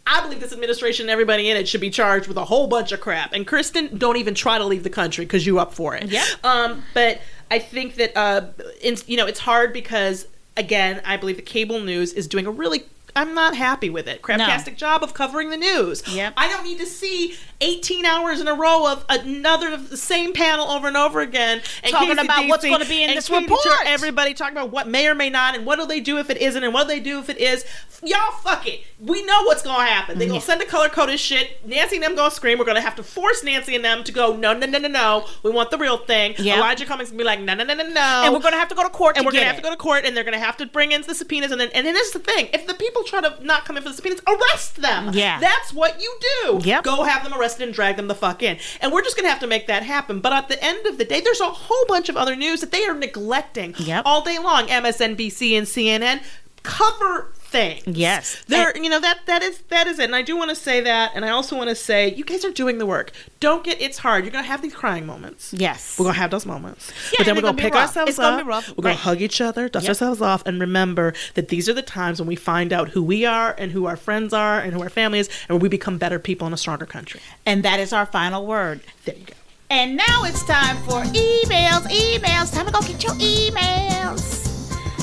I 0.07 0.21
believe 0.21 0.39
this 0.39 0.53
administration 0.53 1.03
and 1.03 1.09
everybody 1.11 1.49
in 1.49 1.57
it 1.57 1.67
should 1.67 1.81
be 1.81 1.89
charged 1.89 2.27
with 2.29 2.37
a 2.37 2.45
whole 2.45 2.67
bunch 2.67 2.93
of 2.93 3.01
crap. 3.01 3.33
And 3.33 3.45
Kirstjen, 3.45 3.99
don't 3.99 4.15
even 4.15 4.33
try 4.33 4.57
to 4.57 4.63
leave 4.65 4.83
the 4.83 4.89
country 4.89 5.25
because 5.25 5.45
you 5.45 5.59
up 5.59 5.73
for 5.73 5.93
it. 5.93 6.05
Yeah. 6.09 6.25
Um, 6.43 6.83
but 6.93 7.19
I 7.51 7.59
think 7.59 7.95
that 7.95 8.15
uh, 8.17 8.45
in, 8.81 8.95
you 9.07 9.17
know, 9.17 9.27
it's 9.27 9.39
hard 9.41 9.73
because 9.73 10.25
again, 10.59 11.01
I 11.05 11.17
believe 11.17 11.37
the 11.37 11.41
cable 11.41 11.79
news 11.79 12.13
is 12.13 12.27
doing 12.27 12.45
a 12.45 12.51
really. 12.51 12.83
I'm 13.15 13.33
not 13.33 13.55
happy 13.55 13.89
with 13.89 14.07
it. 14.07 14.21
Craptastic 14.21 14.75
job 14.77 15.03
of 15.03 15.15
covering 15.15 15.49
the 15.49 15.57
news. 15.57 16.07
Yep. 16.07 16.35
I 16.37 16.47
don't 16.47 16.63
need 16.63 16.77
to 16.77 16.85
see 16.85 17.33
18 17.59 18.05
hours 18.05 18.39
in 18.39 18.47
a 18.47 18.53
row 18.53 18.89
of 18.89 19.03
another 19.09 19.75
the 19.75 19.97
same 19.97 20.31
panel 20.31 20.67
over 20.69 20.87
and 20.87 20.95
over 20.95 21.19
again 21.19 21.61
and 21.83 21.91
Talking 21.91 22.15
Casey 22.15 22.25
about 22.25 22.47
what's 22.47 22.63
gonna 22.63 22.85
be 22.85 23.03
in 23.03 23.09
this 23.15 23.27
Katie 23.27 23.45
report. 23.45 23.61
Tur- 23.63 23.83
everybody 23.85 24.33
talking 24.35 24.55
about 24.55 24.71
what 24.71 24.87
may 24.87 25.07
or 25.07 25.15
may 25.15 25.29
not 25.29 25.55
and 25.55 25.65
what 25.65 25.79
do 25.79 25.87
they 25.87 25.99
do 25.99 26.19
if 26.19 26.29
it 26.29 26.37
isn't 26.37 26.63
and 26.63 26.73
what 26.73 26.83
do 26.83 26.89
they 26.89 26.99
do 26.99 27.19
if 27.19 27.29
it 27.29 27.39
is. 27.39 27.65
Y'all 28.03 28.31
fuck 28.31 28.65
it. 28.65 28.83
We 28.99 29.25
know 29.25 29.43
what's 29.43 29.63
gonna 29.63 29.89
happen. 29.89 30.19
They're 30.19 30.27
gonna 30.27 30.39
send 30.39 30.61
a 30.61 30.65
color 30.65 30.87
coded 30.87 31.19
shit. 31.19 31.65
Nancy 31.67 31.95
and 31.95 32.05
them 32.05 32.15
gonna 32.15 32.31
scream. 32.31 32.59
We're 32.59 32.65
gonna 32.65 32.79
have 32.79 32.95
to 32.95 33.03
force 33.03 33.43
Nancy 33.43 33.75
and 33.75 33.83
them 33.83 34.03
to 34.05 34.11
go 34.11 34.35
no 34.37 34.53
no 34.53 34.67
no 34.67 34.77
no 34.77 34.87
no. 34.87 35.25
We 35.43 35.51
want 35.51 35.71
the 35.71 35.77
real 35.77 35.97
thing. 35.97 36.35
Yeah. 36.37 36.57
Elijah 36.57 36.85
Cummings 36.85 37.09
gonna 37.09 37.17
be 37.17 37.23
like 37.25 37.41
no 37.41 37.55
no 37.55 37.65
no 37.65 37.73
no 37.73 37.83
no. 37.89 38.21
and 38.23 38.33
we're 38.33 38.39
going 38.39 38.53
to 38.53 38.59
have 38.59 38.69
to 38.69 38.75
go 38.75 38.83
to 38.83 38.89
court 38.89 39.17
and 39.17 39.23
to 39.23 39.27
we're 39.27 39.33
gonna 39.33 39.45
have 39.45 39.55
it. 39.55 39.57
to 39.57 39.63
go 39.63 39.71
to 39.71 39.77
court, 39.77 40.05
and 40.05 40.15
they're 40.15 40.23
gonna 40.23 40.39
have 40.39 40.48
to 40.57 40.65
bring 40.65 40.91
in 40.91 41.01
the 41.03 41.15
subpoenas, 41.15 41.51
and 41.51 41.59
then 41.61 41.69
and 41.73 41.85
then 41.85 41.93
this 41.93 42.07
is 42.07 42.13
the 42.13 42.19
thing: 42.19 42.47
if 42.53 42.65
the 42.67 42.73
people 42.73 43.03
try 43.03 43.21
to 43.21 43.37
not 43.43 43.65
come 43.65 43.77
in 43.77 43.83
for 43.83 43.89
the 43.89 43.95
subpoenas, 43.95 44.21
arrest 44.27 44.77
them. 44.77 45.11
Yeah. 45.13 45.39
that's 45.39 45.73
what 45.73 46.01
you 46.01 46.17
do. 46.43 46.59
Yep. 46.63 46.83
go 46.83 47.03
have 47.03 47.23
them 47.23 47.33
arrested 47.39 47.63
and 47.63 47.73
drag 47.73 47.95
them 47.97 48.07
the 48.07 48.15
fuck 48.15 48.43
in, 48.43 48.57
and 48.81 48.91
we're 48.91 49.03
just 49.03 49.15
gonna 49.15 49.29
have 49.29 49.39
to 49.39 49.47
make 49.47 49.67
that 49.67 49.83
happen. 49.83 50.19
But 50.19 50.33
at 50.33 50.47
the 50.49 50.63
end 50.63 50.85
of 50.85 50.97
the 50.97 51.05
day, 51.05 51.21
there's 51.21 51.41
a 51.41 51.45
whole 51.49 51.85
bunch 51.87 52.09
of 52.09 52.17
other 52.17 52.35
news 52.35 52.61
that 52.61 52.71
they 52.71 52.85
are 52.85 52.93
neglecting 52.93 53.75
Yep. 53.77 54.03
all 54.05 54.21
day 54.23 54.39
long. 54.39 54.67
MSNBC 54.67 55.57
and 55.57 55.67
CNN 55.67 56.21
cover 56.63 57.33
things. 57.49 57.83
Yes. 57.87 58.43
There, 58.47 58.75
you 58.77 58.89
know 58.89 58.99
that 58.99 59.19
that 59.25 59.41
is 59.43 59.59
that 59.69 59.87
is 59.87 59.99
it. 59.99 60.05
And 60.05 60.15
I 60.15 60.21
do 60.21 60.37
want 60.37 60.49
to 60.49 60.55
say 60.55 60.81
that, 60.81 61.11
and 61.15 61.25
I 61.25 61.29
also 61.29 61.57
want 61.57 61.69
to 61.69 61.75
say 61.75 62.13
you 62.13 62.23
guys 62.23 62.45
are 62.45 62.51
doing 62.51 62.77
the 62.77 62.85
work. 62.85 63.11
Don't 63.39 63.63
get 63.63 63.81
it's 63.81 63.97
hard. 63.97 64.23
You're 64.23 64.31
gonna 64.31 64.47
have 64.47 64.61
these 64.61 64.73
crying 64.75 65.05
moments. 65.05 65.53
Yes. 65.53 65.97
We're 65.97 66.05
gonna 66.05 66.17
have 66.17 66.31
those 66.31 66.45
moments. 66.45 66.91
Yeah, 67.11 67.17
but 67.19 67.25
then 67.25 67.35
we're 67.35 67.41
gonna, 67.41 67.53
gonna 67.53 67.61
pick 67.63 67.73
rough. 67.73 67.87
ourselves 67.89 68.09
It's 68.09 68.17
gonna 68.19 68.37
up. 68.37 68.43
be 68.43 68.47
rough. 68.47 68.69
We're 68.77 68.83
gonna 68.83 68.95
hug 68.95 69.21
each 69.21 69.41
other, 69.41 69.67
dust 69.69 69.83
Yep. 69.85 69.89
ourselves 69.89 70.21
off, 70.21 70.45
and 70.45 70.59
remember 70.61 71.13
that 71.33 71.49
these 71.49 71.67
are 71.67 71.73
the 71.73 71.81
times 71.81 72.19
when 72.19 72.27
we 72.27 72.35
find 72.35 72.71
out 72.71 72.89
who 72.89 73.01
we 73.03 73.25
are 73.25 73.55
and 73.57 73.71
who 73.71 73.85
our 73.85 73.97
friends 73.97 74.33
are 74.33 74.59
and 74.59 74.73
who 74.73 74.81
our 74.81 74.89
family 74.89 75.19
is, 75.19 75.29
and 75.49 75.61
we 75.61 75.69
become 75.69 75.97
better 75.97 76.19
people 76.19 76.45
in 76.47 76.53
a 76.53 76.57
stronger 76.57 76.85
country. 76.85 77.19
and 77.45 77.63
that 77.63 77.79
is 77.79 77.91
our 77.93 78.05
final 78.05 78.45
word. 78.45 78.79
There 79.05 79.15
you 79.15 79.25
go. 79.25 79.33
And 79.71 79.95
now 79.95 80.23
it's 80.23 80.43
time 80.45 80.77
for 80.83 81.01
emails. 81.13 81.83
Emails. 81.89 82.53
Time 82.53 82.65
to 82.65 82.71
go 82.71 82.81
get 82.81 83.03
your 83.03 83.13
emails. 83.13 84.45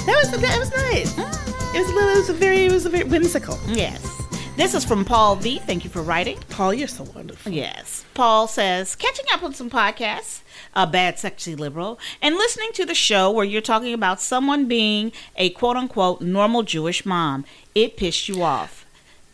That 0.07 0.17
was 0.23 0.41
that 0.41 0.59
was 0.59 0.71
nice. 0.73 1.15
It 1.77 1.81
was 1.81 1.91
it 1.91 2.19
was 2.19 2.31
a 2.31 2.33
very 2.33 2.65
it 2.65 2.73
was 2.73 2.87
a 2.87 2.89
very 2.89 3.05
whimsical. 3.05 3.59
Yes. 3.67 4.01
This 4.57 4.73
is 4.73 4.83
from 4.83 5.05
Paul 5.05 5.37
V. 5.37 5.59
Thank 5.59 5.85
you 5.85 5.91
for 5.91 6.01
writing. 6.01 6.39
Paul, 6.49 6.73
you're 6.73 6.89
so 6.89 7.05
wonderful. 7.15 7.53
Yes. 7.53 8.07
Paul 8.15 8.49
says, 8.49 8.97
catching 8.97 9.27
up 9.31 9.43
on 9.43 9.53
some 9.53 9.69
podcasts, 9.69 10.41
a 10.75 10.87
bad 10.87 11.19
sexy 11.19 11.55
liberal, 11.55 12.01
and 12.23 12.37
listening 12.37 12.71
to 12.73 12.87
the 12.87 12.95
show 12.95 13.31
where 13.31 13.45
you're 13.45 13.61
talking 13.61 13.93
about 13.93 14.23
someone 14.23 14.67
being 14.67 15.13
a 15.37 15.51
quote 15.51 15.77
unquote 15.77 16.23
normal 16.23 16.63
Jewish 16.63 17.05
mom. 17.05 17.45
It 17.75 17.99
pissed 17.99 18.27
you 18.27 18.43
off. 18.43 18.87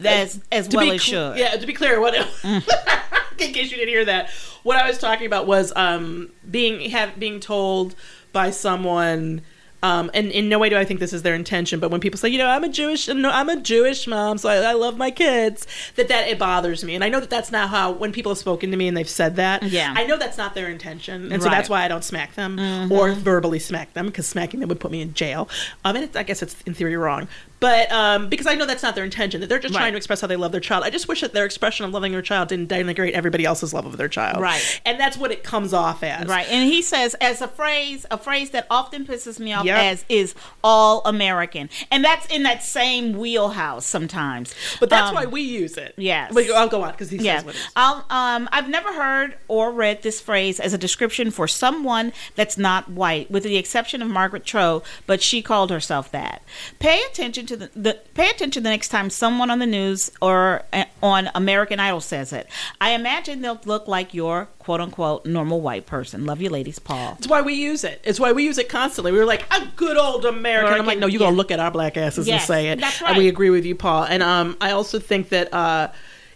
As, 0.04 0.40
as 0.50 0.68
well 0.68 0.90
as 0.90 1.00
cl- 1.00 1.34
should. 1.34 1.38
Yeah, 1.38 1.50
to 1.52 1.64
be 1.64 1.72
clear, 1.72 2.00
what 2.00 2.16
in 2.44 2.62
case 3.38 3.70
you 3.70 3.76
didn't 3.76 3.88
hear 3.88 4.04
that, 4.06 4.30
what 4.64 4.76
I 4.76 4.88
was 4.88 4.98
talking 4.98 5.28
about 5.28 5.46
was 5.46 5.72
um, 5.76 6.32
being 6.50 6.90
have 6.90 7.20
being 7.20 7.38
told 7.38 7.94
by 8.32 8.50
someone. 8.50 9.42
Um, 9.82 10.10
and 10.14 10.30
in 10.30 10.48
no 10.48 10.58
way 10.58 10.68
do 10.68 10.76
I 10.76 10.84
think 10.84 11.00
this 11.00 11.12
is 11.12 11.22
their 11.22 11.34
intention, 11.34 11.80
but 11.80 11.90
when 11.90 12.00
people 12.00 12.18
say, 12.18 12.28
you 12.28 12.38
know, 12.38 12.46
I'm 12.46 12.62
a 12.62 12.68
Jewish, 12.68 13.08
no, 13.08 13.30
I'm 13.30 13.48
a 13.48 13.56
Jewish 13.56 14.06
mom, 14.06 14.38
so 14.38 14.48
I, 14.48 14.56
I 14.56 14.72
love 14.74 14.96
my 14.96 15.10
kids, 15.10 15.66
that 15.96 16.08
that 16.08 16.28
it 16.28 16.38
bothers 16.38 16.84
me, 16.84 16.94
and 16.94 17.02
I 17.02 17.08
know 17.08 17.20
that 17.20 17.30
that's 17.30 17.50
not 17.50 17.68
how 17.70 17.90
when 17.90 18.12
people 18.12 18.30
have 18.30 18.38
spoken 18.38 18.70
to 18.70 18.76
me 18.76 18.88
and 18.88 18.96
they've 18.96 19.08
said 19.08 19.36
that. 19.36 19.62
Yeah. 19.64 19.92
I 19.96 20.04
know 20.04 20.16
that's 20.16 20.38
not 20.38 20.54
their 20.54 20.68
intention, 20.68 21.32
and 21.32 21.42
so 21.42 21.48
that's 21.48 21.68
why 21.68 21.84
I 21.84 21.88
don't 21.88 22.04
smack 22.04 22.34
them 22.34 22.92
or 22.92 23.12
verbally 23.12 23.58
smack 23.58 23.92
them 23.94 24.06
because 24.06 24.26
smacking 24.26 24.60
them 24.60 24.68
would 24.68 24.80
put 24.80 24.90
me 24.90 25.00
in 25.00 25.14
jail. 25.14 25.48
Um, 25.84 25.96
and 25.96 26.04
it's, 26.04 26.16
I 26.16 26.22
guess 26.22 26.42
it's 26.42 26.60
in 26.62 26.74
theory 26.74 26.96
wrong, 26.96 27.28
but 27.62 27.90
um, 27.92 28.28
because 28.28 28.46
I 28.46 28.54
know 28.56 28.66
that's 28.66 28.82
not 28.82 28.94
their 28.94 29.04
intention, 29.04 29.40
that 29.40 29.46
they're 29.48 29.58
just 29.58 29.72
Right. 29.74 29.80
trying 29.80 29.92
to 29.92 29.96
express 29.96 30.20
how 30.20 30.26
they 30.26 30.36
love 30.36 30.52
their 30.52 30.60
child. 30.60 30.82
I 30.84 30.90
just 30.90 31.06
wish 31.08 31.20
that 31.22 31.32
their 31.32 31.44
expression 31.46 31.86
of 31.86 31.92
loving 31.92 32.10
their 32.12 32.20
child 32.20 32.48
didn't 32.48 32.68
denigrate 32.68 33.12
everybody 33.12 33.44
else's 33.44 33.72
love 33.72 33.86
of 33.86 33.96
their 33.96 34.08
child. 34.08 34.40
Right. 34.40 34.80
And 34.84 34.98
that's 35.00 35.16
what 35.16 35.30
it 35.30 35.44
comes 35.44 35.72
off 35.72 36.02
as. 36.02 36.26
Right. 36.26 36.46
And 36.50 36.68
he 36.70 36.82
says, 36.82 37.14
as 37.20 37.40
a 37.40 37.46
phrase, 37.48 38.04
a 38.10 38.18
phrase 38.18 38.50
that 38.50 38.66
often 38.68 39.06
pisses 39.06 39.38
me 39.38 39.52
off 39.52 39.64
Yep. 39.64 39.78
as 39.78 40.04
is 40.08 40.34
all 40.64 41.00
American. 41.04 41.70
And 41.90 42.04
that's 42.04 42.26
in 42.26 42.42
that 42.42 42.62
same 42.64 43.12
wheelhouse 43.16 43.86
sometimes. 43.86 44.54
But 44.80 44.90
that's 44.90 45.10
Um, 45.10 45.14
why 45.14 45.26
we 45.26 45.42
use 45.42 45.76
it. 45.76 45.94
yes. 45.96 46.32
But 46.34 46.50
I'll 46.50 46.68
go 46.68 46.82
on 46.82 46.90
because 46.90 47.10
he 47.10 47.18
Yeah. 47.18 47.36
says 47.36 47.44
what 47.44 47.54
it 47.54 47.58
is. 47.58 47.68
I'll, 47.76 48.04
um, 48.10 48.48
I've 48.52 48.68
never 48.68 48.92
heard 48.92 49.36
or 49.46 49.70
read 49.70 50.02
this 50.02 50.20
phrase 50.20 50.58
as 50.58 50.74
a 50.74 50.78
description 50.78 51.30
for 51.30 51.46
someone 51.46 52.12
that's 52.34 52.58
not 52.58 52.90
white, 52.90 53.30
with 53.30 53.44
the 53.44 53.56
exception 53.56 54.02
of 54.02 54.08
Margaret 54.08 54.44
Cho, 54.44 54.82
but 55.06 55.22
she 55.22 55.42
called 55.42 55.70
herself 55.70 56.10
that. 56.10 56.42
Pay 56.80 57.00
attention 57.04 57.46
to 57.46 57.51
the, 57.56 57.70
the 57.74 57.98
pay 58.14 58.28
attention 58.30 58.62
the 58.62 58.70
next 58.70 58.88
time 58.88 59.10
someone 59.10 59.50
on 59.50 59.58
the 59.58 59.66
news 59.66 60.10
or 60.20 60.62
uh, 60.72 60.84
on 61.02 61.30
American 61.34 61.80
Idol 61.80 62.00
says 62.00 62.32
it. 62.32 62.46
I 62.80 62.90
imagine 62.92 63.40
they'll 63.42 63.60
look 63.64 63.86
like 63.88 64.14
your 64.14 64.46
quote 64.58 64.80
unquote 64.80 65.26
normal 65.26 65.60
white 65.60 65.86
person. 65.86 66.26
Love 66.26 66.40
you, 66.40 66.50
ladies, 66.50 66.78
Paul. 66.78 67.16
It's 67.18 67.28
why 67.28 67.42
we 67.42 67.54
use 67.54 67.84
it. 67.84 68.00
It's 68.04 68.20
why 68.20 68.32
we 68.32 68.44
use 68.44 68.58
it 68.58 68.68
constantly. 68.68 69.12
We 69.12 69.18
were 69.18 69.24
like, 69.24 69.44
a 69.52 69.66
good 69.76 69.96
old 69.96 70.24
American. 70.24 70.74
I'm 70.78 70.86
like, 70.86 70.98
no, 70.98 71.06
you're 71.06 71.18
gonna 71.18 71.36
look 71.36 71.50
at 71.50 71.60
our 71.60 71.70
black 71.70 71.96
asses 71.96 72.26
Yes, 72.28 72.42
and 72.42 72.46
say 72.46 72.68
it. 72.68 72.80
that's 72.80 73.00
And 73.00 73.08
right. 73.10 73.18
we 73.18 73.28
agree 73.28 73.50
with 73.50 73.64
you, 73.64 73.74
Paul. 73.74 74.04
And 74.04 74.22
um, 74.22 74.56
I 74.60 74.70
also 74.72 74.98
think 74.98 75.28
that 75.30 75.52
uh, 75.52 75.88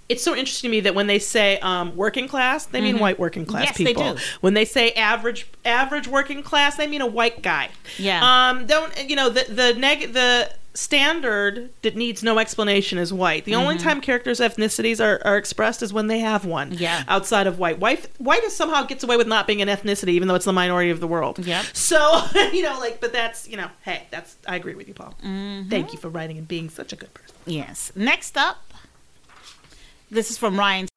it's 0.09 0.23
so 0.23 0.37
interesting 0.37 0.69
to 0.71 0.77
me 0.77 0.81
that 0.83 0.95
when 0.95 1.09
they 1.09 1.19
say 1.19 1.59
um, 1.61 1.97
working 1.97 2.29
class, 2.29 2.67
they 2.67 2.81
mean 2.81 3.01
white 3.01 3.19
working 3.19 3.45
class 3.45 3.71
Mm-hmm. 3.71 3.71
Yes, 3.71 3.77
they 3.79 3.85
people. 4.03 4.15
do. 4.15 4.21
When 4.41 4.55
they 4.55 4.65
say 4.65 4.93
average 4.93 5.49
average 5.65 6.07
working 6.07 6.45
class, 6.45 6.77
they 6.77 6.87
mean 6.87 7.01
a 7.01 7.07
white 7.09 7.43
guy. 7.43 7.71
Yeah. 7.99 8.21
Um, 8.51 8.67
don't 8.67 9.09
you 9.11 9.17
know 9.17 9.31
the 9.31 9.53
the 9.53 9.75
neg 9.75 10.13
the 10.13 10.53
standard 10.77 11.71
that 11.83 11.97
needs 11.97 12.23
no 12.23 12.39
explanation 12.39 12.99
is 12.99 13.13
white. 13.13 13.45
The 13.45 13.55
only 13.55 13.79
time 13.79 14.01
characters' 14.01 14.41
ethnicities 14.41 15.03
are, 15.05 15.21
are 15.25 15.37
expressed 15.37 15.83
is 15.83 15.93
when 15.93 16.07
they 16.07 16.19
have 16.21 16.45
one. 16.45 16.73
Mm-hmm. 16.73 16.83
Yeah. 16.83 17.05
Outside 17.09 17.47
of 17.47 17.59
white, 17.59 17.79
white 17.79 18.09
white 18.19 18.45
is 18.45 18.55
somehow 18.55 18.83
gets 18.85 19.03
away 19.03 19.17
with 19.17 19.27
not 19.27 19.47
being 19.47 19.63
an 19.63 19.69
ethnicity, 19.69 20.11
even 20.11 20.29
though 20.29 20.35
it's 20.35 20.45
the 20.45 20.53
minority 20.53 20.91
of 20.91 21.01
the 21.01 21.07
world. 21.07 21.39
Yep. 21.39 21.65
So 21.73 22.25
you 22.53 22.63
know, 22.63 22.79
like, 22.79 23.01
but 23.01 23.13
that's 23.13 23.49
you 23.49 23.57
know, 23.57 23.69
hey, 23.83 24.07
that's 24.11 24.37
I 24.47 24.57
agree 24.57 24.75
with 24.75 24.89
you, 24.89 24.95
Paul. 24.95 25.15
Mm-hmm. 25.25 25.69
Thank 25.69 25.93
you 25.93 25.99
for 25.99 26.09
writing 26.09 26.39
and 26.39 26.47
being 26.47 26.69
such 26.69 26.93
a 26.93 26.97
good 26.97 27.13
person. 27.15 27.35
Yes. 27.47 27.93
Next 27.95 28.37
up, 28.37 28.73
this 30.11 30.31
is 30.31 30.39
from 30.39 30.59
Ryan. 30.59 30.89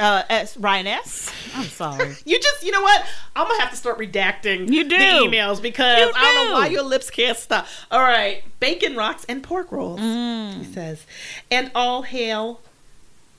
Uh, 0.00 0.22
S, 0.30 0.56
Ryan 0.56 0.86
S. 0.86 1.30
I'm 1.54 1.64
sorry. 1.64 2.16
You 2.24 2.40
just, 2.40 2.64
you 2.64 2.72
know 2.72 2.80
what? 2.80 3.04
I'm 3.36 3.46
gonna 3.46 3.60
have 3.60 3.70
to 3.70 3.76
start 3.76 3.98
redacting 3.98 4.72
You 4.72 4.84
do. 4.84 4.96
the 4.96 5.04
emails 5.04 5.60
because 5.60 5.98
You 6.00 6.12
I 6.16 6.34
don't 6.34 6.48
know 6.48 6.52
why 6.54 6.66
your 6.68 6.82
lips 6.82 7.10
can't 7.10 7.36
stop. 7.36 7.66
All 7.90 8.00
right, 8.00 8.42
bacon 8.60 8.96
rocks 8.96 9.24
and 9.28 9.42
pork 9.42 9.70
rolls. 9.70 10.00
Mm. 10.00 10.58
He 10.64 10.72
says, 10.72 11.04
and 11.50 11.70
all 11.74 12.02
hail 12.02 12.60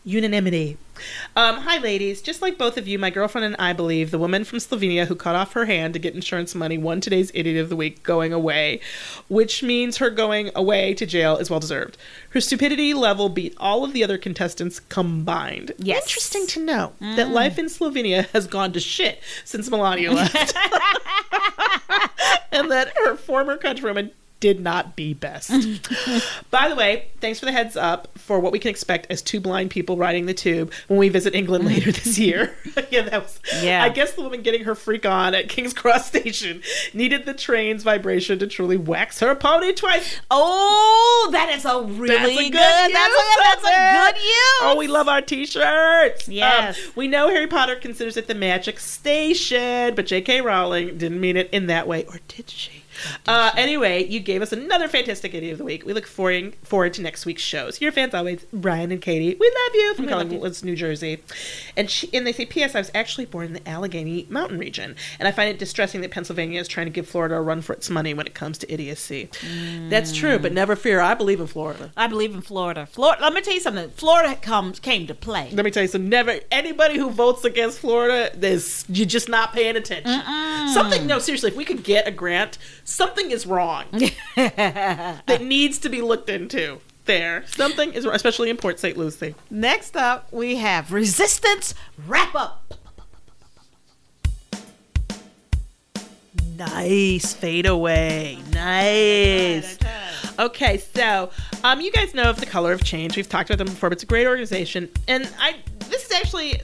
unanimity. 0.05 0.77
Um, 1.35 1.57
hi, 1.57 1.77
ladies. 1.77 2.21
Just 2.21 2.41
like 2.41 2.57
both 2.57 2.77
of 2.77 2.87
you, 2.87 2.99
my 2.99 3.09
girlfriend 3.09 3.45
and 3.45 3.55
I 3.57 3.73
believe 3.73 4.11
the 4.11 4.19
woman 4.19 4.43
from 4.43 4.59
Slovenia 4.59 5.07
who 5.07 5.15
cut 5.15 5.35
off 5.35 5.53
her 5.53 5.65
hand 5.65 5.93
to 5.93 5.99
get 5.99 6.15
insurance 6.15 6.55
money 6.55 6.77
won 6.77 7.01
today's 7.01 7.31
Idiot 7.33 7.57
of 7.57 7.69
the 7.69 7.75
Week 7.75 8.03
going 8.03 8.33
away, 8.33 8.79
which 9.27 9.63
means 9.63 9.97
her 9.97 10.09
going 10.09 10.51
away 10.55 10.93
to 10.95 11.05
jail 11.05 11.37
is 11.37 11.49
well 11.49 11.59
deserved. 11.59 11.97
Her 12.29 12.41
stupidity 12.41 12.93
level 12.93 13.29
beat 13.29 13.53
all 13.57 13.83
of 13.83 13.93
the 13.93 14.03
other 14.03 14.17
contestants 14.17 14.79
combined. 14.79 15.71
Yes. 15.77 16.03
Interesting 16.03 16.47
to 16.47 16.59
know 16.63 16.93
that 16.99 17.29
life 17.29 17.57
in 17.57 17.65
Slovenia 17.65 18.27
has 18.29 18.47
gone 18.47 18.73
to 18.73 18.79
shit 18.79 19.19
since 19.45 19.69
Melania 19.69 20.11
left. 20.11 20.53
and 22.51 22.71
that 22.71 22.93
her 22.97 23.15
former 23.15 23.57
countrywoman 23.57 24.11
did 24.41 24.59
not 24.59 24.97
be 24.97 25.13
best. 25.13 25.51
By 26.51 26.67
the 26.67 26.75
way, 26.75 27.07
thanks 27.21 27.39
for 27.39 27.45
the 27.45 27.51
heads 27.53 27.77
up 27.77 28.09
for 28.17 28.39
what 28.39 28.51
we 28.51 28.59
can 28.59 28.69
expect 28.69 29.07
as 29.09 29.21
two 29.21 29.39
blind 29.39 29.69
people 29.69 29.95
riding 29.97 30.25
the 30.25 30.33
tube 30.33 30.73
when 30.87 30.99
we 30.99 31.07
visit 31.07 31.33
England 31.33 31.63
later 31.63 31.91
this 31.93 32.17
year. 32.19 32.53
yeah, 32.89 33.03
that 33.03 33.21
was. 33.21 33.39
Yeah. 33.61 33.83
I 33.83 33.89
guess 33.89 34.13
the 34.13 34.23
woman 34.23 34.41
getting 34.41 34.65
her 34.65 34.75
freak 34.75 35.05
on 35.05 35.33
at 35.35 35.47
King's 35.47 35.73
Cross 35.73 36.07
Station 36.07 36.61
needed 36.93 37.25
the 37.25 37.35
train's 37.35 37.83
vibration 37.83 38.39
to 38.39 38.47
truly 38.47 38.77
wax 38.77 39.19
her 39.19 39.35
pony 39.35 39.71
twice. 39.73 40.19
Oh, 40.29 41.29
that 41.31 41.49
is 41.49 41.63
a 41.63 41.83
really 41.83 42.07
That's 42.15 42.31
a 42.31 42.35
good. 42.35 42.51
good 42.51 42.95
that's, 42.95 43.13
a, 43.13 43.43
that's 43.43 43.63
a 43.63 44.13
good 44.13 44.21
use. 44.23 44.59
Oh, 44.63 44.75
we 44.77 44.87
love 44.87 45.07
our 45.07 45.21
t-shirts. 45.21 46.27
Yes. 46.27 46.77
Um, 46.77 46.93
we 46.95 47.07
know 47.07 47.29
Harry 47.29 47.47
Potter 47.47 47.75
considers 47.75 48.17
it 48.17 48.27
the 48.27 48.35
magic 48.35 48.79
station, 48.79 49.93
but 49.93 50.07
J.K. 50.07 50.41
Rowling 50.41 50.97
didn't 50.97 51.21
mean 51.21 51.37
it 51.37 51.47
in 51.51 51.67
that 51.67 51.87
way, 51.87 52.05
or 52.05 52.19
did 52.27 52.49
she? 52.49 52.80
Uh, 53.27 53.51
anyway, 53.55 54.05
you 54.07 54.19
gave 54.19 54.41
us 54.41 54.51
another 54.51 54.87
fantastic 54.87 55.33
idiot 55.33 55.53
of 55.53 55.57
the 55.59 55.63
week. 55.63 55.85
We 55.85 55.93
look 55.93 56.07
forward, 56.07 56.55
forward 56.63 56.93
to 56.93 57.01
next 57.01 57.25
week's 57.25 57.41
shows. 57.41 57.81
Your 57.81 57.91
fans 57.91 58.13
always, 58.13 58.45
Brian 58.53 58.91
and 58.91 59.01
Katie. 59.01 59.35
We 59.39 59.47
love 59.47 59.75
you 59.75 59.93
from 59.95 60.07
Collingswood, 60.07 60.63
New 60.63 60.75
Jersey. 60.75 61.23
And 61.75 61.89
she, 61.89 62.09
and 62.13 62.25
they 62.25 62.33
say, 62.33 62.45
P.S. 62.45 62.75
I 62.75 62.79
was 62.79 62.91
actually 62.93 63.25
born 63.25 63.47
in 63.47 63.53
the 63.53 63.67
Allegheny 63.67 64.27
Mountain 64.29 64.57
region, 64.59 64.95
and 65.19 65.27
I 65.27 65.31
find 65.31 65.49
it 65.49 65.59
distressing 65.59 66.01
that 66.01 66.11
Pennsylvania 66.11 66.59
is 66.59 66.67
trying 66.67 66.87
to 66.87 66.91
give 66.91 67.07
Florida 67.07 67.35
a 67.35 67.41
run 67.41 67.61
for 67.61 67.73
its 67.73 67.89
money 67.89 68.13
when 68.13 68.25
it 68.27 68.33
comes 68.33 68.57
to 68.59 68.71
idiocy. 68.71 69.29
That's 69.89 70.15
true, 70.15 70.39
but 70.39 70.53
never 70.53 70.75
fear. 70.75 70.99
I 70.99 71.13
believe 71.13 71.39
in 71.39 71.47
Florida. 71.47 71.91
I 71.97 72.07
believe 72.07 72.33
in 72.33 72.41
Florida. 72.41 72.85
Florida. 72.85 73.21
Let 73.21 73.33
me 73.33 73.41
tell 73.41 73.53
you 73.53 73.59
something. 73.59 73.89
Florida 73.91 74.35
comes 74.35 74.79
came 74.79 75.07
to 75.07 75.13
play. 75.13 75.49
Let 75.51 75.65
me 75.65 75.71
tell 75.71 75.83
you 75.83 75.89
something. 75.89 76.09
Never 76.09 76.39
anybody 76.51 76.97
who 76.97 77.09
votes 77.09 77.43
against 77.45 77.79
Florida, 77.79 78.31
there's 78.35 78.85
you're 78.89 79.05
just 79.05 79.29
not 79.29 79.53
paying 79.53 79.75
attention. 79.75 80.21
Something. 80.73 81.07
No, 81.07 81.19
seriously. 81.19 81.49
If 81.51 81.55
we 81.55 81.65
could 81.65 81.83
get 81.83 82.07
a 82.07 82.11
grant, 82.11 82.57
something 82.91 83.31
is 83.31 83.45
wrong 83.45 83.85
that 84.35 85.41
needs 85.41 85.79
to 85.79 85.89
be 85.89 86.01
looked 86.01 86.29
into. 86.29 86.79
There, 87.05 87.43
something 87.47 87.93
is 87.93 88.05
wrong, 88.05 88.15
especially 88.15 88.51
in 88.51 88.57
Port 88.57 88.79
St. 88.79 88.95
Lucie. 88.95 89.33
Next 89.49 89.97
up, 89.97 90.31
we 90.31 90.57
have 90.57 90.93
Resistance 90.93 91.73
Wrap 92.07 92.35
Up. 92.35 92.75
Nice 96.57 97.33
fade 97.33 97.65
away. 97.65 98.37
Nice. 98.53 99.79
Okay, 100.37 100.77
so 100.77 101.31
um, 101.63 101.81
you 101.81 101.91
guys 101.91 102.13
know 102.13 102.29
of 102.29 102.39
the 102.39 102.45
Color 102.45 102.71
of 102.71 102.83
Change. 102.83 103.17
We've 103.17 103.27
talked 103.27 103.49
about 103.49 103.57
them 103.57 103.73
before, 103.73 103.89
but 103.89 103.95
it's 103.95 104.03
a 104.03 104.07
great 104.07 104.27
organization, 104.27 104.87
and 105.07 105.27
I 105.39 105.55
this 105.89 106.05
is 106.05 106.11
actually 106.11 106.61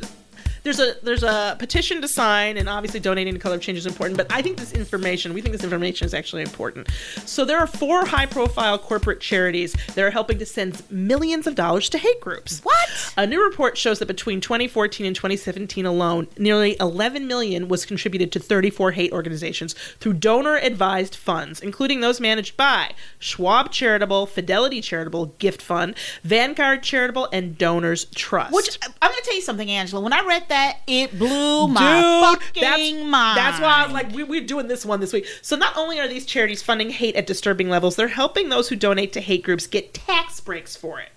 there's 0.68 0.80
a 0.82 0.96
there's 1.02 1.24
a 1.24 1.56
petition 1.58 2.02
to 2.02 2.08
sign, 2.10 2.58
and 2.58 2.68
obviously 2.68 3.00
donating 3.00 3.34
to 3.34 3.40
Color 3.40 3.58
Change 3.58 3.78
is 3.78 3.86
important. 3.86 4.18
But 4.18 4.32
I 4.32 4.42
think 4.42 4.58
this 4.58 4.74
information, 4.74 5.34
we 5.34 5.42
think 5.42 5.54
this 5.54 5.64
information 5.64 6.06
is 6.06 6.14
actually 6.14 6.42
important. 6.42 6.90
So 7.26 7.46
there 7.46 7.58
are 7.58 7.68
four 7.68 8.06
high-profile 8.06 8.80
corporate 8.80 9.22
charities 9.22 9.74
that 9.96 10.00
are 10.00 10.12
helping 10.12 10.40
to 10.40 10.46
send 10.46 10.84
millions 10.92 11.48
of 11.48 11.56
dollars 11.56 11.88
to 11.90 11.98
hate 11.98 12.20
groups. 12.20 12.60
What? 12.64 13.14
A 13.16 13.26
new 13.26 13.44
report 13.44 13.78
shows 13.78 14.00
that 14.00 14.08
between 14.08 14.42
2014 14.42 15.06
and 15.06 15.16
2017 15.16 15.86
alone, 15.86 16.28
nearly 16.38 16.76
11 16.82 17.28
million 17.28 17.70
was 17.70 17.86
contributed 17.86 18.34
to 18.34 18.40
34 18.40 18.92
hate 18.92 19.14
organizations 19.14 19.74
through 20.00 20.14
donor-advised 20.14 21.16
funds, 21.16 21.62
including 21.62 22.02
those 22.02 22.20
managed 22.20 22.58
by 22.58 22.94
Schwab 23.20 23.72
Charitable, 23.72 24.26
Fidelity 24.26 24.82
Charitable, 24.82 25.28
Gift 25.38 25.62
Fund, 25.62 25.96
Vanguard 26.24 26.84
Charitable, 26.84 27.30
and 27.32 27.58
Donors 27.58 28.06
Trust. 28.16 28.54
Which 28.54 28.78
I'm 28.84 29.12
going 29.12 29.16
to 29.16 29.24
tell 29.24 29.36
you 29.36 29.42
something, 29.42 29.72
Angela. 29.72 30.02
When 30.02 30.14
I 30.14 30.26
read 30.26 30.44
that, 30.50 30.57
it 30.88 31.18
blew 31.18 31.68
my 31.68 32.38
fucking 32.40 32.62
that's, 32.62 33.10
mind. 33.10 33.38
That's 33.38 33.60
why 33.60 33.82
I 33.82 33.84
was 33.84 33.94
like, 33.94 34.12
we, 34.14 34.24
we're 34.24 34.46
doing 34.46 34.68
this 34.68 34.86
one 34.86 35.00
this 35.00 35.14
week. 35.14 35.28
So 35.42 35.56
not 35.56 35.76
only 35.78 36.00
are 36.00 36.08
these 36.08 36.26
charities 36.26 36.62
funding 36.62 36.90
hate 36.90 37.16
at 37.16 37.28
disturbing 37.28 37.70
levels, 37.70 37.96
they're 37.96 38.08
helping 38.08 38.50
those 38.50 38.70
who 38.70 38.76
donate 38.76 39.14
to 39.14 39.22
hate 39.22 39.44
groups 39.44 39.68
get 39.68 39.94
tax 39.94 40.40
breaks 40.40 40.76
for 40.76 41.00
it. 41.00 41.10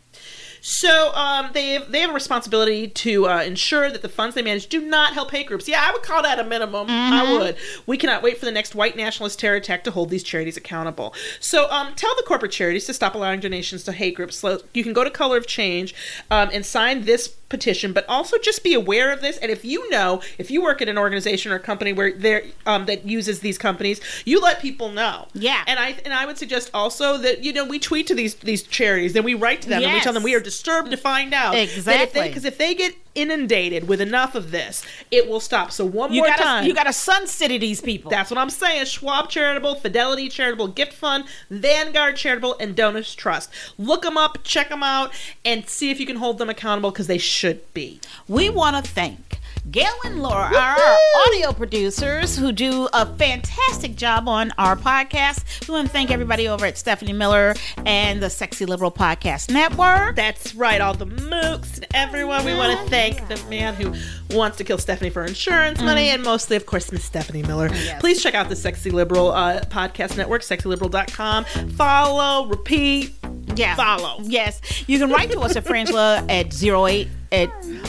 So 0.61 1.13
um, 1.15 1.51
they 1.53 1.71
have, 1.71 1.91
they 1.91 2.01
have 2.01 2.11
a 2.11 2.15
responsibility 2.15 2.89
to 2.89 3.29
uh, 3.29 3.43
ensure 3.43 3.91
that 3.91 4.03
the 4.03 4.09
funds 4.09 4.35
they 4.35 4.43
manage 4.43 4.67
do 4.69 4.81
not 4.81 5.15
help 5.15 5.31
hate 5.31 5.47
groups. 5.47 5.69
Yeah, 5.69 5.83
I 5.87 5.93
would 5.93 6.03
call 6.03 6.23
that 6.23 6.39
a 6.39 6.45
minimum. 6.45 6.87
I 6.89 7.33
would. 7.33 7.57
We 7.87 7.97
cannot 7.97 8.23
wait 8.23 8.39
for 8.39 8.45
the 8.45 8.53
next 8.53 8.75
white 8.75 8.97
nationalist 8.97 9.39
terror 9.39 9.57
attack 9.57 9.85
to 9.85 9.91
hold 9.91 10.11
these 10.11 10.23
charities 10.23 10.57
accountable. 10.57 11.15
So 11.39 11.71
um, 11.71 11.95
tell 11.95 12.15
the 12.17 12.23
corporate 12.23 12.53
charities 12.53 12.87
to 12.87 12.95
stop 12.95 13.15
allowing 13.15 13.41
donations 13.41 13.85
to 13.85 13.93
hate 13.93 14.15
groups. 14.15 14.37
So 14.37 14.61
you 14.75 14.83
can 14.83 14.93
go 14.93 15.05
to 15.05 15.11
Color 15.11 15.39
of 15.39 15.47
Change 15.47 15.95
um, 16.31 16.51
and 16.53 16.65
sign 16.65 17.05
this 17.05 17.29
petition, 17.51 17.93
but 17.93 18.09
also 18.09 18.39
just 18.39 18.65
be 18.65 18.73
aware 18.73 19.13
of 19.13 19.21
this. 19.21 19.37
And 19.39 19.51
if 19.51 19.65
you 19.65 19.91
know, 19.91 20.23
if 20.39 20.51
you 20.51 20.63
work 20.63 20.81
at 20.81 20.89
an 20.89 20.97
organization 20.97 21.53
or 21.53 21.57
a 21.57 21.61
company 21.61 21.93
where 21.93 22.13
there 22.13 22.45
um, 22.65 22.87
that 22.87 23.05
uses 23.05 23.41
these 23.41 23.59
companies, 23.59 24.01
you 24.25 24.41
let 24.41 24.61
people 24.61 24.89
know. 24.89 25.27
Yeah. 25.35 25.63
And 25.67 25.79
I 25.79 25.97
and 26.05 26.15
I 26.15 26.25
would 26.25 26.39
suggest 26.39 26.71
also 26.73 27.19
that 27.19 27.45
you 27.45 27.53
know 27.53 27.67
we 27.67 27.79
tweet 27.79 28.07
to 28.07 28.15
these 28.15 28.37
these 28.37 28.63
charities 28.63 29.15
and 29.15 29.25
we 29.25 29.35
write 29.35 29.61
to 29.63 29.69
them 29.69 29.83
and 29.83 29.93
we 29.93 30.01
tell 30.01 30.13
them 30.13 30.23
we 30.23 30.35
are 30.35 30.41
disturbed 30.51 30.91
to 30.91 30.97
find 30.97 31.33
out 31.33 31.55
Exactly. 31.55 32.29
because 32.29 32.45
if 32.45 32.59
they 32.59 32.75
get 32.75 32.95
inundated 33.15 33.87
with 33.89 34.01
enough 34.01 34.35
of 34.35 34.51
this, 34.51 34.85
it 35.11 35.29
will 35.29 35.41
stop. 35.41 35.71
So 35.71 35.85
one 35.85 36.13
you 36.13 36.21
more 36.21 36.29
gotta 36.29 36.43
time, 36.43 36.67
you 36.67 36.75
gotta 36.75 36.93
sun 36.93 37.27
city 37.27 37.57
these 37.59 37.81
people. 37.81 38.11
that's 38.11 38.31
what 38.31 38.39
I'm 38.39 38.51
saying. 38.51 38.87
Schwab 38.87 39.29
Charitable, 39.29 39.77
Fidelity 39.77 40.29
Charitable 40.29 40.69
Gift 40.69 40.93
Fund, 40.93 41.25
Vanguard 41.51 42.17
Charitable, 42.17 42.57
and 42.59 42.75
Donors 42.75 43.15
Trust. 43.15 43.51
Look 43.79 44.03
them 44.03 44.17
up, 44.17 44.39
check 44.43 44.69
them 44.71 44.83
out, 44.83 45.13
and 45.45 45.69
see 45.69 45.91
if 45.91 46.01
you 46.01 46.07
can 46.07 46.17
hold 46.17 46.39
them 46.39 46.51
accountable 46.51 46.91
because 46.91 47.07
they 47.07 47.19
should 47.19 47.73
be. 47.75 48.01
we 48.29 48.51
want 48.51 48.77
to 48.77 48.83
thank 48.91 49.30
Gail 49.71 49.93
and 50.05 50.23
Laura, 50.23 50.47
are 50.57 50.81
our 50.81 50.99
audio 51.27 51.53
producers 51.53 52.37
who 52.37 52.51
do 52.51 52.89
a 52.95 53.05
fantastic 53.17 53.95
job 53.95 54.27
on 54.27 54.53
our 54.57 54.75
podcast. 54.75 55.69
We 55.69 55.75
want 55.75 55.87
to 55.87 55.93
thank 55.93 56.11
everybody 56.11 56.49
over 56.49 56.65
at 56.65 56.79
Stephanie 56.79 57.13
Miller 57.13 57.55
and 57.85 58.23
the 58.23 58.31
Sexy 58.31 58.65
Liberal 58.65 58.91
Podcast 58.91 59.51
Network. 59.51 60.17
That's 60.17 60.55
right, 60.55 60.81
all 60.81 60.95
the 60.95 61.07
mooks 61.07 61.77
and 61.77 61.87
everyone. 61.93 62.45
We 62.47 62.55
want 62.55 62.81
to 62.81 62.91
thank 62.91 63.29
the 63.29 63.37
man 63.51 63.75
who 63.75 63.93
wants 64.35 64.57
to 64.59 64.65
kill 64.65 64.79
Stephanie 64.79 65.11
for 65.11 65.25
insurance 65.25 65.81
money, 65.81 66.09
and 66.09 66.23
mostly, 66.23 66.57
of 66.57 66.65
course, 66.65 66.91
Miss 66.91 67.05
Stephanie 67.05 67.43
Miller. 67.43 67.69
Please 68.01 68.23
check 68.23 68.35
out 68.35 68.49
the 68.49 68.57
Sexy 68.57 68.91
Liberal 68.91 69.31
uh, 69.31 69.61
podcast 69.65 70.17
network, 70.17 70.41
sexyliberal.com. 70.43 71.45
Follow, 71.73 72.47
repeat, 72.49 73.13
Yeah. 73.57 73.75
follow. 73.77 74.19
Yes. 74.23 74.61
You 74.89 74.99
can 74.99 75.11
write 75.11 75.31
to 75.33 75.41
us 75.41 75.57
at 75.57 75.65
Frangela 75.65 76.19
at 76.31 76.63
08 76.63 77.09
at 77.33 77.49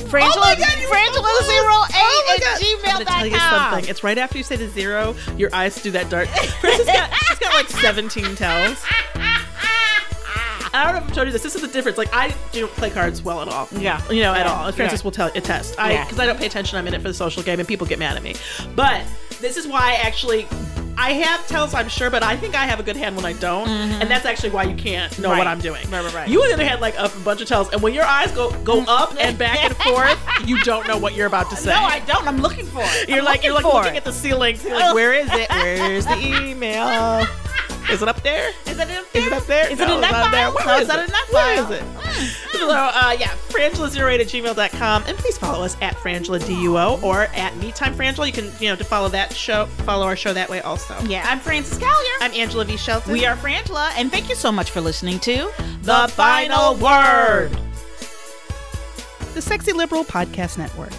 Frangela, 0.09 0.31
Oh 0.35 0.55
Frangela08 0.91 1.91
Oh 1.93 2.33
at 2.35 2.41
God. 2.41 2.61
I'm 2.99 3.05
tell 3.05 3.25
you 3.27 3.39
something. 3.39 3.89
It's 3.89 4.03
right 4.03 4.17
after 4.17 4.37
you 4.37 4.43
say 4.43 4.55
the 4.55 4.67
zero, 4.69 5.15
your 5.37 5.53
eyes 5.53 5.81
do 5.81 5.91
that 5.91 6.09
dark. 6.09 6.27
Frances 6.29 6.85
got, 6.85 7.11
she's 7.29 7.39
got 7.39 7.53
like 7.53 7.69
17 7.69 8.35
tells. 8.35 8.83
I 10.73 10.85
don't 10.85 10.93
know 10.93 10.99
if 10.99 11.07
I've 11.09 11.13
told 11.13 11.27
you 11.27 11.33
this. 11.33 11.43
This 11.43 11.55
is 11.55 11.61
the 11.61 11.67
difference. 11.67 11.97
Like 11.97 12.09
I 12.13 12.33
don't 12.53 12.71
play 12.73 12.89
cards 12.89 13.21
well 13.21 13.41
at 13.41 13.49
all. 13.49 13.67
Yeah. 13.77 14.01
you 14.09 14.21
know, 14.21 14.33
at 14.33 14.45
Yeah. 14.45 14.53
all. 14.53 14.71
Frances 14.71 15.01
Yeah. 15.01 15.03
will 15.03 15.11
tell 15.11 15.27
attest. 15.35 15.77
I 15.77 15.91
Yeah. 15.93 16.03
because 16.05 16.19
I 16.19 16.25
don't 16.25 16.39
pay 16.39 16.45
attention. 16.45 16.77
I'm 16.77 16.87
in 16.87 16.93
it 16.93 17.01
for 17.01 17.07
the 17.09 17.13
social 17.13 17.43
game, 17.43 17.59
and 17.59 17.67
people 17.67 17.85
get 17.85 17.99
mad 17.99 18.15
at 18.15 18.23
me. 18.23 18.35
But 18.75 19.01
this 19.41 19.57
is 19.57 19.67
why 19.67 19.91
I 19.91 19.93
actually. 19.95 20.47
I 21.01 21.13
have 21.13 21.47
tells, 21.47 21.73
I'm 21.73 21.89
sure, 21.89 22.09
but 22.11 22.21
I 22.23 22.35
think 22.37 22.53
I 22.55 22.65
have 22.65 22.79
a 22.79 22.83
good 22.83 22.95
hand 22.95 23.15
when 23.15 23.25
I 23.25 23.33
don't, 23.33 23.67
and 23.67 24.09
that's 24.09 24.25
actually 24.25 24.51
why 24.51 24.63
you 24.63 24.75
can't 24.75 25.11
know 25.17 25.29
Mm-hmm. 25.29 25.31
Right. 25.31 25.37
what 25.39 25.47
I'm 25.47 25.59
doing. 25.59 25.89
Right, 25.89 26.03
right, 26.03 26.13
right. 26.13 26.29
You 26.29 26.41
on 26.43 26.49
the 26.49 26.53
other 26.53 26.63
hand, 26.65 26.79
like 26.81 26.95
a 26.97 27.09
bunch 27.23 27.41
of 27.41 27.47
tells, 27.47 27.69
and 27.69 27.81
when 27.81 27.93
your 27.93 28.03
eyes 28.05 28.31
go 28.31 28.51
go 28.63 28.81
up 28.87 29.15
and 29.19 29.37
back 29.37 29.63
and 29.63 29.75
forth, 29.77 30.19
you 30.45 30.61
don't 30.61 30.87
know 30.87 30.97
what 30.97 31.15
you're 31.15 31.27
about 31.27 31.49
to 31.49 31.55
say. 31.65 31.71
No, 31.71 31.79
I 31.81 31.99
don't. 32.01 32.27
I'm 32.27 32.37
looking 32.37 32.65
for 32.67 32.81
it. 32.83 33.09
You're 33.09 33.19
I'm 33.19 33.25
like 33.25 33.43
you're 33.43 33.53
like 33.55 33.63
looking 33.65 33.95
it. 33.95 33.97
at 33.97 34.03
the 34.05 34.13
ceiling. 34.13 34.57
You're 34.63 34.75
like, 34.79 34.93
where 34.93 35.13
is 35.13 35.29
it? 35.31 35.49
Where's 35.49 36.05
the 36.05 36.17
email? 36.49 37.25
Is 37.89 38.01
it 38.01 38.07
up 38.07 38.21
there? 38.21 38.49
Is 38.67 38.77
it 38.79 38.89
up 38.89 39.05
Is 39.13 39.25
it 39.27 39.33
up 39.33 39.45
there? 39.47 39.65
Is 39.71 39.79
it 39.79 39.89
in 39.89 40.01
that 40.01 40.11
there. 40.31 40.31
file? 40.31 40.53
Where 40.53 40.65
No, 40.65 40.75
is 40.77 40.89
it? 40.89 40.99
in 40.99 41.07
that 41.11 41.27
Where 41.31 41.63
file. 41.63 41.71
is 41.73 41.81
it? 41.81 42.51
So, 42.53 42.69
uh, 42.69 43.15
yeah, 43.19 43.27
frangela08 43.49 44.19
at 44.21 44.27
gmail.com. 44.27 45.03
And 45.07 45.17
please 45.17 45.37
follow 45.37 45.63
us 45.63 45.75
at 45.81 45.95
Frangela 45.95 46.39
DUO 46.39 47.01
or 47.03 47.23
at 47.23 47.53
MeTime 47.53 47.93
Frangela. 47.95 48.27
You 48.27 48.33
can, 48.33 48.51
you 48.59 48.69
know, 48.69 48.75
to 48.75 48.83
follow 48.83 49.09
that 49.09 49.33
show, 49.33 49.65
follow 49.85 50.05
our 50.05 50.15
show 50.15 50.31
that 50.33 50.47
way 50.49 50.61
also. 50.61 50.95
Yeah, 51.05 51.25
I'm 51.27 51.39
Frances 51.39 51.77
Callier. 51.79 52.17
I'm 52.21 52.31
Angela 52.33 52.65
V. 52.65 52.77
Shelton. 52.77 53.11
we 53.13 53.25
are 53.25 53.35
Frangela, 53.35 53.91
and 53.97 54.11
thank 54.11 54.29
you 54.29 54.35
so 54.35 54.51
much 54.51 54.69
for 54.71 54.79
listening 54.79 55.19
to 55.21 55.51
The 55.81 56.07
Final 56.13 56.75
Word. 56.75 57.49
The 59.33 59.41
Sexy 59.41 59.73
Liberal 59.73 60.03
Podcast 60.03 60.57
Network. 60.57 60.91